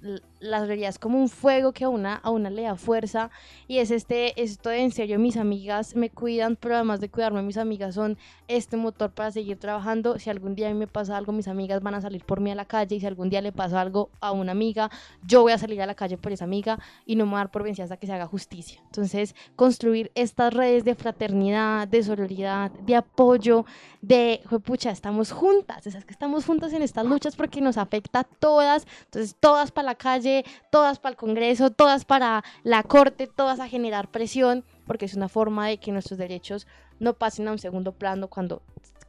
la 0.44 0.60
sororidad 0.60 0.90
es 0.90 1.00
como 1.00 1.18
un 1.20 1.30
fuego 1.30 1.72
que 1.72 1.86
a 1.86 1.90
una, 1.90 2.16
a 2.16 2.30
una 2.30 2.50
le 2.50 2.64
da 2.64 2.76
fuerza 2.76 3.32
y 3.68 3.78
es 3.78 3.92
este, 3.92 4.42
esto 4.42 4.70
de 4.70 4.80
en 4.80 4.92
serio 4.92 5.18
mis 5.18 5.38
amigas 5.38 5.96
me 5.96 6.10
cuidan, 6.10 6.56
pero 6.56 6.76
además 6.76 7.00
de 7.00 7.10
cuidarme 7.10 7.42
mis 7.42 7.58
amigas 7.58 7.96
son 7.96 8.18
este 8.48 8.78
motor 8.78 9.12
para 9.12 9.32
seguir 9.32 9.58
trabajando. 9.58 10.20
Si 10.20 10.30
algún 10.30 10.56
día 10.56 10.68
a 10.68 10.74
mí 10.74 10.78
me 10.78 10.88
pasa 10.88 11.18
algo, 11.18 11.32
mis 11.32 11.48
amigas 11.48 11.82
van 11.82 11.96
a 11.96 12.02
salir 12.02 12.26
por 12.26 12.42
mí 12.42 12.52
a 12.52 12.56
la 12.56 12.66
calle 12.66 12.96
y 12.96 13.00
si 13.00 13.06
algún 13.06 13.30
día 13.30 13.42
le 13.42 13.52
pasa 13.52 13.80
algo 13.80 14.10
a 14.20 14.32
una 14.32 14.52
amiga, 14.52 14.92
yo 15.26 15.42
voy 15.42 15.54
a 15.54 15.58
salir 15.58 15.82
a 15.82 15.86
la 15.86 15.96
calle 15.96 16.18
por 16.18 16.32
esa 16.32 16.44
amiga 16.44 16.78
y 17.06 17.16
no 17.16 17.26
me 17.26 17.32
voy 17.32 17.38
a 17.38 17.40
dar 17.40 17.52
por 17.52 17.64
vencida 17.64 17.86
hasta 17.86 17.98
que 17.98 18.08
se 18.08 18.14
haga 18.14 18.28
justicia. 18.28 18.82
Entonces, 18.86 19.36
construir 19.56 20.12
estas 20.16 20.54
redes 20.54 20.84
de 20.84 20.96
fraternidad, 20.96 21.88
de 21.88 22.04
sororidad, 22.04 22.72
de 22.72 22.96
apoyo, 22.96 23.66
de, 24.02 24.42
pucha, 24.66 24.92
estamos 24.92 25.32
juntas, 25.32 25.88
es 25.88 26.04
que 26.04 26.12
estamos 26.12 26.46
juntas 26.46 26.74
en 26.74 26.82
estas 26.82 27.06
luchas 27.06 27.36
porque 27.36 27.62
nos 27.62 27.78
afecta 27.78 28.20
a 28.20 28.24
todas, 28.24 28.86
entonces 29.06 29.36
todas 29.40 29.72
para 29.72 29.86
la 29.86 29.96
calle, 29.96 30.33
todas 30.72 31.00
para 31.00 31.12
el 31.12 31.18
Congreso, 31.18 31.70
todas 31.70 32.06
para 32.06 32.44
la 32.64 32.84
Corte, 32.84 33.28
todas 33.28 33.60
a 33.60 33.68
generar 33.68 34.10
presión, 34.10 34.64
porque 34.86 35.06
es 35.06 35.14
una 35.14 35.30
forma 35.30 35.68
de 35.68 35.78
que 35.78 35.92
nuestros 35.92 36.18
derechos 36.18 36.68
no 37.00 37.14
pasen 37.14 37.48
a 37.48 37.52
un 37.52 37.60
segundo 37.60 37.92
plano 37.92 38.28
cuando, 38.28 38.62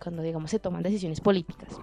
cuando 0.03 0.23
digamos, 0.23 0.51
se 0.51 0.59
toman 0.59 0.83
decisiones 0.83 1.21
políticas. 1.21 1.79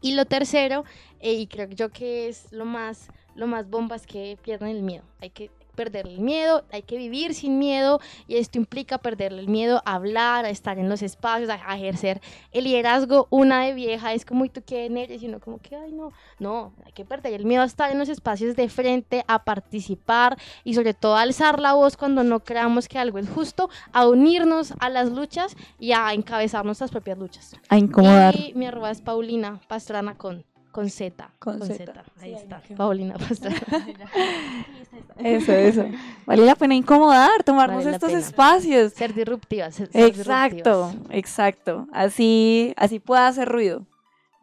Y 0.00 0.14
lo 0.14 0.26
tercero, 0.26 0.84
eh, 1.20 1.32
y 1.32 1.46
creo 1.46 1.68
yo 1.70 1.90
que 1.90 2.28
es 2.28 2.52
lo 2.52 2.64
más, 2.64 3.08
lo 3.34 3.46
más 3.46 3.68
bomba, 3.68 3.96
es 3.96 4.06
que 4.06 4.38
pierdan 4.42 4.70
el 4.70 4.82
miedo. 4.82 5.04
Hay 5.20 5.30
que 5.30 5.50
perder 5.76 6.06
el 6.06 6.18
miedo, 6.18 6.64
hay 6.72 6.82
que 6.82 6.96
vivir 6.96 7.34
sin 7.34 7.58
miedo 7.58 8.00
y 8.26 8.36
esto 8.36 8.58
implica 8.58 8.98
perderle 8.98 9.40
el 9.40 9.48
miedo 9.48 9.82
a 9.84 9.94
hablar, 9.94 10.44
a 10.44 10.50
estar 10.50 10.78
en 10.78 10.88
los 10.88 11.02
espacios, 11.02 11.50
a, 11.50 11.60
a 11.64 11.76
ejercer 11.76 12.20
el 12.50 12.64
liderazgo. 12.64 13.28
Una 13.30 13.64
de 13.64 13.74
vieja 13.74 14.12
es 14.14 14.24
como, 14.24 14.44
¿y 14.44 14.48
tú 14.48 14.62
qué 14.66 14.86
eres? 14.86 15.22
Y 15.22 15.26
uno 15.26 15.38
como 15.38 15.58
que, 15.58 15.76
ay, 15.76 15.92
no, 15.92 16.12
no, 16.38 16.72
hay 16.84 16.92
que 16.92 17.04
perder 17.04 17.34
el 17.34 17.44
miedo 17.44 17.62
a 17.62 17.66
estar 17.66 17.92
en 17.92 17.98
los 17.98 18.08
espacios 18.08 18.56
de 18.56 18.68
frente, 18.68 19.24
a 19.28 19.44
participar 19.44 20.36
y 20.64 20.74
sobre 20.74 20.94
todo 20.94 21.16
a 21.16 21.22
alzar 21.22 21.60
la 21.60 21.74
voz 21.74 21.96
cuando 21.96 22.24
no 22.24 22.40
creamos 22.40 22.88
que 22.88 22.98
algo 22.98 23.18
es 23.18 23.28
justo, 23.28 23.68
a 23.92 24.08
unirnos 24.08 24.72
a 24.80 24.88
las 24.88 25.10
luchas 25.10 25.56
y 25.78 25.92
a 25.92 26.12
encabezar 26.12 26.64
nuestras 26.64 26.90
propias 26.90 27.18
luchas. 27.18 27.54
A 27.68 27.76
incomodar. 27.76 28.34
Y 28.34 28.54
mi 28.54 28.66
arroba 28.66 28.90
es 28.90 29.00
Paulina 29.00 29.60
Pastrana 29.68 30.16
con 30.16 30.44
con 30.76 30.90
Z. 30.90 31.30
Con, 31.38 31.58
con 31.58 31.68
Z. 31.68 31.84
Z. 31.86 32.04
Ahí 32.20 32.34
está. 32.34 32.60
Paulina 32.76 33.14
Pastrana. 33.16 33.56
eso, 35.18 35.52
eso. 35.52 35.86
Vale 36.26 36.44
la 36.44 36.54
pena 36.54 36.74
incomodar, 36.74 37.42
tomarnos 37.44 37.82
Vale 37.84 37.96
estos 37.96 38.10
pena. 38.10 38.20
espacios. 38.20 38.92
Ser 38.92 39.14
disruptivas. 39.14 39.74
ser- 39.74 39.88
Exacto, 39.94 40.88
disruptivas. 40.88 41.16
exacto. 41.18 41.86
Así, 41.92 42.74
así 42.76 42.98
pueda 43.00 43.26
hacer 43.26 43.48
ruido. 43.48 43.86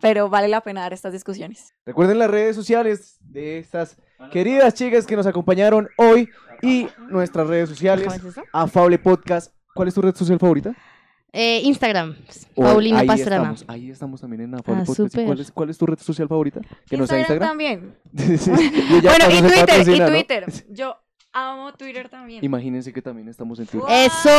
Pero 0.02 0.28
vale 0.28 0.48
la 0.48 0.62
pena 0.62 0.82
dar 0.82 0.92
estas 0.92 1.14
discusiones. 1.14 1.74
Recuerden 1.86 2.18
las 2.18 2.30
redes 2.32 2.56
sociales 2.56 3.18
de 3.22 3.60
estas 3.60 3.96
queridas 4.32 4.74
chicas 4.74 5.06
que 5.06 5.16
nos 5.16 5.28
acompañaron 5.28 5.88
hoy 5.98 6.30
y 6.64 6.88
nuestras 7.10 7.46
redes 7.48 7.70
sociales. 7.70 8.06
¿Cómo 8.08 8.16
es 8.18 8.26
eso? 8.26 8.42
Afable 8.52 8.98
Podcast. 8.98 9.54
¿Cuál 9.76 9.88
es 9.88 9.94
tu 9.94 10.02
red 10.02 10.16
social 10.16 10.40
favorita? 10.40 10.74
Eh, 11.36 11.62
Instagram, 11.64 12.16
O- 12.54 12.62
Paulina 12.62 13.00
ahí 13.00 13.08
Pastrana. 13.08 13.54
Estamos, 13.54 13.66
ahí 13.68 13.90
estamos 13.90 14.22
también 14.22 14.42
en 14.44 14.54
Afable 14.54 14.84
Ah. 14.88 14.94
¿Y. 15.22 15.26
¿Cuál 15.26 15.40
es, 15.40 15.52
¿Cuál 15.52 15.70
es 15.72 15.78
tu 15.80 15.86
red 15.88 15.98
social 15.98 16.28
favorita? 16.28 16.62
Que 16.88 16.96
no 16.96 17.08
sea 17.08 17.18
Instagram. 17.20 17.50
también. 17.50 17.96
Sí, 18.16 18.52
y 18.52 19.02
bueno, 19.02 19.26
y 19.32 19.42
Twitter, 19.42 19.96
y 19.96 20.00
¿no? 20.00 20.08
Twitter. 20.10 20.46
Yo 20.70 20.96
amo 21.32 21.74
Twitter 21.74 22.08
también. 22.08 22.46
Imagínense 22.46 22.94
que 22.94 23.02
también 23.02 23.28
estamos 23.30 23.58
en 23.60 23.66
Twitter. 23.66 23.90
¡Eso! 23.90 24.30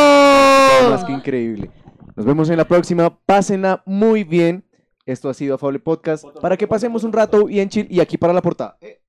Más 0.90 1.05
que 1.05 1.12
increíble. 1.12 1.68
Nos 2.14 2.24
vemos 2.24 2.49
en 2.49 2.57
la 2.59 2.64
próxima. 2.68 3.11
Pásenla 3.26 3.82
muy 3.86 4.22
bien. 4.22 4.64
Esto 5.05 5.28
ha 5.28 5.34
sido 5.34 5.57
Afable 5.57 5.80
Podcast. 5.80 6.24
Para 6.40 6.57
que 6.57 6.68
pasemos 6.68 7.03
un 7.03 7.12
rato 7.12 7.47
bien 7.47 7.68
chill. 7.68 7.88
Y 7.90 7.99
aquí 7.99 8.16
para 8.16 8.32
la 8.32 8.40
portada. 8.40 8.78
Eh. 8.80 9.01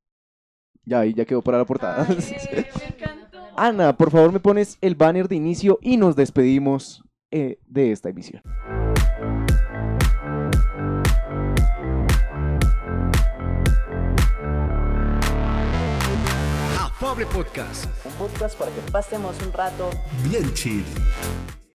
Ya, 0.85 1.01
ahí 1.01 1.13
ya 1.13 1.23
quedó 1.25 1.43
para 1.43 1.59
la 1.59 1.65
portada. 1.65 2.07
Ay, 2.09 2.17
me 2.17 2.85
encantó. 2.87 3.37
Ana, 3.55 3.95
por 3.95 4.09
favor 4.09 4.31
me 4.31 4.39
pones 4.39 4.79
el 4.81 4.95
banner 4.95 5.27
de 5.27 5.35
inicio 5.35 5.77
y 5.81 5.97
nos 5.97 6.15
despedimos 6.15 7.03
eh, 7.37 7.59
de 7.67 7.91
esta 7.91 8.07
emisión. 8.07 8.41
Afable 16.79 17.25
Podcast. 17.25 17.87
Un 18.05 18.13
podcast 18.13 18.57
para 18.57 18.71
que 18.71 18.79
pasemos 18.89 19.35
un 19.45 19.51
rato 19.51 19.89
Bien 20.23 20.53
chill. 20.53 20.85